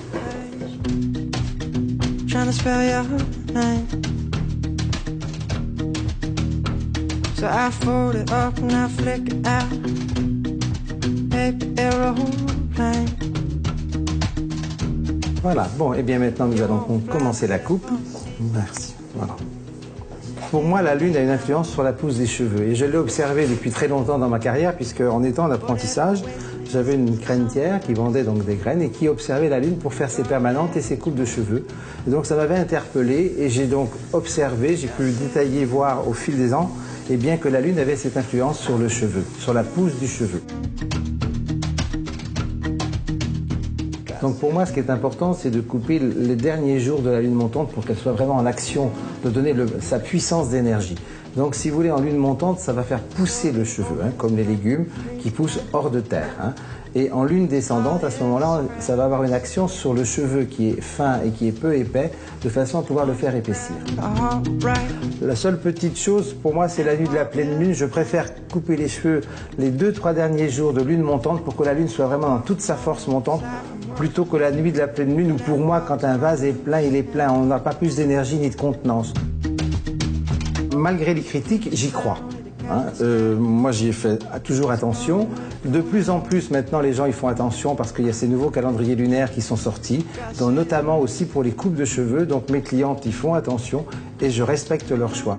Voilà, 15.43 15.69
bon, 15.77 15.93
et 15.95 16.03
bien 16.03 16.19
maintenant 16.19 16.47
nous 16.47 16.61
allons 16.63 16.79
com- 16.79 17.01
commencer 17.11 17.47
la 17.47 17.59
coupe. 17.59 17.87
Merci. 18.55 18.95
Pour 20.51 20.63
moi, 20.63 20.83
la 20.83 20.95
lune 20.95 21.17
a 21.17 21.21
une 21.21 21.31
influence 21.31 21.71
sur 21.71 21.83
la 21.83 21.93
pousse 21.95 22.19
des 22.19 22.27
cheveux. 22.27 22.65
Et 22.65 22.75
je 22.75 22.85
l'ai 22.85 22.99
observé 22.99 23.47
depuis 23.47 23.71
très 23.71 23.89
longtemps 23.89 24.19
dans 24.19 24.29
ma 24.29 24.39
carrière, 24.39 24.77
puisque 24.77 25.01
en 25.01 25.23
étant 25.25 25.47
en 25.47 25.51
apprentissage, 25.51 26.23
j'avais 26.73 26.95
une 26.95 27.19
crânière 27.19 27.81
qui 27.81 27.93
vendait 27.93 28.25
donc 28.25 28.47
des 28.47 28.55
graines 28.55 28.81
et 28.81 28.89
qui 28.89 29.07
observait 29.07 29.51
la 29.51 29.61
lune 29.61 29.77
pour 29.77 29.93
faire 29.93 30.11
ses 30.11 30.23
permanentes 30.23 30.75
et 30.77 30.81
ses 30.81 30.97
coupes 30.97 31.15
de 31.15 31.27
cheveux. 31.27 31.67
Donc 32.07 32.25
ça 32.25 32.35
m'avait 32.35 32.57
interpellé 32.57 33.35
et 33.39 33.51
j'ai 33.51 33.67
donc 33.67 33.91
observé, 34.15 34.77
j'ai 34.77 34.89
pu 34.89 35.11
détailler, 35.11 35.67
voir 35.67 36.09
au 36.09 36.15
fil 36.15 36.39
des 36.39 36.55
ans, 36.55 36.71
et 37.11 37.17
bien 37.17 37.37
que 37.37 37.49
la 37.49 37.61
lune 37.61 37.79
avait 37.79 37.97
cette 37.97 38.17
influence 38.17 38.59
sur 38.59 38.79
le 38.79 38.89
cheveu, 38.89 39.23
sur 39.39 39.53
la 39.53 39.65
pousse 39.65 39.99
du 39.99 40.09
cheveu. 40.09 40.41
Donc 44.23 44.39
pour 44.39 44.53
moi, 44.53 44.65
ce 44.65 44.73
qui 44.73 44.79
est 44.79 44.89
important, 44.89 45.35
c'est 45.35 45.51
de 45.51 45.61
couper 45.61 45.99
les 45.99 46.37
derniers 46.37 46.81
jours 46.81 47.03
de 47.03 47.11
la 47.11 47.21
lune 47.21 47.35
montante 47.35 47.71
pour 47.73 47.85
qu'elle 47.85 47.99
soit 47.99 48.13
vraiment 48.13 48.37
en 48.37 48.47
action, 48.47 48.91
de 49.25 49.31
donner 49.31 49.55
sa 49.81 49.99
puissance 49.99 50.49
d'énergie. 50.49 50.95
Donc 51.37 51.55
si 51.55 51.71
vous 51.71 51.77
voulez, 51.77 51.91
en 51.91 52.01
lune 52.01 52.17
montante, 52.17 52.59
ça 52.59 52.73
va 52.73 52.83
faire 52.83 53.01
pousser 53.01 53.53
le 53.53 53.65
cheveu, 53.65 53.97
hein, 54.03 54.11
comme 54.19 54.37
les 54.37 54.45
légumes 54.45 54.87
qui 55.19 55.31
poussent 55.31 55.61
hors 55.73 55.91
de 55.91 56.01
terre. 56.01 56.35
hein. 56.43 56.55
Et 56.95 57.11
en 57.11 57.25
lune 57.25 57.47
descendante, 57.47 58.05
à 58.05 58.11
ce 58.11 58.23
moment-là, 58.23 58.61
ça 58.79 58.97
va 58.97 59.05
avoir 59.07 59.25
une 59.25 59.33
action 59.33 59.67
sur 59.67 59.95
le 59.95 60.05
cheveu 60.05 60.43
qui 60.43 60.69
est 60.69 60.81
fin 60.83 61.21
et 61.25 61.31
qui 61.31 61.49
est 61.49 61.53
peu 61.59 61.75
épais, 61.75 62.11
de 62.45 62.51
façon 62.51 62.81
à 62.81 62.83
pouvoir 62.83 63.07
le 63.07 63.15
faire 63.15 63.35
épaissir. 63.35 63.75
Alright. 63.99 64.79
La 65.23 65.35
seule 65.35 65.59
petite 65.59 65.97
chose, 65.99 66.35
pour 66.35 66.53
moi, 66.53 66.69
c'est 66.69 66.85
la 66.85 66.95
nuit 66.95 67.09
de 67.09 67.15
la 67.15 67.25
pleine 67.25 67.59
lune. 67.59 67.73
Je 67.73 67.87
préfère 67.87 68.27
couper 68.53 68.77
les 68.77 68.89
cheveux 68.89 69.23
les 69.57 69.71
deux, 69.71 69.93
trois 69.95 70.13
derniers 70.13 70.51
jours 70.51 70.75
de 70.75 70.83
lune 70.83 71.01
montante 71.01 71.43
pour 71.43 71.57
que 71.57 71.63
la 71.63 71.73
lune 71.73 71.89
soit 71.89 72.07
vraiment 72.07 72.29
dans 72.29 72.41
toute 72.41 72.61
sa 72.61 72.75
force 72.75 73.07
montante, 73.09 73.43
plutôt 73.97 74.27
que 74.27 74.37
la 74.37 74.51
nuit 74.53 74.71
de 74.71 74.79
la 74.79 74.89
pleine 74.89 75.17
lune 75.17 75.33
où, 75.33 75.37
pour 75.37 75.57
moi, 75.57 75.83
quand 75.89 76.05
un 76.05 76.19
vase 76.19 76.45
est 76.45 76.53
plein, 76.53 76.81
il 76.83 76.95
est 76.95 77.03
plein. 77.03 77.33
On 77.33 77.47
n'a 77.47 77.59
pas 77.59 77.73
plus 77.73 77.97
d'énergie 77.97 78.37
ni 78.37 78.51
de 78.51 78.57
contenance. 78.57 79.15
Malgré 80.77 81.15
les 81.15 81.23
critiques, 81.23 81.69
j'y 81.73 81.91
crois. 81.91 82.19
hein. 82.71 82.85
Euh, 83.01 83.37
moi, 83.37 83.73
j'y 83.73 83.89
ai 83.89 83.93
fait 83.93 84.19
toujours 84.45 84.71
attention. 84.71 85.29
De 85.65 85.81
plus 85.81 86.11
en 86.11 86.21
plus, 86.21 86.51
maintenant, 86.51 86.81
les 86.81 86.93
gens 86.93 87.07
y 87.07 87.13
font 87.13 87.29
attention 87.29 87.75
parce 87.75 87.93
qu'il 87.93 88.07
y 88.07 88.09
a 88.09 88.13
ces 88.13 88.29
nouveaux 88.29 88.51
calendriers 88.51 88.95
lunaires 88.97 89.31
qui 89.33 89.43
sont 89.43 89.57
sortis, 89.57 90.05
dont 90.39 90.51
notamment 90.51 90.99
aussi 90.99 91.25
pour 91.25 91.43
les 91.43 91.51
coupes 91.53 91.75
de 91.75 91.85
cheveux. 91.85 92.27
Donc, 92.27 92.51
mes 92.51 92.61
clientes 92.63 93.05
y 93.07 93.13
font 93.13 93.35
attention 93.35 93.85
et 94.21 94.31
je 94.31 94.43
respecte 94.43 94.91
leur 94.91 95.15
choix. 95.15 95.39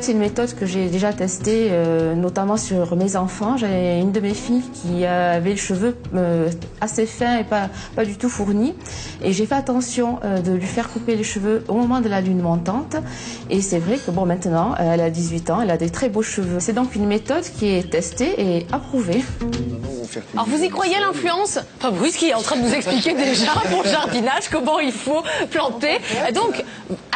C'est 0.00 0.12
une 0.12 0.18
méthode 0.18 0.54
que 0.54 0.66
j'ai 0.66 0.88
déjà 0.88 1.12
testée, 1.12 1.68
euh, 1.70 2.14
notamment 2.14 2.56
sur 2.56 2.96
mes 2.96 3.16
enfants. 3.16 3.56
J'ai 3.56 3.98
une 3.98 4.12
de 4.12 4.20
mes 4.20 4.34
filles 4.34 4.62
qui 4.72 5.04
avait 5.04 5.50
les 5.50 5.56
cheveux 5.56 5.96
euh, 6.14 6.50
assez 6.80 7.06
fins 7.06 7.38
et 7.38 7.44
pas, 7.44 7.68
du 8.04 8.16
tout 8.16 8.28
fournis. 8.28 8.74
Et 9.22 9.32
j'ai 9.32 9.46
fait 9.46 9.54
attention 9.54 10.18
euh, 10.24 10.40
de 10.40 10.52
lui 10.52 10.66
faire 10.66 10.90
couper 10.90 11.16
les 11.16 11.24
cheveux 11.24 11.64
au 11.68 11.74
moment 11.74 12.00
de 12.00 12.08
la 12.08 12.20
lune 12.20 12.40
montante. 12.40 12.96
Et 13.50 13.62
c'est 13.62 13.78
vrai 13.78 13.98
que 13.98 14.10
bon, 14.10 14.26
maintenant, 14.26 14.74
elle 14.78 15.00
a 15.00 15.10
18 15.10 15.50
ans, 15.50 15.60
elle 15.62 15.70
a 15.70 15.78
des 15.78 15.90
très 15.90 16.08
beaux 16.08 16.22
cheveux. 16.22 16.60
C'est 16.60 16.74
donc 16.74 16.94
une 16.94 17.06
méthode 17.06 17.44
qui 17.44 17.66
est 17.66 17.90
testée 17.90 18.34
et 18.38 18.66
approuvée. 18.72 19.24
Alors 20.34 20.46
vous 20.46 20.62
y 20.62 20.68
croyez 20.68 20.98
l'influence 20.98 21.58
Fabrice 21.80 22.16
qui 22.16 22.28
est 22.30 22.34
en 22.34 22.42
train 22.42 22.56
de 22.56 22.62
nous 22.62 22.74
expliquer 22.74 23.12
déjà 23.14 23.52
pour 23.70 23.82
le 23.82 23.88
jardinage 23.88 24.48
comment 24.50 24.78
il 24.78 24.92
faut 24.92 25.22
planter. 25.50 25.98
Donc 26.34 26.64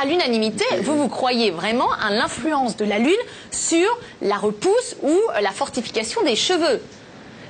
à 0.01 0.05
l'unanimité, 0.07 0.65
vous 0.83 0.97
vous 0.97 1.09
croyez 1.09 1.51
vraiment 1.51 1.89
à 1.93 2.11
l'influence 2.11 2.77
de 2.77 2.85
la 2.85 2.99
lune 2.99 3.13
sur 3.51 3.89
la 4.23 4.37
repousse 4.37 4.97
ou 5.03 5.17
la 5.41 5.51
fortification 5.51 6.23
des 6.23 6.37
cheveux. 6.37 6.81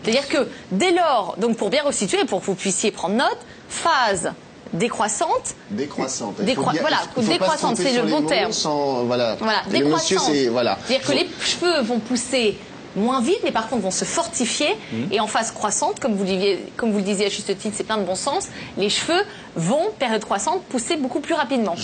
C'est-à-dire 0.03 0.29
que 0.29 0.48
dès 0.72 0.92
lors, 0.92 1.35
donc 1.38 1.57
pour 1.57 1.68
bien 1.70 1.83
resituer, 1.83 2.24
pour 2.24 2.40
que 2.40 2.46
vous 2.46 2.55
puissiez 2.55 2.90
prendre 2.90 3.16
note, 3.16 3.38
phase 3.68 4.33
décroissante, 4.72 5.57
Décroissante. 5.70 6.37
Faut 6.37 6.42
bien- 6.44 6.81
voilà, 6.81 6.98
décroissante, 7.16 7.76
c'est 7.76 7.92
le 7.92 8.03
bon 8.03 8.22
terme. 8.22 8.53
sans- 8.53 9.03
voilà. 9.05 9.37
Décroissante. 9.68 10.31
voilà. 10.50 10.79
C'est-à-dire 10.87 11.07
que 11.07 11.12
les 11.12 11.29
cheveux 11.44 11.81
vont 11.83 11.98
pousser 11.98 12.57
moins 12.96 13.20
vite, 13.20 13.38
mais 13.44 13.53
par 13.53 13.68
contre 13.68 13.83
vont 13.83 13.90
se 13.90 14.05
fortifier. 14.05 14.68
Et 15.12 15.20
en 15.20 15.26
phase 15.26 15.50
croissante, 15.53 16.00
comme 16.00 16.14
vous, 16.14 16.24
le 16.24 16.31
disiez, 16.31 16.59
comme 16.76 16.90
vous 16.92 16.98
le 16.98 17.05
disiez 17.05 17.26
à 17.26 17.29
juste 17.29 17.57
titre, 17.59 17.74
c'est 17.76 17.85
plein 17.85 17.98
de 17.98 18.05
bon 18.05 18.14
sens, 18.14 18.48
les 18.79 18.88
cheveux 18.90 19.22
vont, 19.57 19.90
période 19.98 20.24
croissante, 20.24 20.62
pousser 20.68 20.96
beaucoup 20.96 21.20
plus 21.20 21.35
rapidement. 21.35 21.74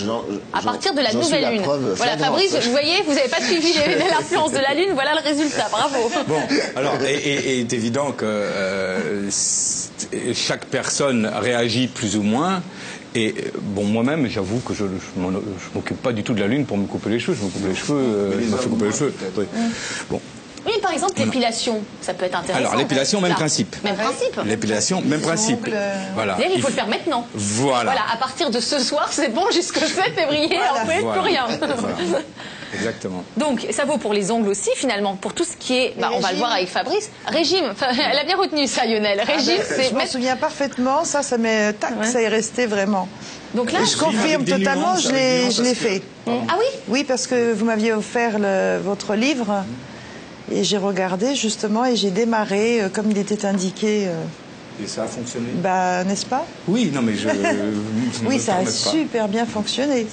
À 0.53 0.63
partir 0.63 0.95
de 0.95 1.01
la 1.01 1.13
nouvelle 1.13 1.43
la 1.43 1.51
lune. 1.53 1.63
preuve 1.63 1.95
Voilà. 1.97 2.17
Fabrice, 2.19 2.57
vous 2.65 2.71
voyez, 2.71 3.03
vous 3.07 3.15
n'avez 3.15 3.29
pas 3.29 3.41
suivi 3.41 3.73
l'influence 4.11 4.53
de 4.53 4.59
la 4.59 4.75
lune, 4.75 4.91
voilà 4.95 5.13
le 5.15 5.21
résultat, 5.29 5.69
bravo. 5.71 6.11
Bon, 6.29 6.41
alors, 6.77 6.95
et, 7.07 7.15
et- 7.15 7.35
et 7.51 7.55
il 7.57 7.61
est 7.63 7.73
évident 7.73 8.13
que 8.13 8.25
euh, 8.25 9.31
chaque 10.35 10.67
personne 10.67 11.27
réagit 11.27 11.89
plus 11.89 12.17
ou 12.17 12.23
moins. 12.23 12.63
Et 13.15 13.35
bon, 13.63 13.85
moi-même, 13.85 14.29
j'avoue 14.29 14.61
que 14.61 14.75
je 14.75 14.85
ne 14.85 15.31
m'occupe 15.75 16.03
pas 16.03 16.13
du 16.13 16.23
tout 16.23 16.35
de 16.35 16.41
la 16.41 16.47
lune 16.49 16.67
pour 16.67 16.77
me 16.77 16.87
couper 16.87 17.09
les 17.11 17.19
cheveux. 17.19 17.37
Je 17.41 17.45
me 17.47 17.51
coupe 17.51 17.67
les 17.67 17.75
cheveux, 17.75 17.99
euh, 17.99 18.33
je 18.43 18.47
me 18.53 18.57
fais 18.59 18.69
couper 18.69 18.85
les 18.87 18.93
cheveux. 18.93 19.15
oui. 19.39 19.45
Bon, 20.11 20.21
Oui, 20.67 20.73
par 20.83 20.93
exemple, 20.93 21.13
l'épilation, 21.19 21.81
ça 22.01 22.13
peut 22.13 22.25
être 22.25 22.37
intéressant. 22.39 22.59
Alors, 22.67 22.77
l'épilation, 22.77 23.21
même 23.21 23.35
principe. 23.35 23.77
Même 23.85 23.97
principe. 23.97 24.41
l'épilation, 24.45 25.01
même 25.05 25.21
principe. 25.21 25.69
Voilà. 26.15 26.35
D'ailleurs, 26.35 26.53
il 26.55 26.61
faut 26.61 26.69
Il 26.69 26.73
le 26.73 26.77
faire 26.77 26.89
maintenant. 26.89 27.27
Voilà. 27.35 27.85
Voilà, 27.93 28.01
à 28.13 28.17
partir 28.17 28.51
de 28.51 28.59
ce 28.61 28.79
soir, 28.81 29.09
c'est 29.13 29.29
bon 29.33 29.45
jusqu'au 29.53 29.81
7 29.87 30.15
février, 30.15 30.49
Voilà. 30.57 30.83
après 30.83 31.01
Voilà. 31.01 31.21
plus 31.23 31.31
rien. 31.31 31.47
Exactement. 32.75 33.23
Donc, 33.37 33.65
ça 33.71 33.85
vaut 33.85 33.97
pour 33.97 34.13
les 34.13 34.31
ongles 34.31 34.49
aussi, 34.49 34.71
finalement, 34.75 35.15
pour 35.15 35.33
tout 35.35 35.45
ce 35.45 35.57
qui 35.57 35.77
est. 35.79 35.95
Bah, 35.99 36.11
on 36.13 36.17
va 36.19 36.19
le 36.19 36.25
régime. 36.27 36.39
voir 36.39 36.53
avec 36.53 36.69
Fabrice. 36.69 37.11
Régime. 37.27 37.65
Enfin, 37.71 37.87
elle 38.13 38.19
a 38.19 38.25
bien 38.25 38.37
retenu 38.37 38.67
ça, 38.67 38.85
Lionel. 38.85 39.21
Régime, 39.21 39.55
c'est. 39.63 39.73
Ah 39.73 39.77
ben, 39.77 39.85
Je 39.89 39.93
m'en 39.93 39.99
mettre- 39.99 40.13
souviens 40.13 40.37
parfaitement, 40.37 41.05
ça, 41.05 41.23
ça 41.23 41.39
m'est, 41.39 41.73
tac, 41.75 41.93
Ouais. 42.01 42.07
ça 42.07 42.21
est 42.21 42.29
resté 42.29 42.67
vraiment. 42.67 43.09
Donc 43.55 43.71
là, 43.73 43.79
je 43.85 43.97
confirme 43.97 44.45
totalement, 44.45 44.93
nuances, 44.95 45.05
je 45.05 45.13
l'ai, 45.13 45.51
je 45.51 45.63
que- 45.63 45.75
fait. 45.75 46.03
Ah 46.27 46.57
oui 46.59 46.67
Oui, 46.89 47.05
parce 47.05 47.27
que 47.27 47.53
vous 47.53 47.65
m'aviez 47.65 47.93
offert 47.93 48.39
le- 48.39 48.79
votre 48.83 49.15
livre 49.15 49.65
et 50.53 50.65
j'ai 50.65 50.79
regardé 50.79 51.35
justement 51.35 51.85
et 51.85 51.97
j'ai 51.97 52.11
démarré 52.11 52.83
euh, 52.83 52.89
comme 52.89 53.11
il 53.11 53.19
était 53.19 53.45
indiqué. 53.47 54.05
euh, 54.07 54.23
Et 54.83 54.87
ça 54.87 55.05
a 55.05 55.07
fonctionné? 55.07 55.49
Bah, 55.63 56.05
n'est-ce 56.05 56.27
pas? 56.27 56.45
Oui, 56.69 56.91
non, 56.95 57.03
mais 57.03 57.15
je. 57.15 57.29
Oui, 58.27 58.39
ça 58.39 58.57
a 58.57 58.63
pas. 58.63 58.71
super 58.71 59.29
bien 59.29 59.47
fonctionné. 59.47 60.07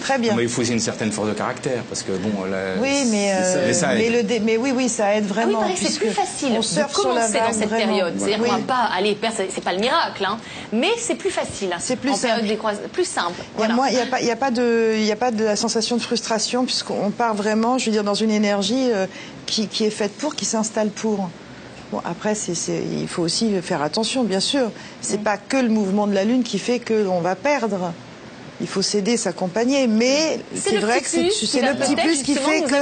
Très 0.00 0.16
bien. 0.16 0.34
Mais 0.36 0.44
il 0.44 0.48
faut 0.48 0.62
aussi 0.62 0.72
une 0.72 0.78
certaine 0.78 1.10
force 1.10 1.26
de 1.26 1.32
caractère, 1.32 1.82
parce 1.88 2.04
que 2.04 2.12
bon, 2.12 2.44
là, 2.44 2.74
Oui, 2.80 3.02
mais, 3.10 3.32
euh, 3.34 3.64
mais 3.66 3.72
ça 3.72 3.88
mais, 3.94 4.06
aide. 4.06 4.12
le 4.12 4.22
dé- 4.22 4.38
mais 4.38 4.56
oui, 4.56 4.72
oui, 4.72 4.88
ça 4.88 5.12
aide 5.16 5.24
Ah 5.28 5.42
oui, 5.44 5.52
vraiment. 5.52 5.64
c'est 5.74 5.98
plus 5.98 6.10
facile 6.10 6.50
on 6.52 6.58
de 6.58 6.62
surfe 6.64 6.94
sur 6.94 7.08
la 7.08 7.14
commencer 7.26 7.38
dans 7.40 7.52
cette 7.52 7.68
vraiment. 7.68 7.86
période. 7.86 8.14
C'est-à-dire 8.16 8.38
Oui. 8.40 8.48
qu'on 8.48 8.56
va 8.58 8.62
pas 8.62 8.88
aller 8.96 9.16
perdre, 9.16 9.38
c'est- 9.52 9.60
pas 9.60 9.72
le 9.72 9.80
miracle, 9.80 10.24
hein, 10.24 10.38
mais 10.72 10.90
c'est 10.98 11.16
plus 11.16 11.30
facile. 11.30 11.70
C'est 11.80 11.96
plus 11.96 12.10
en 12.12 12.14
simple. 12.14 12.46
des 12.46 12.56
crois- 12.56 12.74
plus 12.92 13.06
simple. 13.08 13.32
Il 13.40 13.44
Voilà. 13.56 13.74
n'y 13.90 13.98
a, 13.98 14.06
pas- 14.06 14.20
il 14.20 14.26
y 14.28 14.30
a 14.30 14.36
pas 14.36 14.52
de, 14.52 14.92
il 14.96 15.04
y 15.04 15.10
a 15.10 15.16
pas 15.16 15.32
de 15.32 15.42
la 15.44 15.56
sensation 15.56 15.96
de 15.96 16.00
frustration 16.02 16.64
puisqu'on 16.64 17.10
part 17.10 17.34
vraiment, 17.34 17.76
je 17.78 17.86
veux 17.86 17.92
dire, 17.92 18.04
dans 18.04 18.14
une 18.14 18.30
énergie 18.30 18.90
euh, 18.92 19.06
qui, 19.48 19.66
qui 19.66 19.84
est 19.84 19.90
faite 19.90 20.12
pour, 20.18 20.34
qui 20.36 20.44
s'installe 20.44 20.90
pour. 20.90 21.28
Bon, 21.90 22.00
après, 22.04 22.34
c'est, 22.34 22.54
c'est- 22.54 22.82
il 23.00 23.08
faut 23.08 23.22
aussi 23.22 23.50
faire 23.62 23.82
attention, 23.82 24.22
bien 24.24 24.40
sûr. 24.40 24.70
C'est 25.00 25.22
pas 25.22 25.38
que 25.38 25.56
le 25.56 25.68
mouvement 25.70 26.06
de 26.06 26.12
la 26.14 26.24
Lune 26.24 26.42
qui 26.42 26.58
fait 26.58 26.80
qu'on 26.80 27.20
va 27.20 27.34
perdre. 27.34 27.92
Il 28.60 28.66
faut 28.66 28.82
s'aider, 28.82 29.16
s'accompagner, 29.16 29.86
mais 29.86 30.40
C'est 30.52 30.78
vrai 30.78 31.00
que 31.00 31.06
c'est, 31.06 31.22
le 31.22 31.76
petit 31.78 31.94
plus 31.94 32.22
qui 32.24 32.34
fait 32.34 32.62
que 32.62 32.74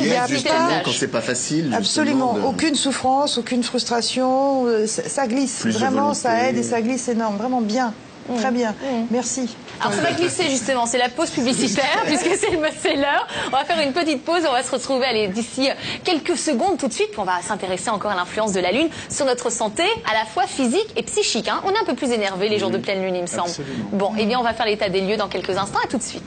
il 0.00 0.08
y 0.08 0.16
a 0.16 0.26
pas, 0.42 0.80
quand 0.84 0.90
c'est 0.90 1.06
pas 1.06 1.20
facile. 1.20 1.72
Absolument, 1.72 2.32
de- 2.34 2.40
aucune 2.40 2.74
souffrance, 2.74 3.38
aucune 3.38 3.62
frustration, 3.62 4.66
euh, 4.66 4.86
ça, 4.88 5.08
ça 5.08 5.26
glisse. 5.28 5.60
Plus 5.60 5.70
vraiment, 5.78 6.12
ça 6.12 6.48
aide 6.48 6.58
et 6.58 6.62
ça 6.64 6.82
glisse 6.82 7.06
énorme. 7.08 7.36
Vraiment 7.36 7.60
bien. 7.60 7.94
Très 8.38 8.50
bien. 8.50 8.74
Merci. 9.10 9.56
Alors 9.80 9.92
ça 9.94 10.00
va 10.00 10.12
glisser 10.12 10.48
justement, 10.48 10.86
c'est 10.86 10.98
la 10.98 11.08
pause 11.08 11.30
publicitaire 11.30 12.02
puisque 12.06 12.30
c'est 12.36 12.94
l'heure. 12.96 13.26
On 13.48 13.50
va 13.50 13.64
faire 13.64 13.80
une 13.80 13.92
petite 13.92 14.24
pause, 14.24 14.42
on 14.48 14.52
va 14.52 14.62
se 14.62 14.70
retrouver 14.70 15.28
d'ici 15.28 15.68
quelques 16.04 16.36
secondes 16.36 16.78
tout 16.78 16.88
de 16.88 16.92
suite. 16.92 17.10
puis 17.10 17.18
On 17.20 17.24
va 17.24 17.40
s'intéresser 17.42 17.90
encore 17.90 18.12
à 18.12 18.14
l'influence 18.14 18.52
de 18.52 18.60
la 18.60 18.70
Lune 18.72 18.88
sur 19.08 19.26
notre 19.26 19.50
santé, 19.50 19.82
à 20.08 20.14
la 20.14 20.24
fois 20.24 20.46
physique 20.46 20.88
et 20.96 21.02
psychique. 21.02 21.48
hein. 21.48 21.60
On 21.64 21.70
est 21.70 21.78
un 21.78 21.84
peu 21.84 21.94
plus 21.94 22.10
énervé 22.12 22.48
les 22.48 22.58
jours 22.58 22.70
de 22.70 22.78
pleine 22.78 23.02
Lune, 23.02 23.16
il 23.16 23.22
me 23.22 23.26
semble. 23.26 23.42
absolument. 23.48 23.84
Bon, 23.92 24.12
eh 24.18 24.24
bien 24.26 24.38
on 24.38 24.42
va 24.44 24.52
faire 24.54 24.66
l'état 24.66 24.88
des 24.88 25.00
lieux 25.00 25.16
dans 25.16 25.28
quelques 25.28 25.56
instants. 25.56 25.80
À 25.84 25.88
tout 25.88 25.98
de 25.98 26.02
suite. 26.02 26.22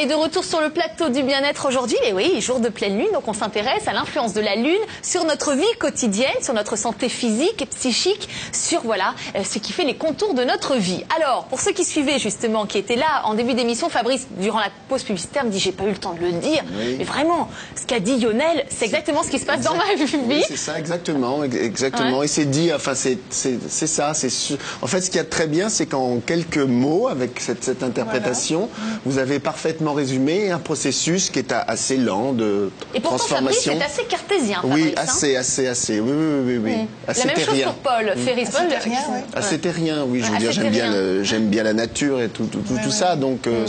Allez, 0.00 0.08
de 0.08 0.14
retour 0.14 0.44
sur 0.44 0.62
le 0.62 0.70
plateau 0.70 1.10
du 1.10 1.22
bien-être 1.22 1.66
aujourd'hui. 1.68 1.96
Et 2.06 2.14
oui, 2.14 2.40
jour 2.40 2.58
de 2.58 2.70
pleine 2.70 2.96
lune, 2.96 3.08
donc 3.12 3.28
on 3.28 3.34
s'intéresse 3.34 3.86
à 3.86 3.92
l'influence 3.92 4.32
de 4.32 4.40
la 4.40 4.54
lune 4.56 4.80
sur 5.02 5.24
notre 5.24 5.52
vie 5.52 5.62
quotidienne, 5.78 6.30
sur 6.40 6.54
notre 6.54 6.76
santé 6.76 7.10
physique 7.10 7.60
et 7.60 7.66
psychique, 7.66 8.28
sur 8.52 8.80
voilà 8.82 9.14
euh, 9.36 9.42
ce 9.44 9.58
qui 9.58 9.72
fait 9.74 9.84
les 9.84 9.96
contours 9.96 10.32
de 10.32 10.42
notre 10.42 10.76
vie. 10.76 11.04
Alors, 11.14 11.44
pour 11.44 11.60
ceux 11.60 11.72
qui 11.72 11.84
suivaient 11.84 12.18
justement, 12.18 12.64
qui 12.64 12.78
étaient 12.78 12.96
là 12.96 13.22
en 13.24 13.34
début 13.34 13.52
d'émission, 13.52 13.90
Fabrice, 13.90 14.26
durant 14.38 14.60
la 14.60 14.68
pause 14.88 15.02
publicitaire, 15.02 15.44
me 15.44 15.50
dit 15.50 15.58
j'ai 15.58 15.72
pas 15.72 15.84
eu 15.84 15.90
le 15.90 15.98
temps 15.98 16.14
de 16.14 16.20
le 16.20 16.32
dire, 16.32 16.62
Oui. 16.78 16.94
mais 16.98 17.04
vraiment, 17.04 17.50
ce 17.78 17.84
qu'a 17.84 18.00
dit 18.00 18.18
Lionel, 18.18 18.64
c'est 18.70 18.86
exactement 18.86 19.22
ce 19.22 19.28
qui 19.28 19.38
se 19.38 19.44
passe 19.44 19.60
dans 19.62 19.74
ma 19.74 19.84
Oui, 19.98 20.06
vie. 20.28 20.44
c'est 20.48 20.56
ça, 20.56 20.78
exactement, 20.78 21.44
ex- 21.44 21.56
exactement. 21.56 22.18
Ouais. 22.20 22.24
Et 22.24 22.28
c'est 22.28 22.46
dit, 22.46 22.72
enfin, 22.72 22.94
c'est, 22.94 23.18
ça. 23.30 24.14
C'est 24.14 24.30
su- 24.30 24.54
En 24.80 24.86
fait, 24.86 25.02
ce 25.02 25.10
qu'il 25.10 25.16
y 25.16 25.20
a 25.20 25.24
de 25.24 25.28
très 25.28 25.46
bien, 25.46 25.68
c'est 25.68 25.84
qu'en 25.86 26.20
quelques 26.20 26.56
mots, 26.56 27.08
avec 27.08 27.38
cette, 27.40 27.62
cette 27.64 27.82
interprétation, 27.82 28.70
vous 29.04 29.18
avez 29.18 29.40
parfaitement 29.40 29.89
résumé 29.94 30.50
un 30.50 30.58
processus 30.58 31.30
qui 31.30 31.38
est 31.38 31.52
assez 31.52 31.96
lent 31.96 32.32
de 32.32 32.70
Et 32.94 33.00
pourtant, 33.00 33.18
Fabrice 33.18 33.62
transformation. 33.64 33.72
est 33.80 33.84
assez 33.84 34.04
cartésien. 34.04 34.60
oui, 34.64 34.70
Fabrice, 34.70 34.94
hein. 34.96 35.02
assez, 35.02 35.36
assez, 35.36 35.66
assez. 35.66 36.00
Oui, 36.00 36.10
oui, 36.12 36.42
oui, 36.44 36.58
oui. 36.64 36.72
oui. 36.80 36.86
Assez 37.06 37.26
La 37.28 37.34
même 37.34 37.44
chose 37.44 37.62
pour 37.62 37.74
Paul. 37.74 38.12
Ferris 38.16 38.48
Paul. 38.52 38.68
terrien. 38.68 38.98
Assez 39.34 39.58
terrien, 39.58 40.04
oui. 40.06 40.22
Je 40.24 40.30
veux 40.32 40.38
dire, 40.38 40.52
j'aime 40.52 40.70
bien, 40.70 41.22
j'aime 41.22 41.46
bien 41.48 41.62
la 41.62 41.72
nature 41.72 42.20
et 42.20 42.28
tout, 42.28 42.44
tout, 42.46 42.60
tout, 42.60 42.78
tout 42.82 42.90
ça. 42.90 43.16
Donc, 43.16 43.46
euh, 43.46 43.66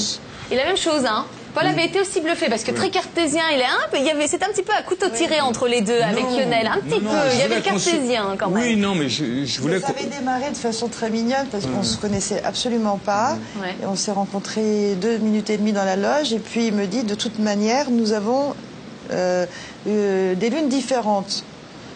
Et 0.52 0.56
la 0.56 0.66
même 0.66 0.78
chose, 0.78 1.06
hein. 1.06 1.26
Paul 1.54 1.66
avait 1.68 1.86
été 1.86 2.00
aussi 2.00 2.22
bluffé 2.22 2.48
parce 2.50 2.64
que 2.64 2.72
très 2.72 2.90
cartésien, 2.90 3.44
il 3.54 3.60
est 3.60 3.66
un 3.66 3.90
peu, 3.92 3.98
il 3.98 4.06
y 4.06 4.10
avait, 4.10 4.28
c'est 4.28 4.42
un 4.44 4.48
petit 4.50 4.64
peu 4.64 4.74
à 4.74 4.82
couteau 4.84 5.08
tiré 5.10 5.42
entre 5.42 5.68
les 5.68 5.82
deux 5.82 6.00
avec 6.02 6.24
Lionel, 6.24 6.68
un 6.68 6.78
petit 6.80 6.90
non, 7.02 7.10
peu. 7.10 7.16
non, 7.16 7.22
il 7.34 7.40
y 7.40 7.42
avait 7.44 7.62
cartésien 7.62 8.36
quand 8.38 8.50
même. 8.50 8.64
Oui, 8.64 8.76
non, 8.78 8.96
mais 8.96 9.10
je, 9.10 9.44
je 9.46 9.62
voulais. 9.62 9.80
Ça 9.80 9.88
qu'on- 9.88 9.94
avait 10.00 10.06
démarré 10.18 10.50
de 10.52 10.58
façon 10.58 10.88
très 10.88 11.10
mignonne 11.10 11.48
parce 11.52 11.66
qu'on 11.66 11.84
se 11.84 11.98
connaissait 11.98 12.42
absolument 12.44 12.98
pas. 12.98 13.38
Et 13.82 13.86
on 13.86 13.96
s'est 13.96 14.12
rencontrés 14.12 14.96
deux 14.96 15.18
minutes 15.18 15.50
et 15.50 15.58
demie 15.58 15.74
dans 15.74 15.84
la 15.86 15.96
loge 15.96 16.32
et 16.34 16.40
puis 16.40 16.68
il 16.68 16.74
me 16.74 16.88
dit 16.88 17.04
de 17.04 17.16
toute 17.16 17.40
manière 17.40 17.90
nous 17.92 18.14
avons 18.14 18.56
euh, 19.12 19.46
euh, 19.88 20.36
des 20.36 20.50
lunes 20.50 20.70
différentes. 20.70 21.44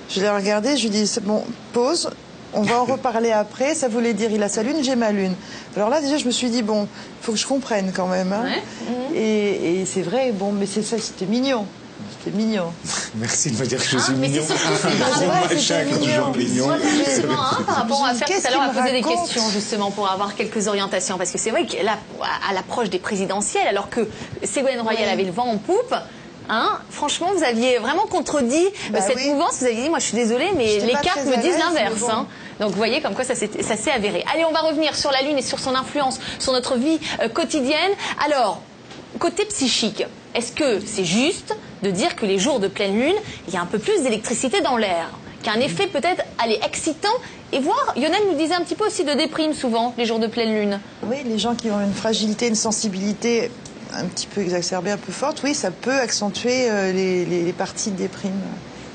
Je 0.10 0.20
l'ai 0.22 0.30
regardé, 0.30 0.76
je 0.78 0.84
lui 0.84 0.90
dis 0.90 1.08
c'est 1.08 1.24
bon 1.24 1.44
pause. 1.74 2.10
On 2.56 2.62
va 2.62 2.80
en 2.82 2.86
reparler 2.86 3.32
après. 3.32 3.76
Ça 3.76 3.88
voulait 3.88 4.14
dire 4.14 4.32
il 4.32 4.42
a 4.44 4.50
sa 4.50 4.64
lune, 4.64 4.78
j'ai 4.82 4.96
ma 4.96 5.12
lune. 5.12 5.34
Alors 5.76 5.90
là 5.90 6.02
déjà 6.02 6.18
je 6.18 6.26
me 6.26 6.32
suis 6.32 6.50
dit 6.50 6.62
bon, 6.64 6.88
faut 7.22 7.34
que 7.34 7.38
je 7.38 7.46
comprenne 7.48 7.92
quand 7.96 8.08
même. 8.08 8.32
hein. 8.34 8.44
Ouais. 8.46 9.18
Et, 9.20 9.82
et 9.82 9.86
c'est 9.86 10.02
vrai 10.02 10.32
bon, 10.32 10.52
mais 10.52 10.66
c'est 10.66 10.82
ça, 10.84 10.98
c'était 11.00 11.26
mignon. 11.26 11.66
C'était 12.24 12.36
mignon. 12.38 12.66
Merci 13.16 13.52
de 13.52 13.58
me 13.62 13.66
dire 13.66 13.80
que 13.80 13.88
je 13.90 13.98
Ah, 13.98 14.02
suis 14.02 14.14
mais 14.16 14.28
mignon. 14.30 14.44
c'est 14.48 14.58
surtout, 14.58 14.78
c'est 15.58 15.86
quand 15.94 16.00
mignon. 16.00 16.32
toujours 16.32 16.36
mignon. 16.36 16.68
Justement, 17.06 17.34
hein, 17.40 17.58
par 17.66 17.76
rapport 17.76 18.06
à 18.06 18.14
faire 18.14 18.28
tout 18.28 18.48
à 18.48 18.52
l'heure, 18.52 18.62
à 18.62 18.70
poser 18.70 18.92
des 18.94 19.02
questions 19.02 19.50
justement 19.54 19.92
pour 19.92 20.10
avoir 20.10 20.36
quelques 20.36 20.68
orientations. 20.68 21.18
Parce 21.18 21.32
que 21.32 21.38
c'est 21.38 21.52
vrai 21.52 21.66
qu'à 21.66 21.84
l'approche 22.54 22.90
des 22.90 23.00
présidentielles, 23.00 23.68
alors 23.68 23.90
que 23.90 24.08
Ségolène 24.44 24.82
Royal 24.82 25.04
Oui. 25.06 25.10
avait 25.14 25.24
le 25.24 25.32
vent 25.32 25.46
en 25.48 25.58
poupe, 25.58 25.94
hein, 26.50 26.80
franchement, 26.90 27.28
vous 27.36 27.44
aviez 27.44 27.78
vraiment 27.78 28.04
contredit 28.08 28.66
euh, 28.66 28.90
Bah 28.92 29.02
cette 29.02 29.18
oui. 29.18 29.30
mouvance. 29.30 29.60
Vous 29.60 29.66
aviez 29.66 29.84
dit, 29.84 29.90
moi 29.90 30.00
je 30.00 30.06
suis 30.06 30.18
désolée, 30.18 30.50
mais 30.56 30.80
les 30.80 30.94
cartes 30.94 31.26
me 31.26 31.42
disent 31.42 31.58
l'inverse. 31.58 32.00
bon. 32.00 32.10
hein. 32.10 32.28
Donc 32.60 32.70
vous 32.72 32.78
voyez 32.78 33.02
comme 33.02 33.14
quoi 33.16 33.24
ça 33.26 33.36
s'est 33.36 33.50
ça 33.62 33.76
s'est 33.76 33.92
avéré. 33.92 34.24
Allez, 34.34 34.46
on 34.46 34.52
va 34.52 34.62
revenir 34.62 34.96
sur 34.96 35.12
la 35.12 35.22
Lune 35.24 35.38
et 35.38 35.42
sur 35.42 35.60
son 35.60 35.76
influence 35.76 36.20
sur 36.40 36.54
notre 36.54 36.76
vie 36.76 37.00
euh, 37.22 37.28
quotidienne. 37.30 37.92
Alors, 38.26 38.62
côté 39.20 39.46
psychique, 39.46 40.04
est-ce 40.34 40.52
que 40.52 40.80
c'est 40.86 41.06
juste 41.06 41.56
de 41.84 41.92
dire 41.92 42.16
que 42.16 42.26
les 42.26 42.40
jours 42.40 42.60
de 42.60 42.68
pleine 42.68 43.00
Lune, 43.00 43.16
il 43.48 43.54
y 43.54 43.58
a 43.58 43.62
un 43.62 43.66
peu 43.66 43.80
plus 43.80 44.02
d'électricité 44.04 44.62
dans 44.62 44.78
l'air 44.78 45.10
Qu'un 45.44 45.60
effet 45.60 45.86
peut-être, 45.86 46.24
allez, 46.40 46.60
excitant? 46.66 47.08
Et 47.54 47.60
voir, 47.60 47.94
Lionel 47.96 48.20
nous 48.32 48.36
disait 48.38 48.56
un 48.56 48.62
petit 48.62 48.74
peu 48.74 48.88
aussi 48.88 49.04
de 49.04 49.14
déprime 49.14 49.54
souvent, 49.54 49.94
les 49.96 50.06
jours 50.08 50.18
de 50.18 50.26
pleine 50.26 50.56
Lune. 50.56 50.80
Oui, 51.04 51.18
les 51.24 51.38
gens 51.38 51.54
qui 51.54 51.70
ont 51.70 51.80
une 51.80 51.94
fragilité, 51.94 52.48
une 52.48 52.56
sensibilité 52.56 53.52
un 53.96 54.06
petit 54.06 54.28
peu 54.28 54.42
exacerbée, 54.42 54.92
un 54.92 54.98
peu 54.98 55.12
forte, 55.12 55.42
oui, 55.44 55.54
ça 55.54 55.72
peut 55.72 55.92
accentuer 56.00 56.70
euh, 56.70 56.92
les, 56.92 57.26
les- 57.26 57.44
les 57.44 57.54
parties 57.54 57.92
de 57.92 57.98
déprime. 57.98 58.32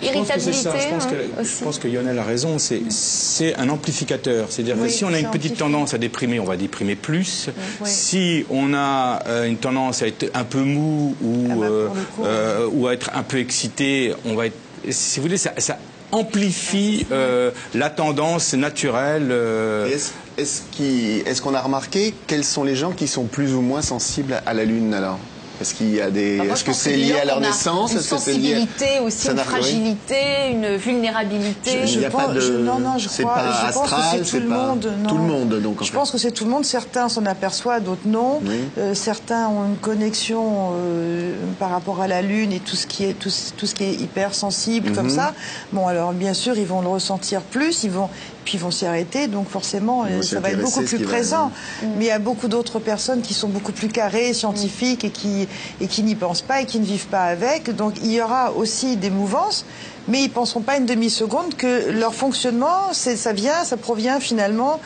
Je 0.02 0.06
pense 0.12 0.28
que 0.28 0.40
c'est 0.40 0.50
Irritabilité 0.50 0.62
ça. 0.62 0.78
Je 0.78 0.94
pense 0.94 1.04
hein, 1.04 1.08
que, 1.36 1.40
aussi. 1.42 1.56
je 1.58 1.64
pense 1.64 1.78
que 1.78 1.86
Lionel 1.88 2.18
a 2.18 2.22
raison. 2.24 2.58
C'est, 2.58 2.80
c'est 2.88 3.54
un 3.56 3.68
amplificateur. 3.68 4.46
C'est-à-dire 4.50 4.76
que 4.80 4.88
si 4.88 5.04
on 5.04 5.08
a 5.12 5.18
une 5.18 5.26
petite 5.26 5.52
amplifié. 5.52 5.56
tendance 5.58 5.92
à 5.92 5.98
déprimer, 5.98 6.40
on 6.40 6.44
va 6.44 6.56
déprimer 6.56 6.96
plus. 6.96 7.50
Oui. 7.82 7.86
Si 7.90 8.46
on 8.48 8.72
a 8.72 9.22
euh, 9.26 9.44
une 9.46 9.58
tendance 9.58 10.02
à 10.02 10.06
être 10.06 10.30
un 10.32 10.44
peu 10.44 10.62
mou 10.62 11.14
ou, 11.22 11.48
Ah 11.50 11.54
bah, 11.54 11.66
euh, 11.66 11.88
coup, 12.16 12.24
euh, 12.24 12.66
ou 12.72 12.86
à 12.86 12.94
être 12.94 13.10
un 13.14 13.22
peu 13.22 13.38
excité, 13.38 14.14
on 14.24 14.36
va 14.36 14.46
être. 14.46 14.56
Si 14.88 15.20
vous 15.20 15.24
voulez, 15.26 15.36
ça, 15.36 15.52
ça 15.58 15.76
amplifie 16.12 17.06
euh, 17.12 17.50
la 17.74 17.90
tendance 17.90 18.54
naturelle. 18.54 19.28
euh, 19.30 19.88
Est-ce 19.88 20.12
est-ce 20.38 21.42
qu'on 21.42 21.54
a 21.54 21.60
remarqué 21.60 22.14
quels 22.26 22.44
sont 22.44 22.64
les 22.64 22.74
gens 22.76 22.92
qui 22.92 23.06
sont 23.06 23.24
plus 23.24 23.54
ou 23.54 23.60
moins 23.60 23.82
sensibles 23.82 24.40
à 24.46 24.54
la 24.54 24.64
Lune 24.64 24.94
alors? 24.94 25.18
Est-ce 25.60 25.74
qu'il 25.74 25.94
y 25.94 26.00
a 26.00 26.10
des 26.10 26.38
Est-ce 26.38 26.64
que 26.64 26.72
c'est 26.72 26.96
lié 26.96 27.16
à 27.20 27.24
leur 27.26 27.40
naissance 27.40 27.92
Une 27.92 27.98
lié 27.98 28.02
sensibilité 28.02 28.98
aussi, 29.04 29.28
une 29.28 29.34
oui. 29.34 29.40
fragilité, 29.44 30.16
une 30.52 30.76
vulnérabilité. 30.76 31.80
Il 31.82 31.88
Je 31.88 32.00
pense- 32.08 32.22
pas 32.26 32.32
de. 32.32 32.40
je- 32.40 32.52
non, 32.54 32.78
non, 32.78 32.96
je 32.98 33.08
crois- 33.08 33.34
pas 33.34 33.66
je 33.68 33.72
pense 33.72 33.90
que 33.90 34.24
c'est 34.24 34.30
tout 34.38 34.42
le 34.42 34.48
monde, 34.48 34.92
non. 35.02 35.08
tout 35.08 35.16
le 35.16 35.22
monde. 35.22 35.60
Donc 35.62 35.82
en 35.82 35.84
Je 35.84 35.90
fait. 35.90 35.96
pense 35.96 36.10
que 36.10 36.18
c'est 36.18 36.30
tout 36.30 36.44
le 36.44 36.50
monde. 36.50 36.64
Certains 36.64 37.08
s'en 37.08 37.26
aperçoivent, 37.26 37.82
d'autres 37.84 38.06
non. 38.06 38.40
Oui. 38.44 38.54
Euh, 38.78 38.94
certains 38.94 39.48
ont 39.48 39.66
une 39.66 39.76
connexion 39.76 40.70
euh, 40.74 41.34
par 41.58 41.70
rapport 41.70 42.00
à 42.00 42.08
la 42.08 42.22
Lune 42.22 42.52
et 42.52 42.60
tout 42.60 42.76
ce 42.76 42.86
qui 42.86 43.04
est 43.04 43.12
tout, 43.18 43.30
ce- 43.30 43.52
tout 43.52 43.66
ce 43.66 43.74
qui 43.74 43.84
est 43.84 43.92
hypersensible 43.94 44.90
Mhm. 44.90 44.94
comme 44.96 45.10
ça. 45.10 45.34
Bon, 45.72 45.86
alors 45.86 46.12
bien 46.12 46.32
sûr, 46.34 46.56
ils 46.56 46.66
vont 46.66 46.80
le 46.80 46.88
ressentir 46.88 47.42
plus. 47.42 47.84
Ils 47.84 47.90
vont 47.90 48.08
puis 48.42 48.54
ils 48.56 48.60
vont 48.60 48.70
s'y 48.70 48.86
arrêter. 48.86 49.26
Donc 49.28 49.48
forcément, 49.50 50.04
euh, 50.04 50.22
ça 50.22 50.40
va 50.40 50.50
être 50.50 50.60
beaucoup 50.62 50.80
plus 50.82 50.96
va- 50.98 51.04
présent. 51.06 51.52
Mais 51.82 52.06
il 52.06 52.08
y 52.08 52.10
a 52.10 52.18
beaucoup 52.18 52.48
d'autres 52.48 52.78
personnes 52.78 53.20
qui 53.20 53.34
sont 53.34 53.48
beaucoup 53.48 53.72
plus 53.72 53.88
carrées, 53.88 54.32
scientifiques 54.32 55.04
et 55.04 55.10
qui 55.10 55.46
et 55.80 55.86
qui 55.86 56.02
n'y 56.02 56.14
pensent 56.14 56.42
pas 56.42 56.60
et 56.60 56.66
qui 56.66 56.78
ne 56.80 56.84
vivent 56.84 57.06
pas 57.08 57.22
avec. 57.24 57.74
Donc 57.74 57.94
il 58.02 58.10
y 58.12 58.20
aura 58.20 58.52
aussi 58.52 58.96
des 58.96 59.10
mouvances. 59.10 59.64
Mais 60.08 60.20
ils 60.22 60.28
ne 60.28 60.32
penseront 60.32 60.62
pas 60.62 60.76
une 60.78 60.86
demi-seconde 60.86 61.54
que 61.56 61.90
leur 61.90 62.14
fonctionnement, 62.14 62.92
ça 62.92 63.32
vient, 63.32 63.64
ça 63.64 63.76
provient 63.76 64.18
finalement 64.18 64.80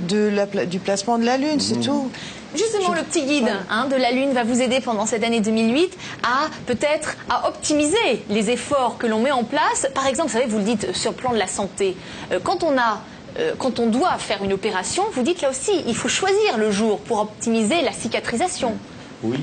de 0.00 0.28
la 0.28 0.46
pla- 0.46 0.66
du 0.66 0.78
placement 0.78 1.18
de 1.18 1.24
la 1.24 1.36
Lune, 1.38 1.58
c'est 1.58 1.80
tout. 1.80 2.10
Justement, 2.54 2.92
le 2.92 3.02
petit 3.02 3.24
guide 3.24 3.48
hein, 3.70 3.86
de 3.90 3.96
la 3.96 4.12
Lune 4.12 4.32
va 4.32 4.44
vous 4.44 4.60
aider 4.60 4.80
pendant 4.80 5.04
cette 5.06 5.24
année 5.24 5.40
2008 5.40 5.90
à 6.22 6.48
peut-être 6.66 7.16
à 7.28 7.48
optimiser 7.48 8.24
les 8.30 8.50
efforts 8.50 8.98
que 8.98 9.06
l'on 9.06 9.20
met 9.20 9.32
en 9.32 9.42
place. 9.42 9.86
Par 9.94 10.06
exemple, 10.06 10.28
vous 10.30 10.34
savez, 10.38 10.46
vous 10.50 10.58
le 10.58 10.64
dites 10.64 10.94
sur 10.94 11.10
le 11.12 11.16
plan 11.16 11.32
de 11.32 11.38
la 11.38 11.46
santé, 11.48 11.96
euh, 12.30 12.38
quand 12.42 12.62
on 12.62 12.76
a 12.78 13.00
euh, 13.38 13.52
quand 13.58 13.78
on 13.80 13.86
doit 13.86 14.16
faire 14.18 14.42
une 14.44 14.52
opération, 14.52 15.02
vous 15.12 15.22
dites 15.22 15.40
là 15.42 15.50
aussi, 15.50 15.72
il 15.86 15.94
faut 15.96 16.08
choisir 16.08 16.56
le 16.56 16.70
jour 16.70 16.98
pour 17.00 17.20
optimiser 17.20 17.82
la 17.82 17.92
cicatrisation. 17.92 18.74
Oui, 19.22 19.38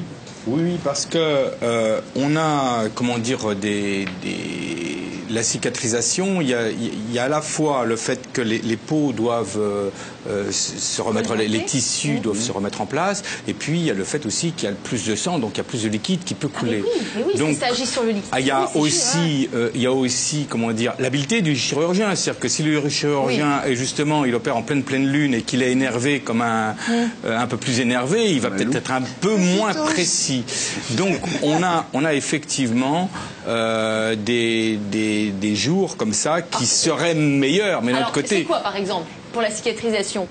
oui, 0.47 0.61
oui, 0.63 0.79
parce 0.83 1.05
que 1.05 1.17
euh, 1.63 2.01
on 2.15 2.35
a, 2.35 2.85
comment 2.93 3.17
dire, 3.17 3.55
des, 3.55 4.05
des- 4.21 5.01
la 5.31 5.41
cicatrisation. 5.41 6.39
Il 6.39 6.49
y, 6.49 6.53
a, 6.53 6.69
il 6.69 7.11
y 7.11 7.17
a 7.17 7.23
à 7.23 7.27
la 7.29 7.41
fois 7.41 7.83
le 7.85 7.95
fait 7.95 8.19
que 8.31 8.41
les, 8.41 8.59
les 8.59 8.77
peaux 8.77 9.11
doivent 9.11 9.57
euh, 9.59 9.89
se 10.51 11.01
remettre, 11.01 11.33
les, 11.35 11.47
les 11.47 11.65
tissus 11.65 12.19
doivent 12.19 12.39
se 12.39 12.51
remettre 12.51 12.81
en 12.81 12.85
place, 12.85 13.23
et 13.47 13.53
puis 13.55 13.79
il 13.79 13.85
y 13.85 13.89
a 13.89 13.95
le 13.95 14.03
fait 14.03 14.23
aussi 14.27 14.51
qu'il 14.51 14.69
y 14.69 14.71
a 14.71 14.75
plus 14.75 15.03
de 15.07 15.15
sang, 15.15 15.39
donc 15.39 15.53
il 15.55 15.57
y 15.57 15.61
a 15.61 15.63
plus 15.63 15.81
de 15.83 15.89
liquide 15.89 16.23
qui 16.23 16.35
peut 16.35 16.47
Ah, 16.53 16.59
mais 16.63 16.69
couler. 16.69 16.83
oui, 16.83 17.01
mais 17.15 17.23
oui, 17.33 17.39
donc, 17.39 17.57
ça 17.57 17.67
agit 17.71 17.87
sur 17.87 18.03
le 18.03 18.09
liquide. 18.09 18.23
ah, 18.31 18.39
il 18.39 18.45
y 18.45 18.51
a 18.51 18.69
Oui, 18.75 18.91
c'est 18.91 19.17
aussi, 19.17 19.49
euh, 19.55 19.69
il 19.73 19.81
y 19.81 19.87
a 19.87 19.91
aussi, 19.91 20.45
comment 20.47 20.71
dire, 20.71 20.93
l'habileté 20.99 21.41
du 21.41 21.55
chirurgien. 21.55 22.15
C'est-à-dire 22.15 22.39
que 22.39 22.47
si 22.47 22.61
le 22.61 22.87
chirurgien 22.87 23.63
est 23.65 23.75
justement, 23.75 24.25
il 24.25 24.35
opère 24.35 24.55
en 24.57 24.61
pleine 24.61 24.83
pleine 24.83 25.07
lune 25.07 25.33
et 25.33 25.41
qu'il 25.41 25.63
est 25.63 25.71
énervé 25.71 26.19
comme 26.19 26.41
un, 26.41 26.75
euh, 27.25 27.35
un 27.37 27.47
peu 27.47 27.57
plus 27.57 27.79
énervé, 27.79 28.31
il 28.31 28.41
va 28.41 28.51
peut-être 28.51 28.75
être 28.75 28.91
un 28.91 29.01
peu 29.21 29.35
moins 29.35 29.73
précis. 29.73 30.34
Donc 30.91 31.17
on 31.43 31.61
a, 31.63 31.85
on 31.93 32.03
a 32.05 32.13
effectivement 32.13 33.09
euh, 33.47 34.15
des, 34.15 34.77
des, 34.91 35.29
des 35.31 35.55
jours 35.55 35.97
comme 35.97 36.13
ça 36.13 36.41
qui 36.41 36.65
seraient 36.65 37.13
meilleurs, 37.15 37.81
mais 37.81 37.93
c'est 37.93 38.11
côté. 38.11 38.43
quoi, 38.43 38.59
par 38.59 38.75
exemple, 38.75 39.05
pour 39.31 39.41
la 39.41 39.51
cicatrisation? 39.51 40.27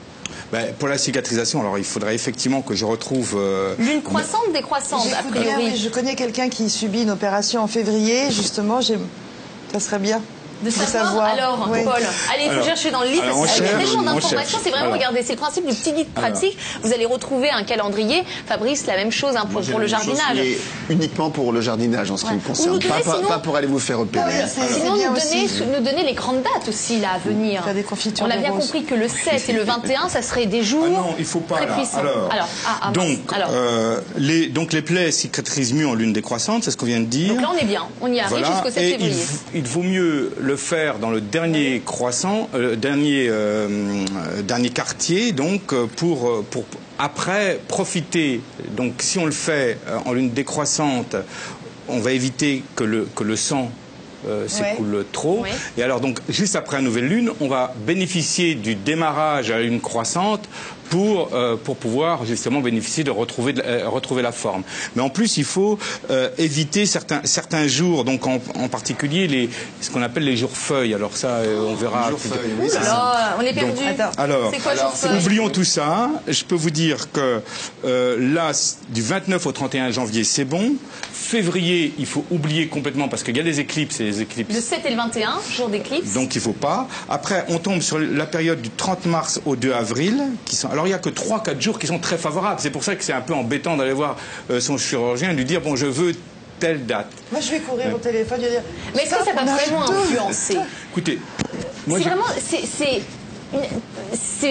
Ben, 0.52 0.72
pour 0.78 0.88
la 0.88 0.98
cicatrisation, 0.98 1.60
alors 1.60 1.78
il 1.78 1.84
faudrait 1.84 2.14
effectivement 2.14 2.62
que 2.62 2.74
je 2.74 2.84
retrouve. 2.84 3.34
euh, 3.36 3.74
Lune 3.78 4.02
croissante, 4.02 4.52
décroissante, 4.52 5.06
a 5.12 5.22
bien, 5.22 5.42
priori. 5.42 5.70
oui, 5.72 5.76
je 5.82 5.88
connais 5.88 6.14
quelqu'un 6.14 6.48
qui 6.48 6.68
subit 6.70 7.02
une 7.02 7.10
opération 7.10 7.62
en 7.62 7.66
février, 7.66 8.30
justement, 8.30 8.80
ça 8.82 9.80
serait 9.80 9.98
bien. 9.98 10.20
De 10.64 10.70
savoir, 10.70 11.24
alors, 11.24 11.68
Oui. 11.70 11.80
Paul, 11.84 11.92
allez, 11.94 12.44
il 12.44 12.46
faut 12.46 12.52
Alors, 12.52 12.64
chercher 12.64 12.90
dans 12.90 13.02
le 13.02 13.08
livre. 13.08 13.24
alors, 13.24 13.38
on 13.38 13.42
parce 13.42 13.54
qu'il 13.54 13.64
y 13.64 13.66
a 13.66 13.70
cherche, 13.70 13.84
des 13.84 13.92
gens 13.92 13.98
on 14.00 14.02
d'information, 14.02 14.38
cherche. 14.38 14.54
c'est 14.62 14.70
vraiment, 14.70 14.92
regardez, 14.92 15.22
c'est 15.22 15.32
le 15.34 15.38
principe 15.38 15.66
du 15.66 15.74
petit 15.74 15.92
guide 15.92 16.08
pratique. 16.14 16.56
Vous 16.82 16.92
allez 16.92 17.04
retrouver 17.06 17.50
un 17.50 17.64
calendrier. 17.64 18.22
Fabrice, 18.46 18.86
la 18.86 18.96
même 18.96 19.10
chose 19.12 19.36
hein, 19.36 19.46
pour, 19.50 19.60
le 19.60 19.66
même 19.66 19.80
chose, 19.80 19.90
jardinage. 19.90 20.36
mais 20.36 20.94
uniquement 20.94 21.30
pour 21.30 21.52
le 21.52 21.60
jardinage 21.60 22.10
en 22.10 22.16
ce 22.16 22.24
qui 22.24 22.32
me 22.34 22.38
Vous 22.38 22.48
concerne. 22.48 22.78
Pas, 22.78 22.88
donnez 22.88 23.02
pas- 23.04 23.14
sinon- 23.16 23.28
pas 23.28 23.38
pour 23.38 23.56
aller 23.56 23.66
vous 23.66 23.78
faire 23.78 24.00
opérer. 24.00 24.32
C'est- 24.48 24.60
c'est 24.60 24.74
Sinon, 24.80 24.92
nous 24.96 25.02
donner, 25.02 25.48
nous 25.78 25.84
donner 25.84 26.04
les 26.04 26.14
grandes 26.14 26.42
dates 26.42 26.68
aussi, 26.68 26.98
là, 27.00 27.08
à 27.14 27.18
venir. 27.18 27.62
Faire 27.64 27.74
des 27.74 27.82
confitures 27.82 28.26
On 28.26 28.30
a 28.30 28.36
bien 28.36 28.50
roses. 28.50 28.64
compris 28.64 28.84
que 28.84 28.94
le 28.94 29.08
7 29.08 29.48
et 29.48 29.52
le 29.52 29.62
21, 29.64 30.08
ça 30.08 30.22
serait 30.22 30.46
des 30.46 30.62
jours 30.62 30.84
Ah 30.86 30.90
non, 30.90 31.14
il 31.18 31.24
faut 31.24 31.40
pas. 31.40 31.56
très 31.56 31.66
là. 31.66 31.74
puissants. 31.74 31.98
Alors, 31.98 32.28
ah, 32.30 32.46
ah, 32.82 32.86
mince. 32.86 32.94
donc, 32.94 33.18
Alors, 33.34 33.50
euh, 33.52 34.00
les, 34.16 34.46
donc 34.48 34.72
les 34.72 34.82
plaies 34.82 35.10
cicatrisent 35.12 35.72
mieux 35.74 35.86
en 35.86 35.94
lune 35.94 36.12
décroissante, 36.12 36.64
c'est 36.64 36.70
ce 36.70 36.76
qu'on 36.76 36.86
vient 36.86 37.00
de 37.00 37.04
dire. 37.06 37.34
donc 37.34 37.42
là, 37.42 37.50
on 37.54 37.58
est 37.58 37.64
bien. 37.66 37.82
On 38.00 38.12
y 38.12 38.20
arrive 38.20 38.38
jusqu'au 38.44 38.70
7 38.70 38.78
Et 38.82 38.90
février. 38.92 39.24
il 39.54 39.62
vaut 39.66 39.82
mieux 39.82 40.32
le 40.38 40.53
faire 40.56 40.98
dans 40.98 41.10
le 41.10 41.20
dernier 41.20 41.82
croissant, 41.84 42.48
euh, 42.54 42.76
dernier, 42.76 43.28
euh, 43.28 43.68
euh, 43.68 44.42
dernier 44.42 44.70
quartier, 44.70 45.32
donc 45.32 45.74
pour, 45.96 46.44
pour 46.50 46.64
après 46.98 47.60
profiter. 47.68 48.40
Donc 48.76 48.94
si 48.98 49.18
on 49.18 49.26
le 49.26 49.32
fait 49.32 49.78
en 50.04 50.12
lune 50.12 50.30
décroissante, 50.30 51.16
on 51.88 52.00
va 52.00 52.12
éviter 52.12 52.62
que 52.76 52.84
le, 52.84 53.06
que 53.14 53.24
le 53.24 53.36
sang 53.36 53.70
euh, 54.26 54.48
s'écoule 54.48 55.04
trop. 55.12 55.42
Ouais. 55.42 55.50
Et 55.76 55.82
alors 55.82 56.00
donc 56.00 56.18
juste 56.28 56.56
après 56.56 56.78
la 56.78 56.82
nouvelle 56.82 57.08
lune, 57.08 57.30
on 57.40 57.48
va 57.48 57.74
bénéficier 57.86 58.54
du 58.54 58.74
démarrage 58.74 59.50
à 59.50 59.60
une 59.60 59.80
croissante 59.80 60.48
pour 60.90 61.30
euh, 61.34 61.56
pour 61.56 61.76
pouvoir 61.76 62.24
justement 62.26 62.60
bénéficier 62.60 63.04
de 63.04 63.10
retrouver 63.10 63.52
de 63.52 63.62
euh, 63.64 63.88
retrouver 63.88 64.22
la 64.22 64.32
forme. 64.32 64.62
Mais 64.96 65.02
en 65.02 65.10
plus, 65.10 65.36
il 65.36 65.44
faut 65.44 65.78
euh, 66.10 66.28
éviter 66.38 66.86
certains 66.86 67.20
certains 67.24 67.66
jours, 67.66 68.04
donc 68.04 68.26
en, 68.26 68.40
en 68.56 68.68
particulier 68.68 69.26
les 69.26 69.48
ce 69.80 69.90
qu'on 69.90 70.02
appelle 70.02 70.24
les 70.24 70.36
jours 70.36 70.56
feuilles. 70.56 70.94
Alors 70.94 71.16
ça, 71.16 71.28
euh, 71.28 71.66
on 71.68 71.74
verra. 71.74 72.10
Jour 72.10 72.18
feuille, 72.20 72.52
oui. 72.60 72.68
Alors, 72.76 73.16
on 73.38 73.42
est 73.42 73.52
perdu. 73.52 73.82
Attends. 73.86 74.10
alors, 74.20 74.50
c'est 74.52 74.60
quoi 74.62 74.72
alors, 74.72 74.90
jour 74.90 74.96
feuille 75.10 75.18
Oublions 75.18 75.48
tout 75.50 75.64
ça. 75.64 76.10
Je 76.28 76.44
peux 76.44 76.54
vous 76.54 76.70
dire 76.70 77.10
que 77.12 77.40
euh, 77.84 78.16
là, 78.34 78.52
du 78.90 79.02
29 79.02 79.46
au 79.46 79.52
31 79.52 79.90
janvier, 79.90 80.24
c'est 80.24 80.44
bon. 80.44 80.74
Février, 81.12 81.94
il 81.98 82.06
faut 82.06 82.24
oublier 82.30 82.68
complètement 82.68 83.08
parce 83.08 83.22
qu'il 83.22 83.36
y 83.36 83.40
a 83.40 83.42
des 83.42 83.60
éclipses 83.60 84.00
et 84.00 84.04
les 84.04 84.20
éclipses 84.20 84.54
Le 84.54 84.60
7 84.60 84.80
et 84.84 84.90
le 84.90 84.96
21, 84.96 85.34
jour 85.56 85.68
d'éclipse. 85.68 86.12
donc 86.12 86.34
il 86.34 86.40
faut 86.40 86.52
pas. 86.52 86.86
Après, 87.08 87.44
on 87.48 87.58
tombe 87.58 87.80
sur 87.80 87.98
la 87.98 88.26
période 88.26 88.60
du 88.60 88.70
30 88.70 89.06
mars 89.06 89.40
au 89.46 89.56
2 89.56 89.72
avril. 89.72 90.22
Qui 90.44 90.56
sont... 90.56 90.68
Alors 90.74 90.88
il 90.88 90.90
y 90.90 90.94
a 90.94 90.98
que 90.98 91.08
3-4 91.08 91.60
jours 91.60 91.78
qui 91.78 91.86
sont 91.86 92.00
très 92.00 92.18
favorables. 92.18 92.58
C'est 92.60 92.70
pour 92.70 92.82
ça 92.82 92.96
que 92.96 93.04
c'est 93.04 93.12
un 93.12 93.20
peu 93.20 93.32
embêtant 93.32 93.76
d'aller 93.76 93.92
voir 93.92 94.16
euh, 94.50 94.58
son 94.58 94.76
chirurgien 94.76 95.30
et 95.30 95.34
lui 95.34 95.44
dire 95.44 95.60
bon 95.60 95.76
je 95.76 95.86
veux 95.86 96.12
telle 96.58 96.84
date. 96.84 97.06
Moi, 97.30 97.40
je 97.40 97.50
vais 97.52 97.60
courir 97.60 97.94
au 97.94 97.98
téléphone 97.98 98.40
et 98.42 98.50
dire. 98.50 98.62
Mais 98.94 99.02
est-ce 99.02 99.14
que 99.14 99.24
ça 99.24 99.32
va 99.32 99.44
vraiment 99.44 99.88
influencer 99.88 100.56
Écoutez, 100.90 101.20
moi 101.86 101.98
C'est 101.98 102.08
vraiment, 102.08 102.24
c'est, 102.40 103.02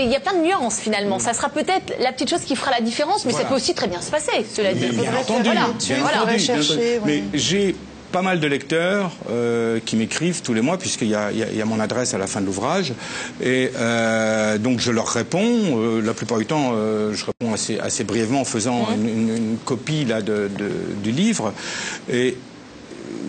il 0.05 0.09
y 0.09 0.15
a 0.15 0.19
plein 0.21 0.33
de 0.33 0.45
nuances 0.45 0.79
finalement. 0.79 1.19
Ça 1.19 1.33
sera 1.33 1.49
peut-être 1.49 1.93
la 1.99 2.13
petite 2.13 2.29
chose 2.29 2.41
qui 2.45 2.55
fera 2.55 2.71
la 2.71 2.79
différence, 2.79 3.25
mais 3.25 3.31
Voilà. 3.31 3.45
ça 3.45 3.49
peut 3.49 3.55
aussi 3.57 3.73
très 3.73 3.87
bien 3.89 3.99
se 4.01 4.11
passer, 4.11 4.45
cela 4.53 4.73
dit. 4.73 4.79
bien, 4.87 5.01
bien 5.11 5.19
entendu, 5.19 5.43
Voilà. 5.43 5.67
bien 5.77 5.97
Voilà. 5.99 6.17
entendu, 6.19 6.19
faudrait 6.19 6.35
bien 6.37 6.45
chercher, 6.45 6.73
entendu. 6.73 6.83
ouais. 7.11 7.23
Mais 7.31 7.37
j'ai 7.37 7.75
pas 8.13 8.21
mal 8.21 8.39
de 8.39 8.47
lecteurs 8.47 9.11
euh, 9.29 9.79
qui 9.85 9.95
m'écrivent 9.97 10.41
tous 10.43 10.53
les 10.53 10.61
mois 10.61 10.77
puisqu'il 10.77 11.09
y 11.09 11.15
a, 11.15 11.31
il 11.31 11.39
y 11.39 11.43
a- 11.43 11.49
il 11.51 11.57
y 11.57 11.61
a 11.61 11.65
mon 11.65 11.79
adresse 11.81 12.13
à 12.13 12.17
la 12.17 12.27
fin 12.27 12.39
de 12.41 12.45
l'ouvrage 12.45 12.93
et 13.41 13.71
euh, 13.75 14.57
donc 14.57 14.79
je 14.79 14.91
leur 14.91 15.07
réponds. 15.07 15.49
Euh, 15.81 16.01
la 16.01 16.13
plupart 16.13 16.37
du 16.37 16.45
temps, 16.45 16.71
euh, 16.75 17.13
je 17.13 17.25
réponds 17.25 17.53
assez, 17.53 17.79
assez 17.79 18.03
brièvement 18.05 18.41
en 18.41 18.45
faisant 18.45 18.87
une, 18.95 19.09
une- 19.09 19.35
une 19.37 19.57
copie 19.65 20.05
là 20.05 20.21
de, 20.21 20.49
de- 20.57 20.71
du 21.03 21.11
livre 21.11 21.53
et 22.09 22.37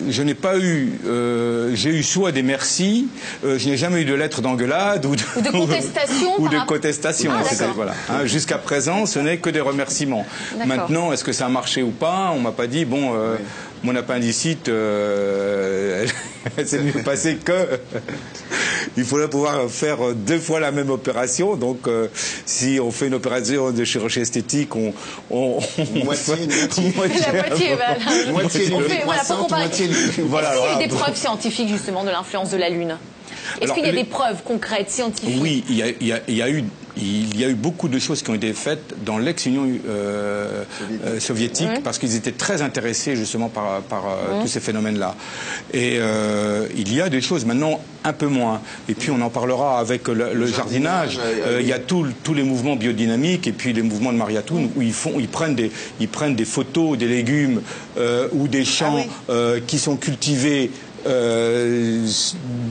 je 0.09 0.21
n'ai 0.23 0.33
pas 0.33 0.57
eu, 0.59 0.99
euh, 1.07 1.71
j'ai 1.73 1.89
eu 1.89 2.03
soit 2.03 2.31
des 2.33 2.43
merci, 2.43 3.07
euh, 3.45 3.57
je 3.57 3.69
n'ai 3.69 3.77
jamais 3.77 4.01
eu 4.01 4.05
de 4.05 4.13
lettres 4.13 4.41
d'engueulade 4.41 5.05
ou 5.05 5.15
de, 5.15 5.21
Ou 5.37 5.41
de 5.41 5.49
contestation 5.51 6.29
ou 6.39 6.49
de 6.49 6.57
contestation. 6.67 7.31
Ah, 7.33 7.71
voilà. 7.75 7.93
Hein, 8.09 8.25
Jusqu'à 8.25 8.57
présent, 8.57 9.05
ce 9.05 9.19
n'est 9.19 9.37
que 9.37 9.49
des 9.49 9.61
remerciements. 9.61 10.25
Maintenant, 10.65 11.11
est-ce 11.13 11.23
que 11.23 11.31
ça 11.31 11.45
a 11.45 11.49
marché 11.49 11.81
ou 11.81 11.91
pas? 11.91 12.31
On 12.35 12.39
m'a 12.39 12.51
pas 12.51 12.67
dit 12.67 12.83
bon, 12.85 13.13
euh, 13.15 13.35
mon 13.83 13.95
appendicite, 13.95 14.67
euh, 14.69 16.05
c'est 16.65 16.79
mieux 16.81 17.03
passé 17.03 17.37
que. 17.37 17.51
Il 18.97 19.03
faudrait 19.03 19.29
pouvoir 19.29 19.69
faire 19.69 19.97
deux 20.15 20.39
fois 20.39 20.59
la 20.61 20.71
même 20.71 20.89
opération. 20.89 21.55
Donc, 21.57 21.87
euh, 21.87 22.07
si 22.45 22.79
on 22.81 22.91
fait 22.91 23.07
une 23.07 23.15
opération 23.15 23.71
de 23.71 23.83
chirurgie 23.83 24.21
esthétique, 24.21 24.73
on, 24.75 24.93
on, 25.29 25.59
on 25.77 26.05
Moitié, 26.05 26.35
moitié. 26.95 27.21
La 27.25 27.47
moitié, 27.47 27.75
voilà. 27.75 28.31
Moitié 28.31 28.61
On 28.73 28.79
fait- 28.79 28.85
voilà, 28.85 28.95
pour 28.95 29.01
croissante, 29.03 29.39
comparer. 29.41 29.61
moitié 29.65 29.87
lune. 29.87 29.97
Voilà, 30.27 30.49
Est-ce 30.53 30.61
qu'il 30.61 30.69
y 30.81 30.83
a 30.83 30.87
des 30.87 30.95
preuves 30.95 31.15
scientifiques 31.17 31.67
justement 31.69 32.03
de 32.05 32.09
l'influence 32.09 32.51
de 32.51 32.57
la 32.57 32.69
Lune? 32.69 32.97
Est-ce 33.61 33.73
qu'il 33.73 33.83
y 33.85 33.89
a 33.89 33.91
les- 33.91 34.03
des 34.03 34.09
preuves 34.09 34.43
concrètes, 34.45 34.89
scientifiques? 34.91 35.39
Oui, 35.41 35.63
il 35.69 35.75
y, 35.75 35.83
a, 35.83 35.87
il 35.99 36.07
y 36.07 36.13
a- 36.13 36.21
il 36.27 36.35
y 36.37 36.41
a 36.41 36.49
eu, 36.49 36.63
il 36.97 37.37
y 37.39 37.43
a 37.43 37.49
eu 37.49 37.55
beaucoup 37.55 37.89
de 37.89 37.99
choses 37.99 38.21
qui 38.21 38.29
ont 38.29 38.35
été 38.35 38.53
faites 38.53 38.93
dans 39.05 39.17
l'ex-Union 39.17 39.67
euh, 39.87 40.63
euh, 41.05 41.19
soviétique 41.19 41.83
parce 41.83 41.97
qu'ils 41.99 42.15
étaient 42.15 42.31
très 42.31 42.61
intéressés 42.61 43.15
justement 43.15 43.49
par, 43.49 43.81
par 43.81 44.05
euh, 44.07 44.41
tous 44.41 44.47
ces 44.47 44.59
phénomènes-là. 44.59 45.15
Et 45.73 45.97
euh, 45.99 46.67
il 46.77 46.93
y 46.93 47.01
a 47.01 47.09
des 47.09 47.21
choses 47.21 47.45
maintenant 47.45 47.81
un 48.03 48.13
peu 48.13 48.27
moins. 48.27 48.61
Et 48.87 48.93
puis 48.93 49.09
on 49.11 49.19
en 49.21 49.29
parlera 49.29 49.79
avec 49.79 50.07
le, 50.07 50.33
le 50.33 50.45
jardinage. 50.45 51.15
jardinage, 51.15 51.19
euh, 51.47 51.59
il 51.61 51.67
y 51.67 51.73
a 51.73 51.79
tout- 51.79 52.05
tous 52.23 52.33
les 52.33 52.43
mouvements 52.43 52.75
biodynamiques 52.75 53.47
et 53.47 53.51
puis 53.51 53.73
les 53.73 53.81
mouvements 53.81 54.13
de 54.13 54.17
Mariatoun 54.17 54.69
où 54.75 54.81
ils 54.81 54.93
font, 54.93 55.13
ils 55.19 55.27
prennent 55.27 55.55
des, 55.55 55.71
ils 55.99 56.07
prennent 56.07 56.35
des 56.35 56.45
photos 56.45 56.97
des 56.97 57.07
légumes 57.07 57.61
euh, 57.97 58.27
ou 58.33 58.47
des 58.47 58.63
champs 58.63 58.97
oui. 58.97 59.07
euh, 59.29 59.59
qui 59.65 59.79
sont 59.79 59.95
cultivés. 59.97 60.71
Euh, 61.07 62.05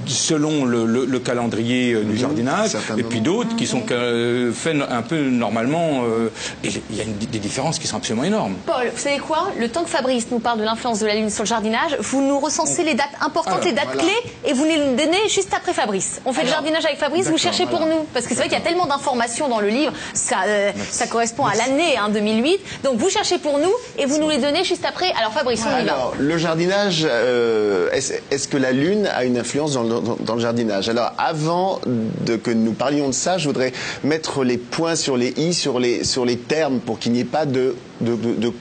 selon 0.07 0.65
le, 0.65 0.85
le- 0.87 1.05
le 1.07 1.19
calendrier 1.19 1.93
euh, 1.95 2.03
du 2.03 2.17
jardinage, 2.17 2.71
certains 2.71 2.97
et 2.97 3.03
puis 3.03 3.21
d'autres 3.21 3.57
qui 3.57 3.67
sont 3.67 3.83
euh, 3.91 4.53
faits 4.53 4.77
un 4.89 5.03
peu 5.03 5.19
normalement. 5.29 6.03
euh, 6.05 6.31
et 6.63 6.69
il 6.91 6.97
y 6.97 7.01
a 7.01 7.05
une- 7.05 7.17
des 7.17 7.39
différences 7.39 7.79
qui 7.79 7.87
sont 7.87 7.97
absolument 7.97 8.25
énormes. 8.25 8.55
Paul, 8.67 8.91
vous 8.95 8.99
savez 9.01 9.19
quoi? 9.19 9.49
Le 9.59 9.69
temps 9.69 9.85
que 9.85 9.91
Fabrice 9.91 10.27
nous 10.31 10.39
parle 10.41 10.59
de 10.59 10.65
l'influence 10.65 11.01
de 11.01 11.07
la 11.07 11.15
Lune 11.15 11.31
sur 11.31 11.43
le 11.45 11.49
jardinage, 11.49 11.97
vous 12.01 12.23
nous 12.23 12.39
recensez 12.39 12.83
les 12.85 12.95
dates 12.95 13.09
importantes, 13.21 13.55
Alors, 13.55 13.65
les 13.65 13.73
dates 13.73 13.85
voilà. 13.93 14.03
clés, 14.03 14.33
et 14.47 14.53
vous 14.53 14.65
nous 14.65 14.71
les 14.71 15.05
donnez 15.05 15.29
juste 15.29 15.53
après 15.57 15.73
Fabrice. 15.73 16.21
On 16.25 16.33
fait 16.33 16.43
le 16.43 16.49
jardinage 16.49 16.85
avec 16.85 16.99
Fabrice, 16.99 17.29
vous 17.29 17.39
cherchez 17.39 17.67
pour 17.67 17.81
nous. 17.81 18.05
Parce 18.13 18.27
que 18.27 18.31
c'est 18.35 18.41
vrai 18.41 18.49
qu'il 18.49 18.59
y 18.59 18.61
a 18.61 18.65
tellement 18.65 18.87
d'informations 18.87 19.49
dans 19.49 19.61
le 19.61 19.69
livre, 19.69 19.93
ça, 20.13 20.37
euh, 20.47 20.71
ça 20.91 21.07
correspond 21.07 21.45
à 21.47 21.55
l'année 21.55 21.97
hein, 21.97 22.09
2008. 22.11 22.59
Donc 22.85 22.97
vous 22.99 23.09
cherchez 23.11 23.39
pour 23.39 23.59
nous, 23.59 23.73
et 23.99 24.07
vous 24.07 24.19
nous 24.19 24.29
les 24.29 24.39
donnez 24.39 24.65
juste 24.65 24.85
après. 24.85 25.13
Alors 25.19 25.33
Fabrice, 25.33 25.63
on 25.67 25.71
y 25.71 25.85
va. 25.85 25.93
Alors, 25.93 26.15
le 26.19 26.39
jardinage, 26.39 27.07
euh, 27.09 27.89
est-ce 28.31 28.49
que 28.49 28.57
la 28.57 28.73
Lune 28.73 29.07
a 29.07 29.25
une 29.25 29.39
influence 29.39 29.75
dans 29.75 30.35
le, 30.35 30.41
jardinage? 30.41 30.89
Alors, 30.89 31.13
avant 31.19 31.81
de 31.87 32.37
que 32.37 32.51
nous 32.51 32.73
parlions 32.73 33.09
de 33.09 33.15
ça, 33.15 33.39
je 33.39 33.47
voudrais 33.47 33.73
mettre 34.03 34.45
les 34.45 34.59
points 34.59 34.97
sur 34.97 35.17
les 35.17 35.35
i, 35.37 35.55
sur 35.55 35.79
les, 35.79 36.05
sur 36.05 36.25
les 36.25 36.37
termes, 36.37 36.81
pour 36.81 36.99
qu'il 36.99 37.13
n'y 37.13 37.21
ait 37.21 37.25
pas 37.25 37.47
de, 37.47 37.75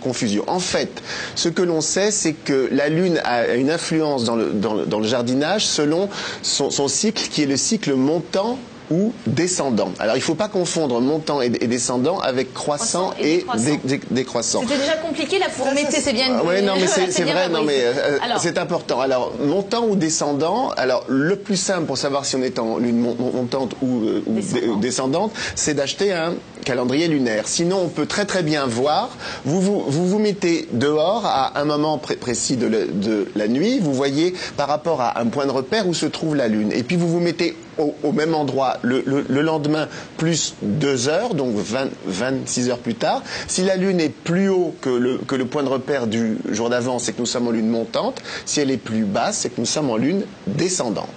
confusion. 0.01 0.43
En 0.47 0.59
fait, 0.59 1.01
ce 1.35 1.49
que 1.49 1.61
l'on 1.61 1.81
sait, 1.81 2.11
c'est 2.11 2.33
que 2.33 2.69
la 2.71 2.89
Lune 2.89 3.19
a 3.23 3.47
une 3.55 3.69
influence 3.71 4.23
dans 4.25 4.35
le, 4.35 5.07
jardinage 5.07 5.65
selon 5.65 6.09
son 6.41 6.87
cycle, 6.87 7.23
qui 7.29 7.43
est 7.43 7.47
le 7.47 7.57
cycle 7.57 7.93
montant 7.93 8.57
ou 8.93 9.11
descendant. 9.25 9.91
Alors 9.99 10.15
il 10.15 10.19
ne 10.19 10.23
faut 10.23 10.35
pas 10.35 10.47
confondre 10.47 11.01
montant 11.01 11.41
et, 11.41 11.47
et 11.47 11.67
descendant 11.67 12.19
avec 12.19 12.53
croissant 12.53 13.09
Croissant 13.09 13.13
et 13.19 13.33
et, 13.33 13.37
décroissant. 13.37 13.63
dé- 13.65 13.79
dé- 13.83 14.01
décroissant. 14.11 14.61
C'était 14.61 14.77
déjà 14.77 14.97
compliqué 14.97 15.39
là 15.39 15.47
pour 15.57 15.65
mettez, 15.73 15.99
c'est 16.01 16.13
bien. 16.13 16.39
Oui, 16.45 16.61
non, 16.61 16.73
mais 16.75 16.87
c'est 16.87 17.23
vrai, 17.33 17.49
non, 17.49 17.63
mais 17.63 17.79
euh, 17.83 18.19
c'est 18.39 18.57
important. 18.57 18.99
Alors, 18.99 19.33
montant 19.43 19.85
ou 19.85 19.95
descendant, 19.95 20.69
alors 20.77 21.03
le 21.07 21.35
plus 21.35 21.55
simple 21.57 21.85
pour 21.85 21.97
savoir 21.97 22.25
si 22.25 22.35
on 22.35 22.43
est 22.43 22.59
en 22.59 22.77
lune 22.77 22.99
mon- 22.99 23.15
mon- 23.15 23.31
montante 23.33 23.75
ou, 23.81 24.01
euh, 24.05 24.21
ou 24.27 24.35
Descendante. 24.35 24.79
descendante, 24.81 25.31
c'est 25.55 25.73
d'acheter 25.73 26.11
un 26.13 26.33
calendrier 26.65 27.07
lunaire. 27.07 27.47
Sinon, 27.47 27.79
on 27.85 27.87
peut 27.89 28.05
très 28.05 28.25
très 28.25 28.43
bien 28.43 28.65
voir. 28.67 29.09
Vous 29.45 29.59
vous, 29.61 29.83
vous, 29.87 30.07
vous 30.07 30.19
mettez 30.19 30.67
dehors 30.71 31.25
à 31.25 31.59
un 31.59 31.65
moment 31.65 31.97
pré- 31.97 32.15
précis 32.15 32.55
de, 32.57 32.67
le- 32.67 32.87
de 32.87 33.27
la 33.35 33.47
nuit, 33.47 33.79
vous 33.79 33.93
voyez 33.93 34.33
par 34.57 34.67
rapport 34.67 35.01
à 35.01 35.19
un 35.19 35.25
point 35.27 35.45
de 35.45 35.51
repère 35.51 35.87
où 35.87 35.93
se 35.93 36.05
trouve 36.05 36.35
la 36.35 36.47
lune. 36.47 36.71
Et 36.71 36.83
puis 36.83 36.95
vous 36.95 37.07
vous 37.09 37.19
mettez 37.19 37.55
au, 37.77 37.93
au 38.03 38.11
même 38.11 38.35
endroit 38.35 38.77
le, 38.81 39.03
le- 39.05 39.25
le 39.27 39.41
lendemain 39.41 39.87
plus 40.17 40.55
deux 40.61 41.07
heures, 41.09 41.33
donc 41.33 41.55
20 41.55 41.89
26 42.05 42.69
heures 42.69 42.77
plus 42.79 42.95
tard. 42.95 43.21
Si 43.47 43.63
la 43.63 43.75
lune 43.75 43.99
est 43.99 44.09
plus 44.09 44.49
haut 44.49 44.73
que 44.81 44.89
le, 44.89 45.17
que 45.17 45.35
le 45.35 45.45
point 45.45 45.63
de 45.63 45.69
repère 45.69 46.07
du 46.07 46.37
jour 46.49 46.69
d'avant, 46.69 46.99
c'est 46.99 47.13
que 47.13 47.19
nous 47.19 47.25
sommes 47.25 47.47
en 47.47 47.51
lune 47.51 47.69
montante. 47.69 48.21
Si 48.45 48.59
elle 48.59 48.71
est 48.71 48.77
plus 48.77 49.03
basse, 49.05 49.39
c'est 49.39 49.49
que 49.49 49.59
nous 49.59 49.65
sommes 49.65 49.89
en 49.89 49.97
lune 49.97 50.25
descendante. 50.47 51.07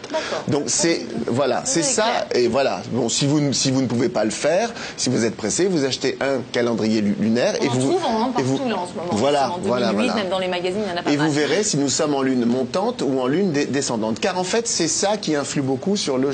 Donc 0.48 0.64
c'est 0.66 1.06
voilà, 1.26 1.62
c'est 1.64 1.82
ça. 1.82 2.26
Et 2.34 2.48
voilà. 2.48 2.82
Bon, 2.92 3.08
si 3.08 3.26
vous 3.26 3.40
ne- 3.40 3.52
si 3.52 3.70
vous 3.70 3.82
ne 3.82 3.86
pouvez 3.86 4.08
pas 4.08 4.24
le 4.24 4.30
faire, 4.30 4.72
si 4.96 5.08
vous 5.10 5.24
êtes 5.24 5.36
pressé, 5.36 5.66
vous 5.66 5.84
achetez 5.84 6.16
un 6.20 6.40
calendrier 6.52 7.00
lu- 7.00 7.16
lunaire 7.20 7.54
on 7.60 7.64
et 7.64 7.68
en 7.68 7.72
vous 7.72 7.88
trouve 7.90 8.02
hein, 8.06 8.30
et 8.38 8.42
vous- 8.42 8.56
là 8.68 8.76
en 8.76 8.86
ce 8.86 8.92
moment. 8.94 9.08
Voilà, 9.12 9.46
En 9.50 9.58
2008, 9.58 9.66
voilà, 9.68 9.92
voilà. 9.92 10.14
même 10.14 10.28
dans 10.28 10.38
les 10.38 10.48
magazines, 10.48 10.80
il 10.86 10.90
y 10.90 10.94
en 10.94 11.00
a 11.00 11.02
pas 11.02 11.10
Et 11.12 11.16
mal. 11.16 11.26
vous 11.26 11.32
verrez 11.32 11.62
si 11.62 11.76
nous 11.76 11.88
sommes 11.88 12.14
en 12.14 12.22
lune 12.22 12.44
montante 12.44 13.02
ou 13.02 13.20
en 13.20 13.26
lune 13.26 13.52
descendante. 13.52 14.20
Car 14.20 14.38
en 14.38 14.44
fait, 14.44 14.66
c'est 14.68 14.88
ça 14.88 15.16
qui 15.16 15.34
influe 15.34 15.62
beaucoup 15.62 15.96
sur 15.96 16.18
le 16.18 16.30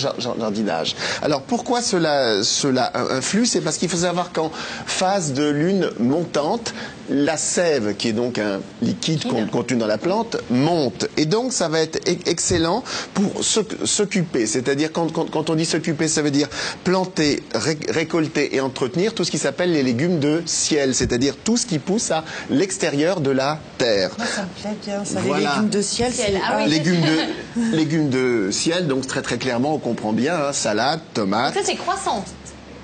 Alors 1.23 1.43
pourquoi 1.43 1.83
cela, 1.83 2.43
cela 2.43 2.93
influe? 3.11 3.47
C'est 3.47 3.61
parce 3.61 3.79
qu'il 3.79 3.89
faut 3.89 3.97
savoir 3.97 4.33
qu'en 4.33 4.51
phase 4.87 5.33
de 5.33 5.49
lune 5.49 5.91
montante, 5.99 6.75
la 7.13 7.37
sève, 7.37 7.95
qui 7.97 8.09
est 8.09 8.13
donc 8.13 8.39
un 8.39 8.61
liquide 8.81 9.25
con- 9.29 9.47
contenu 9.51 9.77
dans 9.79 9.87
la 9.87 9.99
plante, 9.99 10.37
monte. 10.51 11.07
Et 11.17 11.27
donc 11.27 11.53
ça 11.53 11.69
va 11.69 11.81
être 11.81 12.01
excellent 12.27 12.83
pour 13.15 13.43
s'oc- 13.43 13.85
s'occuper. 13.85 14.47
C'est-à-dire 14.47 14.91
quand, 14.93 15.13
quand- 15.13 15.31
quand 15.31 15.51
on 15.51 15.55
dit 15.55 15.65
s'occuper, 15.67 16.09
ça 16.09 16.23
veut 16.23 16.31
dire 16.31 16.49
planter, 16.85 17.43
ré- 17.55 17.79
récolter 17.89 18.55
et 18.57 18.61
entretenir 18.61 19.15
tout 19.15 19.25
ce 19.25 19.31
qui 19.31 19.39
s'appelle 19.39 19.73
les 19.73 19.83
légumes 19.83 20.19
de 20.19 20.43
ciel. 20.47 20.95
C'est-à-dire 20.95 21.37
tout 21.45 21.57
ce 21.57 21.67
qui 21.67 21.79
pousse 21.79 22.11
à 22.11 22.25
l'extérieur 22.51 23.21
de 23.21 23.31
la 23.31 23.59
terre. 23.79 24.11
Moi, 24.19 24.27
ça 24.27 24.43
me 24.43 24.49
plaît 24.63 24.77
bien, 24.85 25.05
ça. 25.05 25.21
Voilà. 25.21 25.51
Les 25.51 25.57
légumes 25.57 25.69
de 25.71 25.83
ciel, 25.83 26.13
ah 26.49 26.57
oui. 26.59 26.71
légumes 26.71 27.01
de 27.03 27.77
légumes 27.77 28.11
de 28.11 28.49
ciel, 28.51 28.87
donc 28.87 29.07
très 29.07 29.23
très 29.23 29.39
clairement 29.39 29.75
on 29.75 29.79
comprend 29.79 30.13
bien, 30.13 30.35
hein, 30.37 30.53
salade, 30.53 31.01
tomate. 31.15 31.55
Ça 31.55 31.61
c'est 31.65 31.77
croissante. 31.77 32.27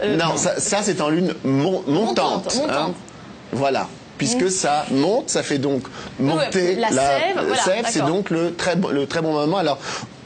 Euh, 0.02 0.16
non, 0.16 0.36
ça, 0.36 0.60
ça, 0.60 0.78
c'est 0.82 1.00
en 1.00 1.08
lune 1.08 1.34
mon- 1.44 1.82
montante. 1.86 2.44
Montante, 2.44 2.56
montante. 2.56 2.94
Voilà. 3.52 3.88
Puisque 4.18 4.50
ça 4.50 4.84
monte, 4.90 5.30
ça 5.30 5.42
fait 5.42 5.58
donc 5.58 5.84
monter 6.18 6.74
la 6.76 6.88
sève, 6.90 7.36
voilà, 7.46 7.88
c'est 7.88 8.04
donc 8.04 8.30
le 8.30 8.52
très, 8.54 8.76
bon- 8.76 8.88
le 8.90 9.06
très 9.06 9.22
bon 9.22 9.32
moment. 9.32 9.56
Alors, 9.58 9.78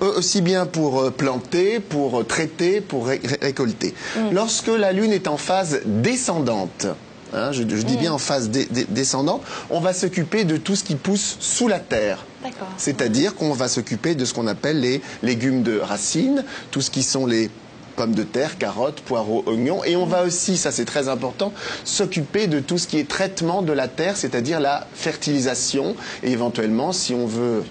euh, 0.03 0.19
aussi 0.19 0.41
bien 0.41 0.67
pour 0.67 1.01
euh, 1.01 1.11
planter, 1.11 1.79
pour 1.79 2.21
euh, 2.21 2.25
traiter, 2.25 2.81
pour 2.81 3.07
ré- 3.07 3.21
ré- 3.23 3.39
récolter. 3.43 3.95
Mm. 4.17 4.21
Lorsque 4.33 4.69
la 4.69 4.93
Lune 4.93 5.13
est 5.13 5.29
en 5.29 5.37
phase 5.37 5.81
descendante, 5.85 6.87
hein, 7.35 7.53
je, 7.53 7.63
je 7.63 7.83
dis 7.83 7.97
Mm. 7.97 8.01
bien 8.01 8.13
en 8.15 8.19
phase 8.19 8.51
descendante, 8.89 9.43
on 9.71 9.81
va 9.81 9.93
s'occuper 9.93 10.45
de 10.45 10.57
tout 10.57 10.75
ce 10.75 10.85
qui 10.85 10.95
pousse 10.95 11.37
sous 11.41 11.69
la 11.69 11.79
terre. 11.79 12.25
C'est-à-dire 12.77 13.35
qu'on 13.37 13.53
va 13.53 13.69
s'occuper 13.69 14.15
de 14.17 14.25
ce 14.25 14.35
qu'on 14.35 14.47
appelle 14.49 14.81
les 14.81 15.01
légumes 15.23 15.63
de 15.63 15.79
racines, 15.79 16.45
tout 16.71 16.81
ce 16.81 16.91
qui 16.91 17.03
sont 17.05 17.25
les 17.27 17.51
pommes 17.93 18.15
de 18.15 18.23
terre, 18.23 18.59
carottes, 18.59 19.01
poireaux, 19.01 19.43
oignons. 19.47 19.85
Et 19.85 19.97
on 19.97 20.07
va 20.07 20.25
aussi, 20.25 20.57
ça 20.57 20.73
c'est 20.73 20.85
très 20.85 21.09
important, 21.09 21.53
s'occuper 21.85 22.47
de 22.47 22.61
tout 22.61 22.79
ce 22.79 22.87
qui 22.87 22.99
est 22.99 23.09
traitement 23.09 23.63
de 23.63 23.73
la 23.73 23.89
terre, 23.89 24.17
c'est-à-dire 24.17 24.61
la 24.61 24.87
fertilisation. 24.95 25.95
Et 26.23 26.33
éventuellement, 26.33 26.93
si 26.93 27.15
on 27.15 27.27
veut 27.27 27.63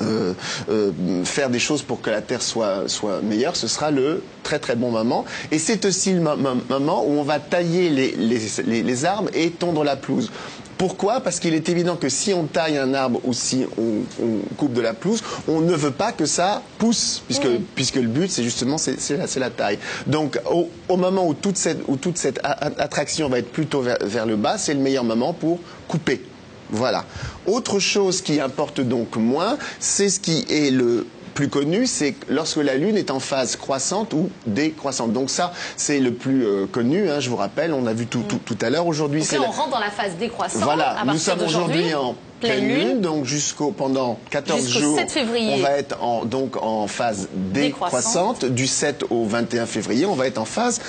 euh, 0.00 0.32
euh, 0.68 0.92
faire 1.24 1.50
des 1.50 1.58
choses 1.58 1.82
pour 1.82 2.00
que 2.00 2.10
la 2.10 2.22
terre 2.22 2.42
soit, 2.42 2.88
soit 2.88 3.20
meilleure, 3.20 3.56
ce 3.56 3.66
sera 3.66 3.90
le 3.90 4.22
très 4.44 4.58
très 4.58 4.76
bon 4.76 4.90
moment. 4.90 5.24
Et 5.50 5.58
c'est 5.58 5.84
aussi 5.84 6.12
le 6.12 6.20
mo- 6.20 6.36
mo- 6.36 6.60
moment 6.68 7.04
où 7.04 7.10
on 7.12 7.22
va 7.24 7.40
tailler 7.40 7.90
les, 7.90 8.12
les, 8.16 8.40
les- 8.64 8.82
les 8.82 9.04
arbres 9.04 9.30
et 9.34 9.50
tondre 9.50 9.82
la 9.84 9.96
pelouse. 9.96 10.30
Pourquoi? 10.78 11.20
Parce 11.20 11.40
qu'il 11.40 11.54
est 11.54 11.68
évident 11.68 11.96
que 11.96 12.08
si 12.08 12.32
on 12.32 12.44
taille 12.44 12.78
un 12.78 12.94
arbre 12.94 13.20
ou 13.24 13.32
si 13.32 13.66
on, 13.76 14.24
on 14.24 14.54
coupe 14.56 14.72
de 14.72 14.80
la 14.80 14.94
pelouse, 14.94 15.22
on 15.48 15.60
ne 15.60 15.74
veut 15.74 15.90
pas 15.90 16.12
que 16.12 16.24
ça 16.24 16.62
pousse, 16.78 17.22
puisque, 17.26 17.48
puisque 17.74 17.96
le 17.96 18.06
but, 18.06 18.30
c'est 18.30 18.44
justement 18.44 18.78
c'est 18.78 18.96
la, 19.16 19.26
la 19.40 19.50
taille. 19.50 19.78
Donc, 20.06 20.40
au, 20.50 20.70
au 20.88 20.96
moment 20.96 21.26
où 21.26 21.34
toute 21.34 21.56
cette, 21.56 21.80
où 21.88 21.96
toute 21.96 22.16
cette 22.16 22.40
attraction 22.42 23.28
va 23.28 23.40
être 23.40 23.50
plutôt 23.50 23.82
vers, 23.82 23.98
vers 24.02 24.24
le 24.24 24.36
bas, 24.36 24.56
c'est 24.56 24.74
le 24.74 24.80
meilleur 24.80 25.02
moment 25.04 25.32
pour 25.32 25.58
couper. 25.88 26.22
Voilà. 26.70 27.04
Autre 27.46 27.78
chose 27.78 28.20
qui 28.20 28.40
importe 28.40 28.80
donc 28.80 29.16
moins, 29.16 29.56
c'est 29.80 30.08
ce 30.10 30.20
qui 30.20 30.44
est 30.48 30.70
le 30.70 31.06
plus 31.38 31.48
connu, 31.48 31.86
c'est 31.86 32.14
que 32.14 32.32
lorsque 32.32 32.56
la 32.56 32.74
Lune 32.74 32.96
est 32.96 33.12
en 33.12 33.20
phase 33.20 33.54
croissante 33.54 34.12
ou 34.12 34.28
décroissante. 34.44 35.12
Donc 35.12 35.30
ça, 35.30 35.52
c'est 35.76 36.00
le 36.00 36.12
plus 36.12 36.44
euh, 36.44 36.66
connu, 36.66 37.08
hein, 37.08 37.20
je 37.20 37.30
vous 37.30 37.36
rappelle, 37.36 37.72
on 37.72 37.86
a 37.86 37.92
vu 37.92 38.08
tout, 38.08 38.24
tout, 38.28 38.40
tout 38.44 38.58
à 38.60 38.70
l'heure. 38.70 38.88
Aujourd'hui, 38.88 39.20
Donc 39.20 39.28
c'est 39.28 39.36
la- 39.38 39.42
on 39.46 39.52
rentre 39.52 39.70
dans 39.70 39.78
la 39.78 39.92
phase 39.92 40.16
décroissante. 40.18 40.62
voilà, 40.64 40.98
à 40.98 41.04
nous 41.04 41.16
sommes 41.16 41.40
aujourd'hui 41.42 41.94
en 41.94 42.16
pleine 42.40 42.66
lune, 42.66 43.00
donc 43.00 43.24
jusqu'au 43.24 43.70
pendant 43.70 44.18
14 44.30 44.62
Jusqu'au 44.64 44.80
jours, 44.80 44.98
7 44.98 45.10
février. 45.12 45.54
on 45.54 45.62
va 45.62 45.70
être 45.78 46.02
en, 46.02 46.24
donc 46.24 46.56
en 46.60 46.88
phase 46.88 47.28
décroissante. 47.32 48.44
Du 48.44 48.66
7 48.66 49.04
au 49.10 49.24
21 49.24 49.66
février, 49.66 50.06
on 50.06 50.14
va 50.16 50.26
être 50.26 50.38
en 50.38 50.44
phase 50.44 50.80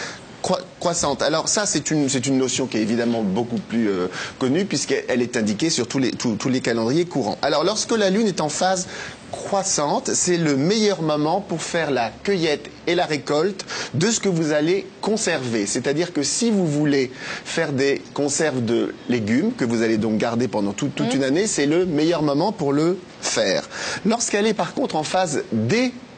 croissante. 0.80 1.22
Alors 1.22 1.50
ça, 1.50 1.66
c'est 1.66 1.92
une, 1.92 2.10
c'est 2.10 2.26
une 2.26 2.38
notion 2.38 2.68
qui 2.68 2.78
est 2.78 2.82
évidemment 2.82 3.22
beaucoup 3.22 3.58
plus 3.58 3.90
euh, 3.90 4.08
connue 4.40 4.66
puisqu'elle 4.66 5.22
est 5.22 5.38
indiquée 5.38 5.70
sur 5.70 5.88
tous 5.88 6.00
les, 6.00 6.12
tous, 6.12 6.36
tous 6.36 6.50
les 6.50 6.62
calendriers 6.62 7.06
courants. 7.06 7.38
Alors 7.42 7.64
lorsque 7.64 7.92
la 7.92 8.10
Lune 8.10 8.28
est 8.28 8.42
en 8.42 8.50
phase 8.50 8.88
croissante, 9.32 10.12
c'est 10.14 10.38
le 10.38 10.56
meilleur 10.56 11.02
moment 11.02 11.40
pour 11.42 11.62
faire 11.62 11.92
la 11.92 12.10
cueillette 12.24 12.70
et 12.88 12.96
la 12.96 13.06
récolte 13.06 13.66
de 13.94 14.10
ce 14.10 14.20
que 14.20 14.30
vous 14.30 14.54
allez 14.54 14.88
conserver. 15.02 15.66
C'est-à-dire 15.68 16.14
que 16.14 16.24
si 16.24 16.50
vous 16.50 16.66
voulez 16.66 17.12
faire 17.46 17.72
des 17.72 18.02
conserves 18.14 18.64
de 18.66 18.96
légumes 19.08 19.54
que 19.54 19.66
vous 19.66 19.84
allez 19.84 19.98
donc 19.98 20.18
garder 20.18 20.48
pendant 20.48 20.74
toute, 20.74 20.96
toute 20.96 21.14
une 21.14 21.24
année, 21.24 21.46
c'est 21.46 21.68
le 21.68 21.86
meilleur 21.86 22.24
moment 22.24 22.52
pour 22.52 22.74
le 22.74 22.98
faire. 23.22 23.70
Lorsqu'elle 24.06 24.48
est 24.48 24.54
par 24.56 24.74
contre 24.74 24.96
en 24.96 25.04
phase 25.04 25.44
décroissante, 25.52 26.09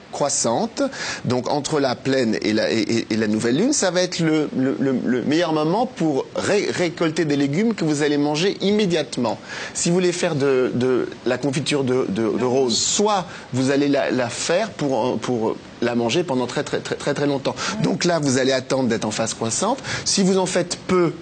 donc 1.25 1.49
entre 1.49 1.79
la 1.79 1.95
pleine 1.95 2.37
et 2.41 2.53
la, 2.53 3.27
nouvelle 3.27 3.57
lune, 3.57 3.73
ça 3.73 3.91
va 3.91 4.01
être 4.01 4.19
le, 4.19 4.49
le- 4.55 4.75
le- 4.79 4.99
le 5.03 5.21
meilleur 5.23 5.53
moment 5.53 5.85
pour 5.85 6.25
ré- 6.35 6.69
récolter 6.71 7.25
des 7.25 7.35
légumes 7.37 7.73
que 7.73 7.85
vous 7.85 8.03
allez 8.03 8.17
manger 8.17 8.57
immédiatement. 8.61 9.39
Si 9.73 9.89
vous 9.89 9.95
voulez 9.95 10.11
faire 10.11 10.35
de, 10.35 11.09
la 11.25 11.37
confiture 11.37 11.83
de, 11.83 12.43
rose, 12.43 12.77
soit 12.77 13.25
vous 13.53 13.71
allez 13.71 13.87
la, 13.87 14.11
la 14.11 14.29
faire 14.29 14.69
pour, 14.71 15.17
pour 15.19 15.55
la 15.81 15.95
manger 15.95 16.23
pendant 16.23 16.47
très 16.47 16.63
très 16.63 16.79
très 16.79 16.95
très, 16.95 17.13
très 17.13 17.27
longtemps. 17.27 17.55
Donc 17.83 18.05
là, 18.05 18.19
vous 18.19 18.37
allez 18.37 18.51
attendre 18.51 18.89
d'être 18.89 19.05
en 19.05 19.11
phase 19.11 19.33
croissante. 19.33 19.79
Si 20.05 20.23
vous 20.23 20.37
en 20.37 20.45
faites 20.45 20.77
peu, 20.87 21.13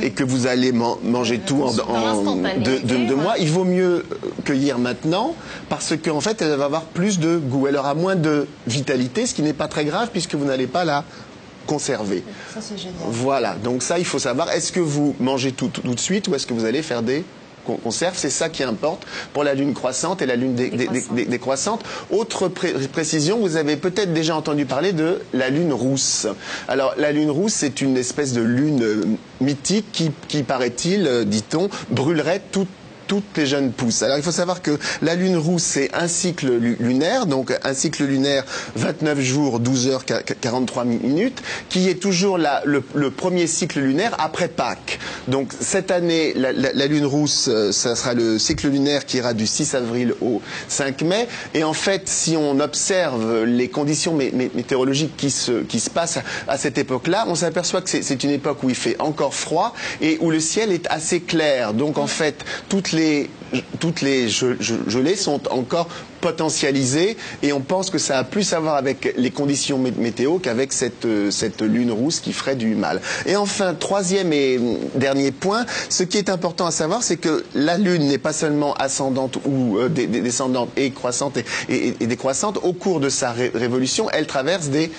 et 0.00 0.10
que 0.10 0.24
vous 0.24 0.46
allez 0.46 0.72
man- 0.72 0.96
manger 1.02 1.38
tout 1.38 1.62
en, 1.62 1.68
en 1.88 2.00
mois, 3.14 3.34
il 3.38 3.50
vaut 3.50 3.64
mieux 3.64 4.04
euh, 4.10 4.28
cueillir 4.44 4.78
maintenant 4.78 5.34
parce 5.68 5.94
qu'en 5.96 6.20
fait, 6.20 6.40
elle 6.42 6.56
va 6.56 6.64
avoir 6.66 6.82
plus 6.84 7.18
de 7.18 7.36
goût. 7.36 7.66
Elle 7.66 7.76
aura 7.76 7.94
moins 7.94 8.16
de 8.16 8.46
vitalité, 8.66 9.26
ce 9.26 9.34
qui 9.34 9.42
n'est 9.42 9.52
pas 9.52 9.68
très 9.68 9.84
grave 9.84 10.08
puisque 10.12 10.34
vous 10.34 10.44
n'allez 10.44 10.66
pas 10.66 10.84
la 10.84 11.04
conserver. 11.66 12.24
Ça, 12.52 12.60
c'est 12.60 12.76
génial. 12.76 12.94
Voilà, 13.08 13.54
donc 13.54 13.82
ça, 13.82 13.98
il 13.98 14.04
faut 14.04 14.18
savoir, 14.18 14.50
est-ce 14.50 14.72
que 14.72 14.80
vous 14.80 15.14
mangez 15.20 15.52
tout, 15.52 15.68
tout, 15.68 15.80
tout 15.82 15.94
de 15.94 16.00
suite 16.00 16.26
ou 16.28 16.34
est-ce 16.34 16.46
que 16.46 16.54
vous 16.54 16.64
allez 16.64 16.82
faire 16.82 17.02
des 17.02 17.24
con- 17.66 17.76
conserves 17.76 18.16
C'est 18.16 18.30
ça 18.30 18.48
qui 18.48 18.62
importe 18.62 19.04
pour 19.32 19.44
la 19.44 19.54
lune 19.54 19.74
croissante 19.74 20.22
et 20.22 20.26
la 20.26 20.36
lune 20.36 20.54
dé- 20.54 20.70
dé- 20.70 20.76
dé- 20.76 20.86
Décroissante. 20.86 21.14
dé- 21.16 21.24
décroissante. 21.26 21.82
Autre 22.10 22.48
pré- 22.48 22.72
précision, 22.92 23.38
vous 23.40 23.56
avez 23.56 23.76
peut-être 23.76 24.12
déjà 24.12 24.36
entendu 24.36 24.66
parler 24.66 24.92
de 24.92 25.20
la 25.32 25.48
lune 25.50 25.72
rousse. 25.72 26.26
Alors, 26.68 26.94
la 26.96 27.12
lune 27.12 27.30
rousse, 27.30 27.52
c'est 27.54 27.80
une 27.80 27.96
espèce 27.96 28.32
de 28.32 28.42
lune 28.42 29.16
mythique 29.40 29.86
qui, 29.92 30.10
qui 30.28 30.42
paraît-il, 30.42 31.06
euh, 31.06 31.24
dit-on, 31.24 31.68
brûlerait 31.90 32.42
toute 32.52 32.68
toutes 33.12 33.36
les 33.36 33.44
jeunes 33.44 33.72
pousses. 33.72 34.02
Alors 34.02 34.16
il 34.16 34.22
faut 34.22 34.32
savoir 34.32 34.62
que 34.62 34.78
la 35.02 35.14
lune 35.14 35.36
rousse, 35.36 35.64
c'est 35.64 35.94
un 35.94 36.08
cycle 36.08 36.50
lu- 36.50 36.78
lunaire, 36.80 37.26
donc 37.26 37.52
un 37.62 37.74
cycle 37.74 38.04
lunaire 38.04 38.42
29 38.74 39.20
jours, 39.20 39.60
12 39.60 39.88
heures, 39.88 40.06
qua- 40.06 40.22
43 40.22 40.86
minutes, 40.86 41.42
qui 41.68 41.90
est 41.90 41.96
toujours 42.00 42.38
la- 42.38 42.62
le, 42.64 42.82
le 42.94 43.10
premier 43.10 43.46
cycle 43.46 43.80
lunaire 43.80 44.16
après 44.18 44.48
Pâques. 44.48 44.98
Donc 45.28 45.52
cette 45.60 45.90
année, 45.90 46.32
la, 46.36 46.52
la- 46.52 46.72
la 46.72 46.86
lune 46.86 47.04
rousse, 47.04 47.48
euh, 47.52 47.70
ça 47.70 47.94
sera 47.96 48.14
le 48.14 48.38
cycle 48.38 48.68
lunaire 48.68 49.04
qui 49.04 49.18
ira 49.18 49.34
du 49.34 49.46
6 49.46 49.74
avril 49.74 50.14
au 50.22 50.40
5 50.68 51.02
mai. 51.02 51.28
Et 51.52 51.64
en 51.64 51.74
fait, 51.74 52.08
si 52.08 52.34
on 52.38 52.60
observe 52.60 53.44
les 53.44 53.68
conditions 53.68 54.16
mé- 54.16 54.32
mé- 54.32 54.50
météorologiques 54.54 55.18
qui 55.18 55.30
se, 55.30 55.60
qui 55.64 55.80
se 55.80 55.90
passent 55.90 56.18
à, 56.48 56.56
cette 56.56 56.78
époque-là, 56.78 57.26
on 57.28 57.34
s'aperçoit 57.34 57.82
que 57.82 57.90
c'est 57.90 58.24
une 58.24 58.30
époque 58.30 58.62
où 58.62 58.70
il 58.70 58.74
fait 58.74 58.96
encore 59.00 59.34
froid 59.34 59.74
et 60.00 60.16
où 60.22 60.30
le 60.30 60.40
ciel 60.40 60.72
est 60.72 60.86
assez 60.88 61.20
clair. 61.20 61.74
Donc 61.74 61.98
en 61.98 62.06
fait, 62.06 62.36
toutes 62.70 62.92
les, 62.92 63.01
toutes 63.80 64.00
les 64.00 64.28
ge- 64.28 64.56
ge- 64.60 64.88
gelées 64.88 65.16
sont 65.16 65.40
encore 65.52 65.88
potentialisé 66.20 67.16
et 67.42 67.52
on 67.52 67.60
pense 67.60 67.90
que 67.90 67.98
ça 67.98 68.18
a 68.18 68.24
plus 68.24 68.52
à 68.52 68.60
voir 68.60 68.76
avec 68.76 69.12
les 69.16 69.30
conditions 69.30 69.78
mé- 69.82 69.92
météo 69.96 70.38
qu'avec 70.38 70.72
cette, 70.72 71.04
euh, 71.04 71.30
cette 71.30 71.60
lune 71.62 71.90
rousse 71.90 72.20
qui 72.20 72.32
ferait 72.32 72.56
du 72.56 72.74
mal. 72.74 73.00
Et 73.26 73.36
enfin, 73.36 73.74
troisième 73.74 74.32
et 74.32 74.58
dernier 74.94 75.32
point, 75.32 75.66
ce 75.88 76.02
qui 76.04 76.18
est 76.18 76.30
important 76.30 76.66
à 76.66 76.70
savoir, 76.70 77.02
c'est 77.02 77.16
que 77.16 77.44
la 77.54 77.76
lune 77.76 78.06
n'est 78.06 78.18
pas 78.18 78.32
seulement 78.32 78.74
ascendante 78.74 79.38
ou 79.44 79.78
euh, 79.78 79.88
descendante 79.88 80.70
et 80.76 80.90
croissante 80.92 81.38
et, 81.68 81.90
décroissante. 82.06 82.58
Au 82.62 82.72
cours 82.72 83.00
de 83.00 83.08
sa 83.08 83.32
ré- 83.32 83.50
révolution, 83.54 84.08
elle 84.10 84.26
traverse 84.26 84.68
des 84.68 84.90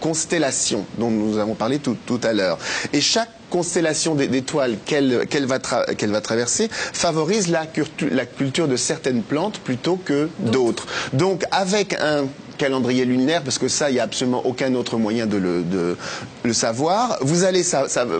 constellations 0.00 0.84
dont 0.98 1.10
nous 1.10 1.38
avons 1.38 1.54
parlé 1.54 1.78
tout, 1.78 1.96
tout 2.06 2.20
à 2.24 2.32
l'heure. 2.32 2.58
Et 2.92 3.00
chaque 3.00 3.30
constellation 3.52 4.14
d'é- 4.14 4.28
d'étoiles 4.28 4.76
qu'elle 4.86 5.46
va, 5.46 5.58
tra- 5.58 5.84
va 6.10 6.20
traverser 6.22 6.70
favorise 6.70 7.48
la, 7.48 7.66
la 8.10 8.24
culture 8.26 8.66
de 8.66 8.76
certaines 8.76 9.22
plantes 9.22 9.58
plutôt 9.60 9.96
que 9.96 10.30
d'autres. 10.38 10.86
Donc 11.12 11.44
avec 11.50 11.94
un 12.00 12.24
calendrier 12.58 13.04
lunaire, 13.04 13.42
parce 13.42 13.58
que 13.58 13.68
ça, 13.68 13.90
il 13.90 13.94
n'y 13.94 14.00
a 14.00 14.04
absolument 14.04 14.44
aucun 14.46 14.74
autre 14.74 14.96
moyen 14.96 15.26
de 15.26 15.36
le, 15.36 16.52
savoir, 16.52 17.16
vous 17.22 17.44
allez, 17.44 17.64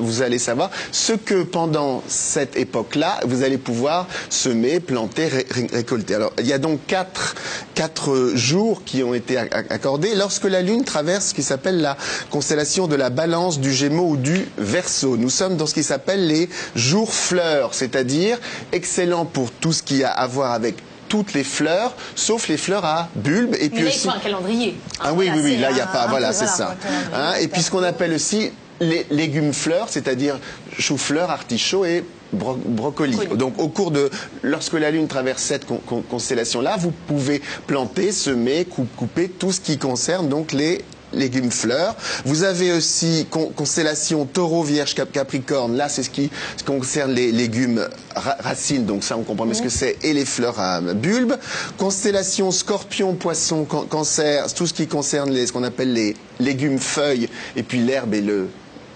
vous 0.01 0.23
allez 0.23 0.39
savoir 0.39 0.71
ce 0.91 1.13
que 1.13 1.43
pendant 1.43 2.03
cette 2.09 2.57
époque-là, 2.57 3.21
vous 3.27 3.43
allez 3.43 3.59
pouvoir 3.59 4.07
semer, 4.31 4.81
planter, 4.81 5.27
ré- 5.27 5.47
ré- 5.51 5.69
récolter. 5.73 6.15
Alors, 6.15 6.33
il 6.39 6.47
y 6.47 6.53
a 6.53 6.59
donc 6.59 6.81
quatre, 6.87 7.35
quatre 7.75 8.33
jours 8.35 8.83
qui 8.85 9.03
ont 9.03 9.15
été 9.15 9.37
ac- 9.37 9.67
accordés 9.71 10.15
lorsque 10.15 10.45
la 10.45 10.63
Lune 10.63 10.85
traverse 10.85 11.27
ce 11.29 11.35
qui 11.35 11.43
s'appelle 11.43 11.81
la 11.81 11.97
constellation 12.31 12.87
de 12.87 12.97
la 12.97 13.11
balance 13.11 13.61
du 13.61 13.73
Gémeaux 13.73 14.11
ou 14.11 14.17
du 14.17 14.47
Verseau. 14.59 15.17
Nous 15.17 15.31
sommes 15.31 15.57
dans 15.57 15.67
ce 15.67 15.75
qui 15.75 15.83
s'appelle 15.83 16.27
les 16.27 16.49
jours 16.75 17.13
fleurs, 17.13 17.75
c'est-à-dire 17.75 18.39
excellent 18.73 19.25
pour 19.25 19.51
tout 19.51 19.73
ce 19.73 19.83
qui 19.83 20.05
a 20.05 20.11
à 20.11 20.27
voir 20.27 20.53
avec 20.53 20.77
toutes 21.13 21.35
les 21.35 21.45
fleurs, 21.45 21.95
sauf 22.15 22.49
les 22.49 22.57
fleurs 22.57 22.87
à 22.87 23.11
bulbes. 23.15 23.55
Et 23.57 23.65
Mais 23.65 23.69
puis 23.69 23.81
il 23.83 23.87
aussi... 23.89 24.09
un 24.09 24.19
calendrier. 24.19 24.75
Ah 24.99 25.13
oui, 25.13 25.27
Voilà, 25.27 25.43
oui, 25.43 25.51
oui, 25.53 25.57
là, 25.59 25.69
il 25.71 25.75
n'y 25.75 25.81
a 25.83 25.87
pas, 25.87 26.05
un 26.05 26.09
voilà, 26.09 26.33
c'est 26.33 26.47
ça. 26.47 26.75
Hein, 27.15 27.35
et 27.39 27.49
puis 27.49 27.61
ce 27.61 27.71
qu'on 27.71 27.83
appelle 27.83 28.15
aussi 28.15 28.51
les 28.81 29.07
légumes 29.11 29.53
fleurs, 29.53 29.91
c'est-à-dire 29.91 30.39
chou-fleur, 30.79 31.31
artichaut 31.31 31.85
et 31.85 32.03
bro- 32.33 32.57
brocoli. 32.65 33.19
Donc 33.37 33.61
au 33.61 33.69
cours 33.69 33.91
de, 33.91 34.09
lorsque 34.43 34.73
la 34.73 34.91
Lune 34.91 35.07
traverse 35.07 35.43
cette 35.43 35.67
con- 35.67 35.83
con- 35.87 36.03
constellation-là, 36.11 36.77
vous 36.79 36.93
pouvez 37.07 37.43
planter, 37.67 38.11
semer, 38.11 38.65
cou- 38.65 38.87
couper 38.97 39.29
tout 39.29 39.53
ce 39.53 39.61
qui 39.61 39.77
concerne 39.77 40.31
donc 40.31 40.53
les 40.53 40.81
légumes 41.13 41.51
fleurs. 41.51 41.97
Vous 42.25 42.43
avez 42.45 42.73
aussi 42.73 43.27
con- 43.31 43.53
constellation 43.55 44.25
taureau, 44.25 44.63
vierge, 44.63 44.95
cap- 44.95 45.13
capricorne. 45.13 45.77
Là, 45.77 45.89
c'est 45.89 46.03
ce 46.03 46.11
qui 46.11 46.31
ce 46.57 46.65
qui 46.65 46.65
concerne 46.65 47.13
les 47.13 47.33
légumes 47.33 47.87
ra- 48.15 48.37
racines. 48.41 48.85
Donc 48.87 49.05
ça, 49.05 49.17
on 49.17 49.23
comprend 49.23 49.47
mieux 49.47 49.55
ce 49.55 49.63
que 49.63 49.69
c'est. 49.69 49.97
Et 50.03 50.13
les 50.13 50.25
fleurs 50.25 50.59
à 50.61 50.81
bulbes. 50.81 51.35
Constellation 51.79 52.51
scorpion, 52.51 53.15
poisson, 53.15 53.65
can- 53.65 53.83
cancer. 53.87 54.53
Tout 54.55 54.67
ce 54.67 54.75
qui 54.75 54.87
concerne 54.87 55.31
les, 55.31 55.47
ce 55.47 55.53
qu'on 55.53 55.65
appelle 55.65 55.93
les 55.93 56.17
légumes 56.41 56.79
feuilles. 56.79 57.29
Et 57.57 57.63
puis 57.63 57.79
l'herbe 57.79 58.15
et 58.15 58.21
le 58.21 58.49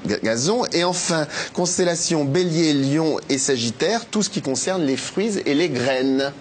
ga- 0.06 0.18
gazon. 0.22 0.64
Et 0.72 0.84
enfin, 0.84 1.26
constellation 1.52 2.24
bélier, 2.24 2.72
lion 2.74 3.16
et 3.28 3.38
sagittaire. 3.38 4.06
Tout 4.06 4.22
ce 4.22 4.30
qui 4.30 4.42
concerne 4.42 4.84
les 4.84 4.96
fruits 4.96 5.38
et 5.44 5.54
les 5.54 5.68
graines. 5.68 6.32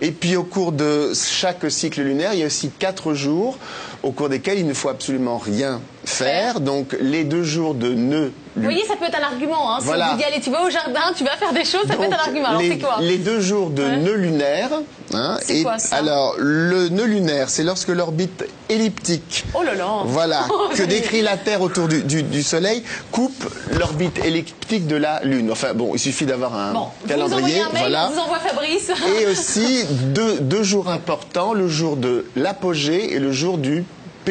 Et 0.00 0.12
puis 0.12 0.36
au 0.36 0.44
cours 0.44 0.72
de 0.72 1.12
chaque 1.14 1.70
cycle 1.70 2.02
lunaire, 2.02 2.32
il 2.32 2.40
y 2.40 2.42
a 2.44 2.46
aussi 2.46 2.70
quatre 2.70 3.14
jours 3.14 3.58
au 4.02 4.12
cours 4.12 4.28
desquels 4.28 4.58
il 4.58 4.66
ne 4.66 4.74
faut 4.74 4.88
absolument 4.88 5.38
rien 5.38 5.80
faire. 6.08 6.60
Donc 6.60 6.96
les 7.00 7.24
deux 7.24 7.42
jours 7.42 7.74
de 7.74 7.88
nœud 7.92 8.32
Vous 8.56 8.62
voyez, 8.62 8.84
ça 8.86 8.96
peut 8.96 9.04
être 9.06 9.18
un 9.18 9.24
argument. 9.26 9.74
Hein. 9.74 9.78
Si 9.80 9.88
on 9.88 9.92
vous 9.92 10.16
dit, 10.18 10.24
allez, 10.24 10.40
tu 10.40 10.50
vas 10.50 10.62
au 10.64 10.70
jardin, 10.70 11.00
tu 11.16 11.24
vas 11.24 11.36
faire 11.36 11.52
des 11.52 11.64
choses, 11.64 11.86
ça 11.88 11.96
peut 11.96 12.04
être 12.04 12.14
un 12.14 12.24
argument. 12.24 12.48
Alors, 12.48 12.60
les, 12.60 12.70
c'est 12.70 12.78
quoi? 12.78 12.96
les 13.00 13.18
deux 13.18 13.40
jours 13.40 13.70
de 13.70 13.82
Ouais. 13.82 13.96
nœud 13.98 14.14
lunaire. 14.16 14.70
hein, 15.14 15.38
C'est 15.42 15.62
quoi, 15.62 15.78
ça? 15.78 15.96
Alors 15.96 16.34
le 16.38 16.88
nœud 16.88 17.04
lunaire, 17.06 17.48
c'est 17.48 17.62
lorsque 17.64 17.88
l'orbite 17.88 18.44
elliptique 18.68 19.44
Oh 19.54 19.62
là 19.62 19.74
là 19.74 19.86
Voilà, 20.04 20.44
Oh, 20.50 20.68
que 20.74 20.82
décrit 20.82 21.22
la 21.22 21.36
Terre 21.36 21.60
autour 21.62 21.88
du, 21.88 22.02
du- 22.02 22.22
du 22.22 22.42
Soleil, 22.42 22.82
coupe 23.12 23.44
l'orbite 23.78 24.18
elliptique 24.24 24.86
de 24.86 24.96
la 24.96 25.20
Lune. 25.24 25.50
Enfin 25.50 25.72
bon, 25.74 25.92
il 25.94 25.98
suffit 25.98 26.26
d'avoir 26.26 26.54
un 26.54 26.72
Bon, 26.72 26.86
vous 27.02 27.08
calendrier. 27.08 27.38
envoyez 27.38 27.60
un 27.60 27.68
mail, 27.70 27.78
voilà. 27.78 28.10
vous 28.12 28.18
envoie 28.18 28.38
Fabrice. 28.38 28.90
Et 29.20 29.26
aussi 29.26 29.84
deux, 30.14 30.38
deux 30.40 30.62
jours 30.62 30.88
importants, 30.90 31.54
le 31.54 31.68
jour 31.68 31.96
de 31.96 32.26
l'apogée 32.36 33.14
et 33.14 33.18
le 33.18 33.32
jour 33.32 33.58
du 33.58 33.84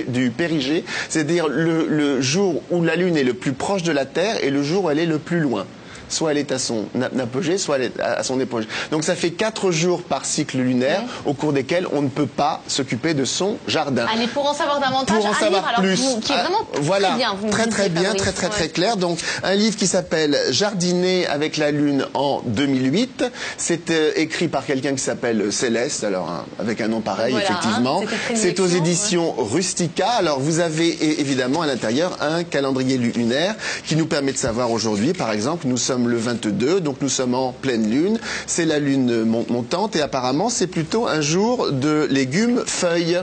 du 0.07 0.29
périgée, 0.31 0.83
c'est-à-dire 1.09 1.47
le, 1.47 1.87
le 1.87 2.21
jour 2.21 2.61
où 2.71 2.83
la 2.83 2.95
Lune 2.95 3.17
est 3.17 3.23
le 3.23 3.33
plus 3.33 3.53
proche 3.53 3.83
de 3.83 3.91
la 3.91 4.05
Terre 4.05 4.43
et 4.43 4.49
le 4.49 4.63
jour 4.63 4.85
où 4.85 4.89
elle 4.89 4.99
est 4.99 5.05
le 5.05 5.19
plus 5.19 5.39
loin. 5.39 5.65
Soit 6.09 6.31
elle 6.31 6.37
est 6.37 6.51
à 6.51 6.59
son 6.59 6.85
apogée, 7.19 7.57
soit 7.57 7.77
elle 7.77 7.83
est 7.83 7.99
à 7.99 8.23
son 8.23 8.39
épogée. 8.39 8.67
Donc 8.91 9.03
ça 9.03 9.15
fait 9.15 9.31
quatre 9.31 9.71
jours 9.71 10.03
par 10.03 10.25
cycle 10.25 10.57
lunaire 10.57 11.01
au 11.25 11.33
cours 11.33 11.53
desquels 11.53 11.87
on 11.91 12.01
ne 12.01 12.09
peut 12.09 12.27
pas 12.27 12.61
s'occuper 12.67 13.13
de 13.13 13.25
son 13.25 13.57
jardin. 13.67 14.05
Allez, 14.13 14.27
pour 14.27 14.47
en 14.49 14.53
savoir 14.53 14.79
davantage, 14.79 15.17
Pour 15.17 15.25
en 15.25 15.31
un 15.31 15.33
savoir 15.33 15.49
livre 15.61 15.67
alors, 15.67 15.81
plus, 15.81 15.95
vous- 16.01 16.19
qui 16.19 16.31
est 16.31 16.35
ah, 16.37 16.43
vraiment 16.43 16.67
voilà, 16.81 17.07
très 17.09 17.17
bien. 17.17 17.33
Vous 17.39 17.47
me 17.47 17.51
très 17.51 17.89
bien, 17.89 18.03
Fabrice. 18.03 18.21
très 18.21 18.31
très 18.31 18.49
très 18.49 18.69
clair. 18.69 18.97
Donc 18.97 19.19
un 19.43 19.55
livre 19.55 19.75
qui 19.75 19.87
s'appelle 19.87 20.37
Jardiner 20.51 21.27
avec 21.27 21.57
la 21.57 21.71
lune 21.71 22.05
en 22.13 22.41
2008. 22.45 23.25
C'est 23.57 23.89
euh, 23.89 24.11
écrit 24.15 24.47
par 24.47 24.65
quelqu'un 24.65 24.93
qui 24.93 25.01
s'appelle 25.03 25.51
Céleste, 25.51 26.03
alors 26.03 26.29
hein, 26.29 26.45
avec 26.59 26.81
un 26.81 26.87
nom 26.87 27.01
pareil 27.01 27.31
Voilà, 27.31 27.47
hein, 27.47 27.51
effectivement. 27.51 28.03
C'est 28.35 28.59
aux 28.59 28.67
éditions 28.67 29.33
Rustica. 29.37 30.07
Alors 30.09 30.39
vous 30.39 30.59
avez 30.59 31.19
évidemment 31.19 31.61
à 31.61 31.67
l'intérieur 31.67 32.17
un 32.21 32.43
calendrier 32.43 32.97
lunaire 32.97 33.55
qui 33.85 33.95
nous 33.95 34.05
permet 34.05 34.31
de 34.31 34.37
savoir 34.37 34.71
aujourd'hui, 34.71 35.13
par 35.13 35.31
exemple, 35.31 35.67
nous 35.67 35.77
sommes 35.77 35.96
le 36.05 36.17
22, 36.17 36.81
donc 36.81 36.97
nous 37.01 37.09
sommes 37.09 37.33
en 37.33 37.53
pleine 37.53 37.89
lune. 37.89 38.19
C'est 38.45 38.65
la 38.65 38.77
lune 38.79 39.23
mon- 39.23 39.45
montante 39.49 39.95
et 39.95 40.01
apparemment 40.01 40.49
c'est 40.49 40.67
plutôt 40.67 41.07
un 41.07 41.21
jour 41.21 41.71
de 41.71 42.05
légumes 42.11 42.61
feuilles. 42.65 43.21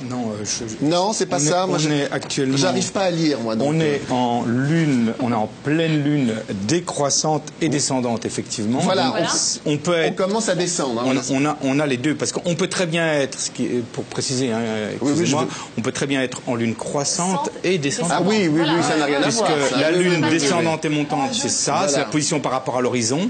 Non, 0.00 0.30
euh, 0.30 0.44
je- 0.44 0.64
je- 0.68 0.84
Non, 0.86 1.12
c'est 1.12 1.26
pas 1.26 1.36
on 1.36 1.40
ça. 1.40 1.64
Est, 1.64 1.66
Moi, 1.66 1.76
on 1.76 1.78
je- 1.78 1.88
est 1.90 2.12
actuellement. 2.12 2.56
J'arrive 2.56 2.92
pas 2.92 3.00
à 3.02 3.10
lire, 3.10 3.40
moi. 3.40 3.56
donc, 3.56 3.66
On 3.68 3.80
euh, 3.80 3.82
est 3.96 4.00
en 4.12 4.44
lune, 4.46 5.12
on 5.20 5.32
est 5.32 5.34
en 5.34 5.48
pleine 5.64 6.04
lune 6.04 6.34
décroissante 6.68 7.42
et 7.60 7.68
descendante 7.68 8.24
effectivement. 8.24 8.78
Voilà, 8.78 9.04
Donc, 9.06 9.12
Voilà. 9.12 9.28
On 9.66 9.76
peut 9.78 9.90
On 9.92 10.02
être. 10.02 10.14
commence 10.16 10.48
à 10.48 10.54
descendre. 10.54 11.02
hein, 11.04 11.20
On, 11.30 11.42
on 11.42 11.46
a, 11.46 11.56
on 11.62 11.80
a 11.80 11.86
les 11.86 11.96
deux 11.96 12.14
parce 12.14 12.30
qu'on 12.32 12.54
peut 12.54 12.68
très 12.68 12.86
bien 12.86 13.06
être, 13.14 13.38
ce 13.40 13.50
qui 13.50 13.64
est- 13.64 13.82
pour 13.92 14.04
préciser, 14.04 14.52
hein, 14.52 14.60
oui, 15.00 15.12
veux- 15.14 15.36
on 15.76 15.80
peut 15.82 15.92
très 15.92 16.06
bien 16.06 16.22
être 16.22 16.42
en 16.46 16.54
lune 16.54 16.74
croissante 16.76 17.50
et 17.64 17.78
descendante. 17.78 18.12
Ah 18.14 18.22
oui, 18.24 18.42
oui, 18.42 18.48
Voilà. 18.58 18.74
oui, 18.74 18.82
ça 18.88 18.96
n'a 18.96 19.04
rien 19.06 19.18
à 19.18 19.22
Puisque 19.22 19.38
voir. 19.38 19.50
ça. 19.70 19.80
la 19.80 19.90
lune 19.90 20.12
oui, 20.22 20.30
oui, 20.30 20.38
descendante 20.38 20.84
et 20.84 20.88
montante, 20.90 21.30
c'est 21.34 21.48
ça, 21.48 21.72
Voilà. 21.72 21.88
c'est 21.88 21.98
la 21.98 22.04
position 22.04 22.38
par 22.40 22.52
rapport 22.52 22.76
à 22.76 22.80
l'horizon. 22.82 23.28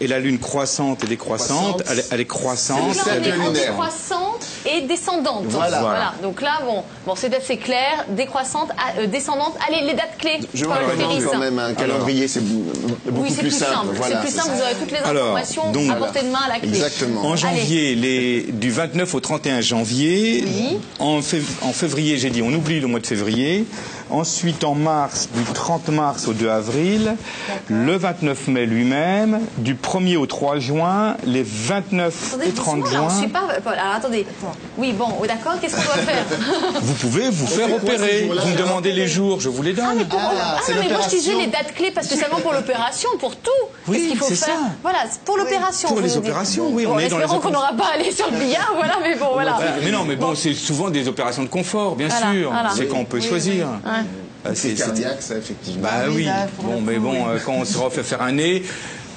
Et 0.00 0.08
la 0.08 0.18
lune 0.18 0.38
croissante 0.40 1.04
et 1.04 1.06
décroissante, 1.06 1.82
Croissante. 1.82 1.82
elle, 1.90 1.98
est- 2.00 2.06
elle 2.10 2.20
est 2.20 2.24
croissante. 2.26 2.80
On 2.88 2.90
est 2.90 2.94
cercle 2.94 3.30
en 3.40 3.46
lunaire. 3.48 3.52
décroissante 3.52 4.37
et 4.76 4.82
descendante. 4.82 5.44
Voilà. 5.46 5.80
Voilà. 5.80 6.14
Donc 6.22 6.40
là, 6.42 6.60
bon, 6.64 6.82
bon 7.06 7.14
c'est 7.16 7.34
assez 7.34 7.56
clair. 7.56 8.04
Décroissante, 8.10 8.70
euh, 8.98 9.06
descendante. 9.06 9.54
Allez, 9.68 9.86
les 9.86 9.94
dates 9.94 10.16
clés. 10.18 10.40
Je 10.54 10.64
vous 10.64 10.70
recommande 10.70 11.22
quand 11.30 11.38
même 11.38 11.58
un 11.58 11.74
calendrier, 11.74 12.28
c'est 12.28 12.40
beaucoup 12.40 13.22
Oui, 13.22 13.30
c'est 13.30 13.40
plus, 13.42 13.50
simple. 13.50 13.88
Voilà, 13.94 14.16
c'est 14.16 14.26
plus 14.28 14.36
ça. 14.36 14.42
simple. 14.42 14.54
Vous 14.56 14.62
aurez 14.62 14.74
toutes 14.74 14.90
les 14.92 14.98
Alors, 14.98 15.24
informations 15.36 15.72
donc- 15.72 15.90
à 15.90 15.94
portée 15.94 16.22
de 16.22 16.28
main 16.30 16.40
à 16.46 16.48
la 16.54 16.58
clé. 16.60 16.68
Exactement. 16.68 17.22
En 17.24 17.36
janvier, 17.36 17.94
les, 17.94 18.42
du 18.52 18.70
29 18.70 19.14
au 19.14 19.20
31 19.20 19.60
janvier. 19.60 20.44
Oui. 20.46 20.78
En, 20.98 21.20
fév- 21.20 21.42
en 21.62 21.72
février, 21.72 22.18
j'ai 22.18 22.30
dit, 22.30 22.42
on 22.42 22.52
oublie 22.52 22.80
le 22.80 22.86
mois 22.86 23.00
de 23.00 23.06
février. 23.06 23.64
Ensuite, 24.10 24.64
en 24.64 24.74
mars, 24.74 25.28
du 25.34 25.42
30 25.52 25.88
mars 25.88 26.28
au 26.28 26.32
2 26.32 26.48
avril. 26.48 27.14
Le 27.68 27.96
29 27.96 28.48
mai 28.48 28.64
lui-même. 28.66 29.40
Du 29.58 29.74
1er 29.74 30.16
au 30.16 30.26
3 30.26 30.58
juin. 30.58 31.16
Les 31.26 31.42
29 31.42 32.32
Attendez, 32.34 32.48
et 32.48 32.52
30 32.52 32.80
doucement, 32.80 32.98
là, 32.98 33.04
on 33.04 33.08
juin. 33.10 33.18
suit 33.18 33.28
pas. 33.28 33.40
Alors 33.66 33.94
attendez. 33.96 34.26
Oui, 34.76 34.92
bon, 34.92 35.06
oh, 35.20 35.26
d'accord. 35.26 35.54
Qu'est-ce 35.60 35.74
qu'on 35.74 35.82
doit 35.82 35.94
faire 36.04 36.24
Vous 36.80 36.94
pouvez 36.94 37.30
vous 37.30 37.46
faire 37.48 37.72
opérer. 37.74 38.28
Vous 38.30 38.48
me 38.50 38.56
demandez 38.56 38.92
les 38.92 39.08
jours, 39.08 39.40
je 39.40 39.48
vous 39.48 39.62
les 39.62 39.72
donne. 39.72 39.86
Ah, 39.90 39.94
mais 39.96 40.04
pour- 40.04 40.20
Ah, 40.22 40.56
ah, 40.58 40.72
non, 40.72 40.76
mais 40.80 40.88
moi 40.88 41.00
je 41.04 41.08
disais 41.16 41.34
les 41.34 41.46
dates 41.48 41.74
clés 41.74 41.90
parce 41.90 42.06
que 42.06 42.14
seulement 42.16 42.38
pour 42.40 42.52
l'opération, 42.52 43.08
pour 43.18 43.34
tout. 43.36 43.50
Oui, 43.88 43.96
Qu'est-ce 43.96 44.08
qu'il 44.10 44.18
faut 44.18 44.24
c'est 44.28 44.34
faire 44.36 44.54
ça. 44.54 44.60
Voilà, 44.82 44.98
c'est 45.10 45.20
pour 45.22 45.36
l'opération. 45.36 45.88
Pour 45.88 46.00
les 46.00 46.16
opérations, 46.16 46.68
oui, 46.70 46.84
Bon, 46.86 46.92
on 46.94 46.98
est 47.00 47.08
dans 47.08 47.18
les 47.18 47.24
espérons 47.24 47.40
qu'on 47.40 47.50
n'aura 47.50 47.72
pas 47.72 47.86
à 47.92 47.94
aller 47.94 48.12
sur 48.12 48.30
le 48.30 48.36
billard, 48.38 48.72
voilà, 48.76 48.98
mais 49.02 49.16
bon, 49.16 49.30
voilà. 49.32 49.58
Mais 49.82 49.90
non, 49.90 50.04
mais 50.04 50.14
bon, 50.16 50.34
c'est 50.36 50.54
souvent 50.54 50.90
des 50.90 51.08
opérations 51.08 51.42
de 51.42 51.48
confort, 51.48 51.96
bien 51.96 52.08
Voilà, 52.08 52.32
sûr. 52.32 52.50
voilà. 52.52 52.70
C'est 52.76 52.86
quand 52.86 52.98
on 52.98 53.04
peut 53.04 53.18
Oui, 53.18 53.26
choisir. 53.26 53.66
oui. 53.84 53.90
Euh, 54.46 54.52
C'est 54.54 54.74
cardiaque, 54.74 55.20
ça, 55.20 55.34
effectivement. 55.36 55.82
Bah 55.82 56.04
Oui, 56.08 56.28
Bon, 56.62 56.80
mais 56.80 56.98
bon, 56.98 57.14
euh, 57.28 57.38
quand 57.44 57.54
on 57.54 57.64
se 57.64 57.76
refait 57.76 58.04
faire 58.04 58.22
un 58.22 58.30
nez, 58.32 58.62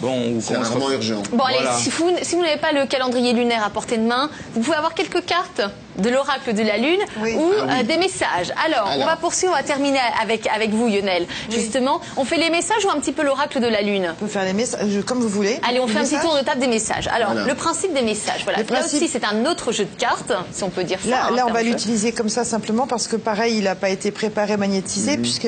bon, 0.02 0.40
c'est 0.42 0.54
vraiment 0.56 0.92
urgent. 0.92 1.22
Bon, 1.32 1.44
allez, 1.44 1.58
Voilà. 1.62 1.74
si 1.78 1.90
vous, 1.90 2.12
si 2.22 2.36
vous 2.36 2.42
n'avez 2.42 2.58
pas 2.60 2.72
le 2.72 2.86
calendrier 2.86 3.34
lunaire 3.34 3.64
à 3.64 3.70
portée 3.70 3.98
de 3.98 4.04
main, 4.04 4.30
vous 4.54 4.62
pouvez 4.62 4.76
avoir 4.78 4.94
quelques 4.94 5.26
cartes 5.26 5.62
de 5.98 6.10
l'oracle 6.10 6.54
de 6.54 6.64
la 6.64 6.78
lune 6.78 7.00
Oui. 7.22 7.34
ou 7.36 7.52
Ah 7.60 7.64
oui. 7.68 7.74
euh, 7.80 7.84
des 7.84 7.98
messages. 7.98 8.52
Alors, 8.66 8.90
on 8.98 9.06
va 9.06 9.16
poursuivre, 9.16 9.54
on 9.54 9.58
va 9.58 9.64
terminer 9.64 10.00
avec, 10.22 10.48
avec 10.48 10.72
vous, 10.72 10.88
Lionel. 10.88 11.26
Justement, 11.50 12.02
on 12.18 12.26
fait 12.26 12.38
les 12.38 12.50
messages 12.50 12.86
ou 12.86 12.90
un 12.90 13.00
petit 13.00 13.12
peu 13.12 13.24
l'oracle 13.24 13.60
de 13.60 13.68
la 13.68 13.82
lune? 13.82 14.10
On 14.12 14.26
peut 14.26 14.28
faire 14.32 14.46
les 14.46 14.54
messages 14.54 14.88
comme 15.06 15.20
vous 15.20 15.30
voulez. 15.30 15.60
Allez, 15.68 15.80
on 15.80 15.86
Les 15.88 15.94
fait 15.94 16.00
un 16.00 16.04
petit 16.04 16.20
tour 16.20 16.36
de 16.38 16.42
table 16.44 16.60
des 16.62 16.68
messages. 16.68 17.08
Alors, 17.08 17.32
Voilà. 17.32 17.48
le 17.48 17.56
principe 17.56 17.94
des 17.94 18.02
messages, 18.02 18.44
voilà. 18.44 18.60
Là 18.64 18.86
aussi, 18.86 19.08
c'est 19.08 19.24
un 19.26 19.46
autre 19.46 19.72
jeu 19.72 19.86
de 19.86 19.96
cartes, 20.00 20.32
si 20.52 20.64
on 20.64 20.70
peut 20.70 20.84
dire 20.84 21.00
ça. 21.04 21.10
Là, 21.10 21.26
hein, 21.30 21.36
là, 21.36 21.46
on 21.48 21.52
va 21.52 21.64
l'utiliser 21.64 22.12
comme 22.12 22.30
ça 22.30 22.44
simplement 22.46 22.88
parce 22.88 23.08
que 23.08 23.16
pareil, 23.16 23.58
il 23.58 23.64
n'a 23.66 23.76
pas 23.76 23.90
été 23.90 24.12
préparé, 24.12 24.58
magnétisé, 24.58 25.18
Mhm. 25.18 25.22
puisque 25.22 25.48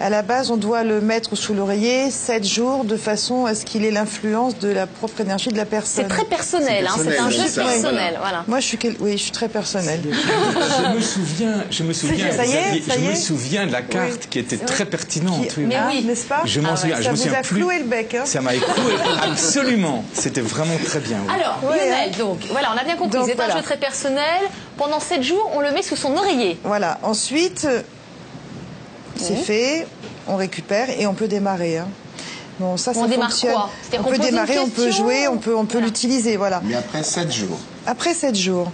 à 0.00 0.10
la 0.10 0.22
base, 0.22 0.50
on 0.50 0.56
doit 0.56 0.84
le 0.84 1.00
mettre 1.00 1.36
sous 1.36 1.54
l'oreiller 1.54 2.10
7 2.10 2.44
jours 2.44 2.84
de 2.84 2.96
façon 2.96 3.46
à 3.46 3.54
ce 3.54 3.64
qu'il 3.64 3.84
ait 3.84 3.90
l'influence 3.90 4.58
de 4.58 4.68
la 4.68 4.86
propre 4.86 5.20
énergie 5.20 5.50
de 5.50 5.56
la 5.56 5.64
personne. 5.66 6.04
C'est 6.08 6.14
très 6.14 6.24
personnel, 6.24 6.86
hein, 6.88 6.94
c'est 6.96 7.04
personnel, 7.04 7.20
un 7.20 7.30
jeu 7.30 7.42
personnel. 7.62 8.16
Voilà. 8.20 8.44
Moi, 8.48 8.60
je 8.60 8.66
suis, 8.66 8.78
quel- 8.78 8.96
oui, 9.00 9.12
je 9.12 9.22
suis 9.22 9.32
très 9.32 9.48
personnelle. 9.82 10.00
Je 10.12 10.94
me 10.96 11.00
souviens, 11.00 11.64
je 11.70 11.82
me 11.82 11.92
souviens, 11.92 12.32
Ça 12.32 12.46
y 12.46 12.52
est, 12.52 12.82
ça 12.86 12.94
je 12.94 13.00
y 13.00 13.08
me 13.08 13.14
souviens 13.14 13.66
de 13.66 13.72
la 13.72 13.82
carte 13.82 14.28
qui 14.30 14.38
était 14.38 14.56
très 14.58 14.84
pertinente. 14.86 15.48
Qui- 15.48 15.60
oui. 15.60 15.64
Mais 15.68 15.76
Ah, 15.76 15.88
oui. 15.90 16.04
n'est-ce 16.04 16.26
pas 16.26 16.42
Je 16.44 16.60
m'en 16.60 16.70
Ah 16.72 16.76
souviens, 16.76 16.96
ça 16.96 17.02
je 17.02 17.08
me 17.10 17.14
vous 17.14 17.22
souviens 17.22 17.38
a 17.38 17.42
plus. 17.42 17.56
cloué 17.56 17.78
le 17.78 17.84
bec, 17.84 18.14
hein 18.14 18.24
Ça 18.24 18.40
m'a 18.40 18.52
cloué, 18.54 18.94
absolument. 19.22 20.04
C'était 20.12 20.40
vraiment 20.40 20.76
très 20.84 21.00
bien. 21.00 21.18
oui. 21.26 21.34
Alors, 21.34 21.58
Ouais, 21.70 21.78
Lionel, 21.88 22.10
hein. 22.12 22.18
donc, 22.18 22.38
voilà, 22.50 22.72
on 22.74 22.78
a 22.78 22.84
bien 22.84 22.96
compris, 22.96 23.18
c'est 23.24 23.32
un 23.32 23.34
voilà. 23.36 23.56
jeu 23.56 23.62
très 23.62 23.76
personnel. 23.76 24.40
Pendant 24.76 25.00
7 25.00 25.22
jours, 25.22 25.50
on 25.54 25.60
le 25.60 25.70
met 25.72 25.82
sous 25.82 25.96
son 25.96 26.16
oreiller. 26.16 26.58
Voilà. 26.64 26.98
Ensuite, 27.02 27.66
c'est 29.16 29.36
fait, 29.36 29.86
on 30.26 30.36
récupère 30.36 30.88
et 30.90 31.06
on 31.06 31.14
peut 31.14 31.28
démarrer. 31.28 31.78
hein. 31.78 31.88
Bon, 32.58 32.76
ça, 32.76 32.92
On 32.94 33.02
ça 33.02 33.08
démarre 33.08 33.30
fonctionne. 33.30 33.52
quoi? 33.52 33.70
On 33.98 34.02
qu'on 34.02 34.10
peut 34.10 34.18
démarrer, 34.18 34.58
on 34.58 34.68
peut 34.68 34.90
jouer, 34.90 35.26
on 35.26 35.38
peut, 35.38 35.54
on 35.56 35.64
peut 35.64 35.72
Voilà. 35.74 35.86
l'utiliser, 35.86 36.36
voilà. 36.36 36.60
Mais 36.64 36.74
après 36.74 37.02
7 37.02 37.32
jours. 37.32 37.58
Après 37.86 38.14
7 38.14 38.34
jours, 38.36 38.70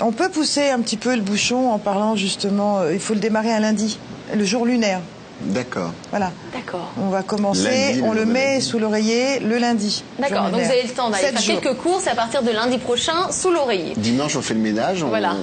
on 0.00 0.12
peut 0.12 0.28
pousser 0.28 0.70
un 0.70 0.80
petit 0.80 0.96
peu 0.96 1.14
le 1.14 1.22
bouchon 1.22 1.70
en 1.70 1.78
parlant 1.78 2.16
justement, 2.16 2.80
euh, 2.80 2.92
il 2.94 3.00
faut 3.00 3.14
le 3.14 3.20
démarrer 3.20 3.52
un 3.52 3.60
lundi, 3.60 3.98
le 4.34 4.44
jour 4.44 4.64
lunaire. 4.66 5.00
D'accord. 5.44 5.92
Voilà. 6.10 6.30
D'accord. 6.54 6.92
On 7.02 7.08
va 7.08 7.22
commencer, 7.24 7.64
Lundi, 7.88 8.00
le 8.00 8.04
on 8.06 8.12
le 8.12 8.24
met 8.24 8.52
lundi. 8.54 8.64
sous 8.64 8.78
l'oreiller 8.78 9.40
le 9.40 9.58
lundi. 9.58 10.04
D'accord, 10.20 10.50
donc 10.50 10.60
vous 10.60 10.70
avez 10.70 10.84
le 10.84 10.88
temps 10.90 11.10
d'aller 11.10 11.24
faire 11.24 11.40
jours. 11.40 11.60
quelques 11.60 11.76
courses 11.78 12.06
à 12.06 12.14
partir 12.14 12.44
de 12.44 12.50
lundi 12.52 12.78
prochain 12.78 13.30
sous 13.32 13.50
l'oreiller. 13.50 13.94
Dimanche, 13.96 14.36
on 14.36 14.42
fait 14.42 14.54
le 14.54 14.60
ménage. 14.60 15.02
On, 15.02 15.08
Voilà. 15.08 15.34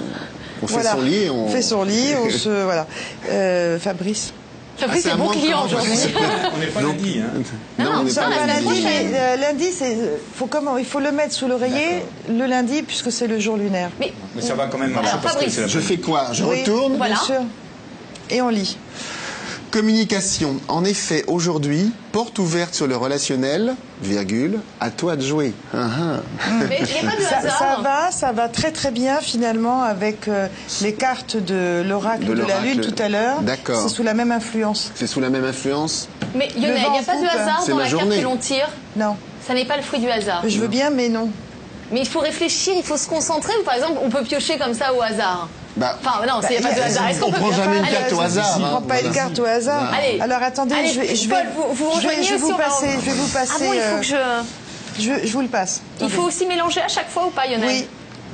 on 0.62 0.66
fait 0.66 0.72
Voilà. 0.74 0.92
son 0.92 1.00
lit. 1.02 1.16
et 1.24 1.30
On, 1.30 1.48
fait 1.48 1.60
son 1.60 1.82
lit, 1.84 2.14
on 2.24 2.30
se 2.30 2.48
voilà. 2.64 2.86
Euh, 3.28 3.78
Fabrice. 3.78 4.32
Fabrice 4.80 5.02
c'est 5.02 5.08
est 5.10 5.12
un 5.12 5.16
bon 5.16 5.28
client 5.28 5.64
aujourd'hui. 5.64 5.92
On 6.54 6.58
n'est 6.58 6.66
pas 6.66 6.80
lundi. 6.82 7.20
Hein. 7.20 7.42
Non, 7.78 7.84
non, 7.84 7.98
on 8.00 8.04
n'est 8.04 8.12
pas 8.12 8.46
lundi. 8.46 8.82
mais, 8.84 9.10
euh, 9.14 9.36
lundi, 9.36 9.72
c'est 9.72 9.96
faut 10.34 10.46
comment 10.46 10.78
Il 10.78 10.84
faut 10.84 11.00
le 11.00 11.12
mettre 11.12 11.32
sous 11.34 11.46
l'oreiller 11.48 12.02
le 12.28 12.46
lundi 12.46 12.82
puisque 12.82 13.12
c'est 13.12 13.26
le 13.26 13.38
jour 13.38 13.56
lunaire. 13.56 13.90
Mais 14.00 14.12
Mais 14.34 14.42
ça 14.42 14.54
va 14.54 14.66
quand 14.66 14.78
même 14.78 14.90
marcher 14.92 15.10
Alors, 15.10 15.20
parce 15.22 15.34
que 15.34 15.40
Fabrice. 15.40 15.54
c'est 15.54 15.60
la 15.62 15.66
Je 15.68 15.78
fais 15.80 15.96
quoi? 15.98 16.28
Je 16.32 16.44
Oui, 16.44 16.60
retourne? 16.60 16.96
Voilà. 16.96 17.14
Bien 17.14 17.22
sûr. 17.24 17.40
Et 18.30 18.40
on 18.42 18.48
lit. 18.48 18.76
Communication. 19.70 20.56
En 20.66 20.84
effet, 20.84 21.24
aujourd'hui, 21.28 21.92
porte 22.10 22.38
ouverte 22.40 22.74
sur 22.74 22.88
le 22.88 22.96
relationnel, 22.96 23.74
virgule, 24.02 24.58
à 24.80 24.90
toi 24.90 25.14
de 25.14 25.22
jouer. 25.22 25.52
Ah, 25.72 25.86
ah. 25.86 26.20
mais 26.68 26.80
il 26.80 26.86
n'y 26.86 27.08
a 27.08 27.10
pas 27.10 27.16
de 27.16 27.22
Ça, 27.22 27.38
hasard. 27.38 27.58
ça 27.58 27.80
va, 27.82 28.10
ça 28.10 28.32
va 28.32 28.48
très 28.48 28.72
très 28.72 28.90
bien 28.90 29.20
finalement 29.20 29.82
avec 29.82 30.26
euh, 30.26 30.48
les 30.82 30.92
cartes 30.94 31.36
de 31.36 31.84
l'oracle 31.86 32.24
De 32.24 32.34
de, 32.34 32.42
la 32.42 32.60
lune 32.60 32.80
tout 32.80 33.00
à 33.00 33.08
l'heure. 33.08 33.42
D'accord. 33.42 33.80
C'est 33.80 33.94
sous 33.94 34.02
la 34.02 34.14
même 34.14 34.32
influence. 34.32 34.90
C'est 34.96 35.06
sous 35.06 35.20
la 35.20 35.30
même 35.30 35.44
influence 35.44 36.08
Mais 36.34 36.48
il 36.56 36.62
n'y 36.62 36.66
a 36.66 36.72
pas 36.72 36.80
de 36.80 37.04
coupe, 37.04 37.28
hasard 37.32 37.64
dans 37.68 37.78
la 37.78 37.88
carte 37.88 38.08
que 38.08 38.22
l'on 38.22 38.36
tire. 38.36 38.68
Non, 38.96 39.16
Ça 39.46 39.54
n'est 39.54 39.66
pas 39.66 39.76
le 39.76 39.82
fruit 39.82 40.00
du 40.00 40.10
hasard. 40.10 40.42
je 40.48 40.58
veux 40.58 40.68
bien, 40.68 40.90
mais 40.90 41.08
non. 41.08 41.30
Mais 41.92 42.00
il 42.00 42.08
faut 42.08 42.20
réfléchir, 42.20 42.74
il 42.76 42.84
faut 42.84 42.96
se 42.96 43.08
concentrer. 43.08 43.52
Ou 43.60 43.64
par 43.64 43.74
exemple, 43.74 44.00
on 44.02 44.10
peut 44.10 44.22
piocher 44.22 44.58
comme 44.58 44.74
ça 44.74 44.92
au 44.94 45.00
hasard. 45.00 45.48
Bah, 45.76 45.96
Enfin, 46.04 46.26
non, 46.26 46.40
il 46.50 46.58
n'y 46.58 46.64
a 46.64 46.68
pas 46.68 46.74
de 46.74 46.80
hasard. 46.80 47.08
Est-ce 47.08 47.20
qu'on 47.20 47.28
on 47.28 47.32
peut 47.32 47.38
prend 47.38 47.52
jamais 47.52 47.78
une 47.78 47.84
Allez, 47.84 47.94
carte 47.96 48.12
au 48.12 48.20
hasard. 48.20 48.56
On 48.58 48.64
hein. 48.64 48.68
prend 48.70 48.82
pas 48.82 49.00
une 49.00 49.12
carte 49.12 49.38
au 49.38 49.44
hasard. 49.44 49.92
Allez. 49.96 50.20
Alors 50.20 50.42
attendez, 50.42 50.74
Allez, 50.74 50.92
je 50.92 51.00
vais, 51.00 51.14
je 51.14 51.28
vais, 51.28 51.34
Paul, 51.34 51.46
vous, 51.54 51.74
vous 51.74 51.90
je 51.92 51.96
rejoignez 51.96 52.22
je 52.24 52.30
vais 52.32 52.36
vous 52.38 52.54
passer, 52.56 52.88
je 52.94 53.10
vais 53.10 53.16
vous 53.16 53.28
passer. 53.28 53.52
Ah 53.54 53.58
bon, 53.60 53.72
il 53.72 53.80
faut 53.80 53.86
euh, 53.86 53.98
que 53.98 54.04
je... 54.98 55.02
je, 55.22 55.26
je 55.26 55.32
vous 55.32 55.42
le 55.42 55.48
passe. 55.48 55.80
Il 56.00 56.10
faut 56.10 56.22
aussi 56.22 56.46
mélanger 56.46 56.80
à 56.80 56.88
chaque 56.88 57.08
fois 57.08 57.26
ou 57.26 57.30
pas, 57.30 57.46
Lionel 57.46 57.68
Oui, 57.68 57.86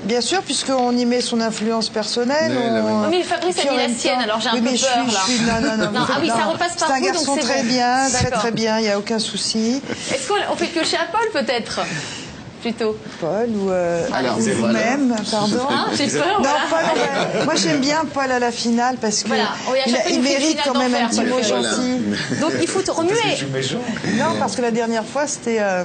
bien 0.05 0.21
sûr, 0.23 0.41
puisqu'on 0.43 0.97
y 0.97 1.05
met 1.05 1.21
son 1.21 1.41
influence 1.43 1.91
personnelle. 1.91 2.53
Oui, 2.57 2.71
là, 2.73 2.81
oui. 2.83 2.91
on- 2.91 3.03
Oui, 3.11 3.17
mais 3.19 3.23
Fabrice 3.23 3.59
a 3.59 3.71
mis 3.71 3.77
la 3.77 3.89
sienne, 3.91 4.19
alors 4.21 4.41
j'ai 4.41 4.49
un 4.49 4.53
oui, 4.55 4.61
peu 4.63 4.71
mais 4.71 4.77
je 4.77 4.85
peur, 4.87 4.93
suis- 5.05 5.13
là. 5.13 5.21
je 5.27 5.33
suis- 5.33 5.45
non, 5.45 5.77
non, 5.77 5.93
non. 5.93 6.07
Ah 6.09 6.19
oui, 6.21 6.29
ça 6.29 6.45
repasse 6.47 6.73
C'est 6.77 6.85
un 6.85 6.89
donc 6.89 7.03
garçon 7.05 7.35
c'est 7.35 7.41
très 7.43 7.63
bon. 7.63 7.69
bien, 7.69 8.09
très 8.11 8.31
très 8.31 8.51
bien, 8.51 8.79
il 8.79 8.83
n'y 8.85 8.91
a 8.91 8.99
aucun 8.99 9.19
souci. 9.19 9.83
Est-ce 10.13 10.27
qu'on 10.27 10.35
on 10.51 10.57
fait 10.57 10.67
piocher 10.67 10.97
à 10.97 11.07
Paul, 11.13 11.29
peut-être? 11.45 11.81
Plutôt. 12.67 12.97
Paul 13.21 13.49
ou, 13.55 13.71
euh, 13.71 14.07
Alors, 14.13 14.39
vous-même, 14.39 15.15
pardon. 15.31 15.59
Hein, 15.71 15.87
J'ai 15.97 16.09
peur, 16.09 16.41
Non, 16.43 16.49
voilà. 16.69 16.89
Paul, 16.89 17.45
moi 17.45 17.55
j'aime 17.55 17.81
bien 17.81 18.05
Paul 18.13 18.31
à 18.33 18.39
la 18.41 18.51
finale 18.51 18.97
parce 19.01 19.23
que 19.23 19.29
Voilà. 19.29 19.45
Oui, 19.71 19.79
il, 19.87 19.97
il 20.15 20.21
mérite 20.23 20.59
quand 20.65 20.77
même 20.77 20.95
un 20.95 21.07
petit 21.09 21.23
mot 21.25 21.41
gentil. 21.43 22.01
Donc 22.41 22.53
il 22.61 22.67
faut 22.67 22.83
te 22.83 22.91
remuer. 22.91 23.13
Non, 24.19 24.35
parce 24.41 24.57
que 24.57 24.63
la 24.63 24.73
dernière 24.73 25.05
fois 25.05 25.27
c'était. 25.29 25.59
euh, 25.61 25.85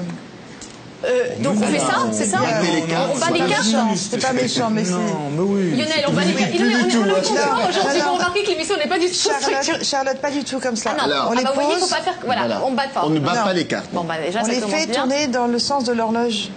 Euh, 1.04 1.26
donc 1.40 1.56
on 1.60 1.66
fait 1.66 1.80
ça, 1.80 1.98
c'est 2.12 2.26
ça 2.26 2.38
Battre 2.38 2.62
les 2.76 2.82
cartes, 2.84 3.10
On 3.16 3.18
bat 3.18 3.26
c'est 3.26 3.34
les 3.34 3.40
pas 3.40 3.48
cartes 3.50 3.66
méchant, 3.66 3.88
c'est 3.96 4.22
pas 4.22 4.34
méchant, 4.34 4.70
mais 4.70 4.86
c'est. 4.86 4.92
Non, 4.92 5.32
mais 5.36 5.40
oui. 5.40 5.72
Lionel, 5.72 6.06
on 6.08 6.12
bat 6.14 6.22
les 6.26 6.34
cartes. 6.34 6.54
Lionel, 6.54 6.76
on 6.78 7.06
est 7.08 7.40
hein. 7.40 7.56
Non, 7.58 7.70
aujourd'hui 7.70 8.02
non. 8.06 8.14
remarquer 8.14 8.44
que 8.44 8.50
l'émission 8.52 8.76
n'est 8.78 8.88
pas 8.88 9.00
du 9.00 9.08
tout 9.08 9.14
structurée. 9.16 9.54
Charlotte, 9.64 9.84
Charlotte, 9.84 10.18
pas 10.22 10.30
du 10.30 10.44
tout 10.44 10.60
comme 10.60 10.76
ça. 10.76 10.92
Ah 10.96 11.04
on 11.28 11.32
ah 11.32 11.36
les 11.36 11.44
bah, 11.44 11.50
vous 11.56 11.62
voyez, 11.62 11.74
pose, 11.80 11.90
faut 11.90 11.96
pas 11.96 12.02
faire. 12.04 12.20
Voilà, 12.24 12.42
Voilà. 12.42 12.62
on 12.68 12.72
bat 12.74 12.84
pas. 12.94 13.02
On 13.06 13.10
ne 13.10 13.20
bat 13.20 13.34
Non. 13.34 13.44
pas 13.46 13.54
les 13.54 13.66
cartes. 13.66 13.90
Bon, 13.92 14.04
bah 14.04 14.14
déjà, 14.24 14.42
on 14.44 14.46
ça 14.46 14.52
les 14.52 14.62
fait 14.62 14.86
bien. 14.86 14.94
tourner 15.02 15.26
dans 15.26 15.48
le 15.48 15.58
sens 15.58 15.86
de 15.86 15.94
l'horloge. 15.94 16.50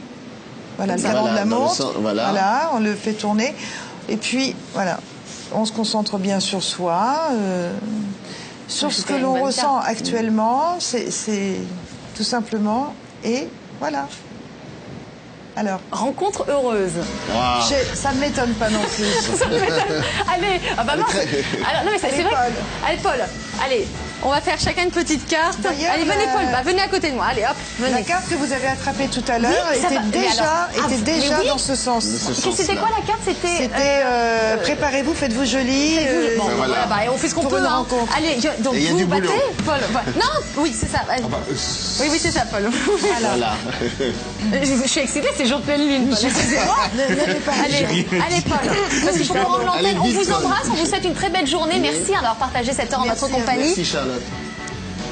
Voilà, 0.77 0.97
le 0.97 1.03
cadran 1.03 1.31
de 1.31 1.35
la 1.35 1.45
montre. 1.45 1.95
voilà. 2.01 2.71
on 2.75 2.81
le 2.81 2.95
fait 2.95 3.13
tourner. 3.13 3.55
Et 4.09 4.17
puis, 4.17 4.55
voilà, 4.73 4.99
on 5.53 5.65
se 5.65 5.73
concentre 5.73 6.19
bien 6.19 6.41
sur 6.41 6.63
soi, 6.63 7.29
euh, 7.33 7.73
sur 8.69 8.93
ce 8.93 9.03
que 9.03 9.15
l'on 9.15 9.43
ressent 9.43 9.81
carte. 9.81 9.89
actuellement. 9.89 10.77
C'est 10.81 11.57
tout 12.17 12.25
simplement. 12.25 12.95
Et 13.25 13.49
voilà. 13.81 14.07
Alors, 15.57 15.81
Rencontre 15.93 16.47
heureuse. 16.49 16.93
Ça 17.95 18.13
ne 18.13 18.21
m'étonne 18.21 18.53
pas 18.55 18.71
non 18.71 18.81
plus. 18.81 19.05
Allez, 20.35 20.61
ah 20.77 20.83
bah 20.83 20.97
mince. 20.97 21.15
Alors, 21.15 21.85
non 21.85 21.91
mais 21.93 21.99
c'est 21.99 22.23
vrai. 22.23 22.35
Allez 22.87 22.99
Paul, 23.01 23.21
allez, 23.63 23.87
on 24.23 24.31
va 24.31 24.41
faire 24.41 24.59
chacun 24.59 24.85
une 24.85 24.91
petite 24.91 25.27
carte. 25.29 25.59
Allez, 25.67 26.05
venez 26.05 26.27
la- 26.27 26.33
Paul, 26.33 26.43
bah, 26.53 26.63
venez 26.65 26.81
à 26.83 26.89
côté 26.89 27.11
de 27.11 27.15
moi. 27.17 27.27
Allez, 27.31 27.43
hop, 27.43 27.57
La 27.81 27.89
venez. 27.89 28.03
carte 28.05 28.29
que 28.29 28.35
vous 28.35 28.53
avez 28.53 28.69
attrapée 28.69 29.09
tout 29.09 29.25
à 29.29 29.39
l'heure 29.39 29.67
Oui, 29.73 29.79
était 29.79 29.89
déjà, 30.19 30.43
alors, 30.43 30.69
ah, 30.83 30.87
était 30.93 31.03
déjà 31.03 31.41
oui. 31.41 31.49
dans 31.49 31.59
ce 31.59 31.75
sens. 31.75 32.05
C'était 32.05 32.77
quoi 32.77 32.89
la 32.99 33.05
carte? 33.07 33.21
C'était. 33.25 33.49
C'était 33.65 34.03
euh, 34.05 34.05
euh, 34.05 34.57
préparez-vous, 34.59 35.15
faites-vous 35.15 35.45
joli. 35.45 35.99
euh, 36.01 36.37
Bon, 36.39 36.45
Ben 36.47 36.55
voilà. 36.57 36.73
voilà. 36.75 36.87
bah, 36.87 37.05
et 37.05 37.09
on 37.09 37.17
fait 37.19 37.29
ce 37.29 37.35
qu'on 37.35 37.45
peut. 37.47 37.59
une 37.59 37.65
hein. 37.67 37.77
rencontre. 37.77 38.13
Allez, 38.17 38.39
je- 38.41 38.63
donc 38.63 38.75
Et 38.75 38.87
vous 38.89 38.97
du 38.99 39.05
battez. 39.07 39.27
Paul. 39.65 39.81
voilà. 39.91 40.07
Non, 40.17 40.31
oui, 40.59 40.75
c'est 40.79 40.91
ça. 40.91 41.01
Ah 41.09 41.15
bah, 41.29 41.39
euh, 41.51 41.55
Oui, 42.01 42.09
oui, 42.11 42.19
c'est 42.21 42.31
ça, 42.31 42.43
Paul. 42.51 42.71
Voilà. 43.01 43.55
je, 44.63 44.83
je 44.83 44.89
suis 44.89 45.01
excitée, 45.01 45.29
c'est 45.37 45.47
jour 45.47 45.59
de 45.59 45.65
pleine 45.65 45.81
lune. 45.87 46.09
Excusez-moi. 46.13 46.77
Allez, 47.65 48.07
allez 48.11 48.41
Paul. 48.43 48.59
Parce 49.05 49.17
qu'il 49.17 49.27
faut 49.27 49.35
qu'on 49.35 49.45
rende 49.45 49.65
l'antenne. 49.67 49.87
Allez, 49.87 49.99
On 50.01 50.05
vous 50.13 50.33
embrasse, 50.33 50.67
on 50.71 50.75
vous 50.75 50.87
souhaite 50.87 51.05
une 51.05 51.15
très 51.15 51.31
belle 51.31 51.47
journée. 51.47 51.79
Merci 51.81 52.13
d'avoir 52.13 52.37
partagé 52.37 52.73
cette 52.73 52.93
heure 52.93 53.01
en 53.03 53.07
notre 53.07 53.29
compagnie. 53.29 53.75
Charlotte. 54.05 54.23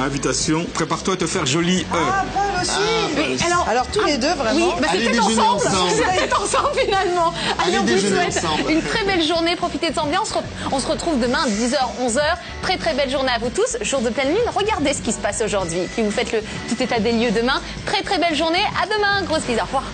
Invitation, 0.01 0.65
prépare-toi 0.73 1.15
à 1.15 1.17
te 1.19 1.27
faire 1.27 1.45
joli 1.47 1.83
E. 1.83 1.85
Ah, 1.93 2.25
Paul 2.35 2.63
aussi. 2.63 2.73
Oui, 3.15 3.37
alors, 3.47 3.69
Alors 3.69 3.87
tous 3.89 4.03
les 4.05 4.17
deux, 4.17 4.29
Oui, 4.29 4.35
vraiment. 4.39 4.77
bah 4.81 4.87
Allez 4.91 5.05
c'est 5.05 5.11
déjeuner 5.13 5.41
ensemble. 5.41 5.67
ensemble. 5.67 5.91
C'est 6.19 6.33
ensemble 6.35 6.79
finalement. 6.83 7.33
Allez, 7.59 7.77
Allez 7.77 7.79
on 7.79 7.85
vous 7.85 7.99
souhaite 8.09 8.37
ensemble. 8.39 8.71
une 8.71 8.83
très 8.83 9.05
belle 9.05 9.23
journée. 9.23 9.55
Profitez 9.55 9.91
de 9.91 9.95
cette 9.95 10.03
ambiance. 10.03 10.31
On 10.31 10.35
se 10.35 10.39
re- 10.39 10.73
On 10.73 10.79
se 10.81 10.87
retrouve 10.87 11.21
demain 11.21 11.45
10h, 11.47 11.77
11h. 12.01 12.21
Très 12.63 12.79
très 12.79 12.95
belle 12.95 13.11
journée 13.11 13.31
à 13.35 13.39
vous 13.39 13.51
tous. 13.51 13.77
Jour 13.83 14.01
de 14.01 14.09
pleine 14.09 14.29
lune. 14.29 14.39
Regardez 14.55 14.95
ce 14.95 15.03
qui 15.03 15.13
se 15.13 15.19
passe 15.19 15.43
aujourd'hui. 15.45 15.83
Puis 15.93 16.03
vous 16.03 16.11
faites 16.11 16.33
le 16.33 16.41
tout 16.69 16.83
état 16.83 16.99
des 16.99 17.13
lieux 17.13 17.31
demain. 17.31 17.61
Très 17.85 18.03
très 18.03 18.19
belle 18.19 18.35
journée. 18.35 18.65
À 18.83 18.87
demain. 18.87 19.23
Grosse 19.27 19.43
bise. 19.43 19.59
Au 19.59 19.65
revoir. 19.67 19.85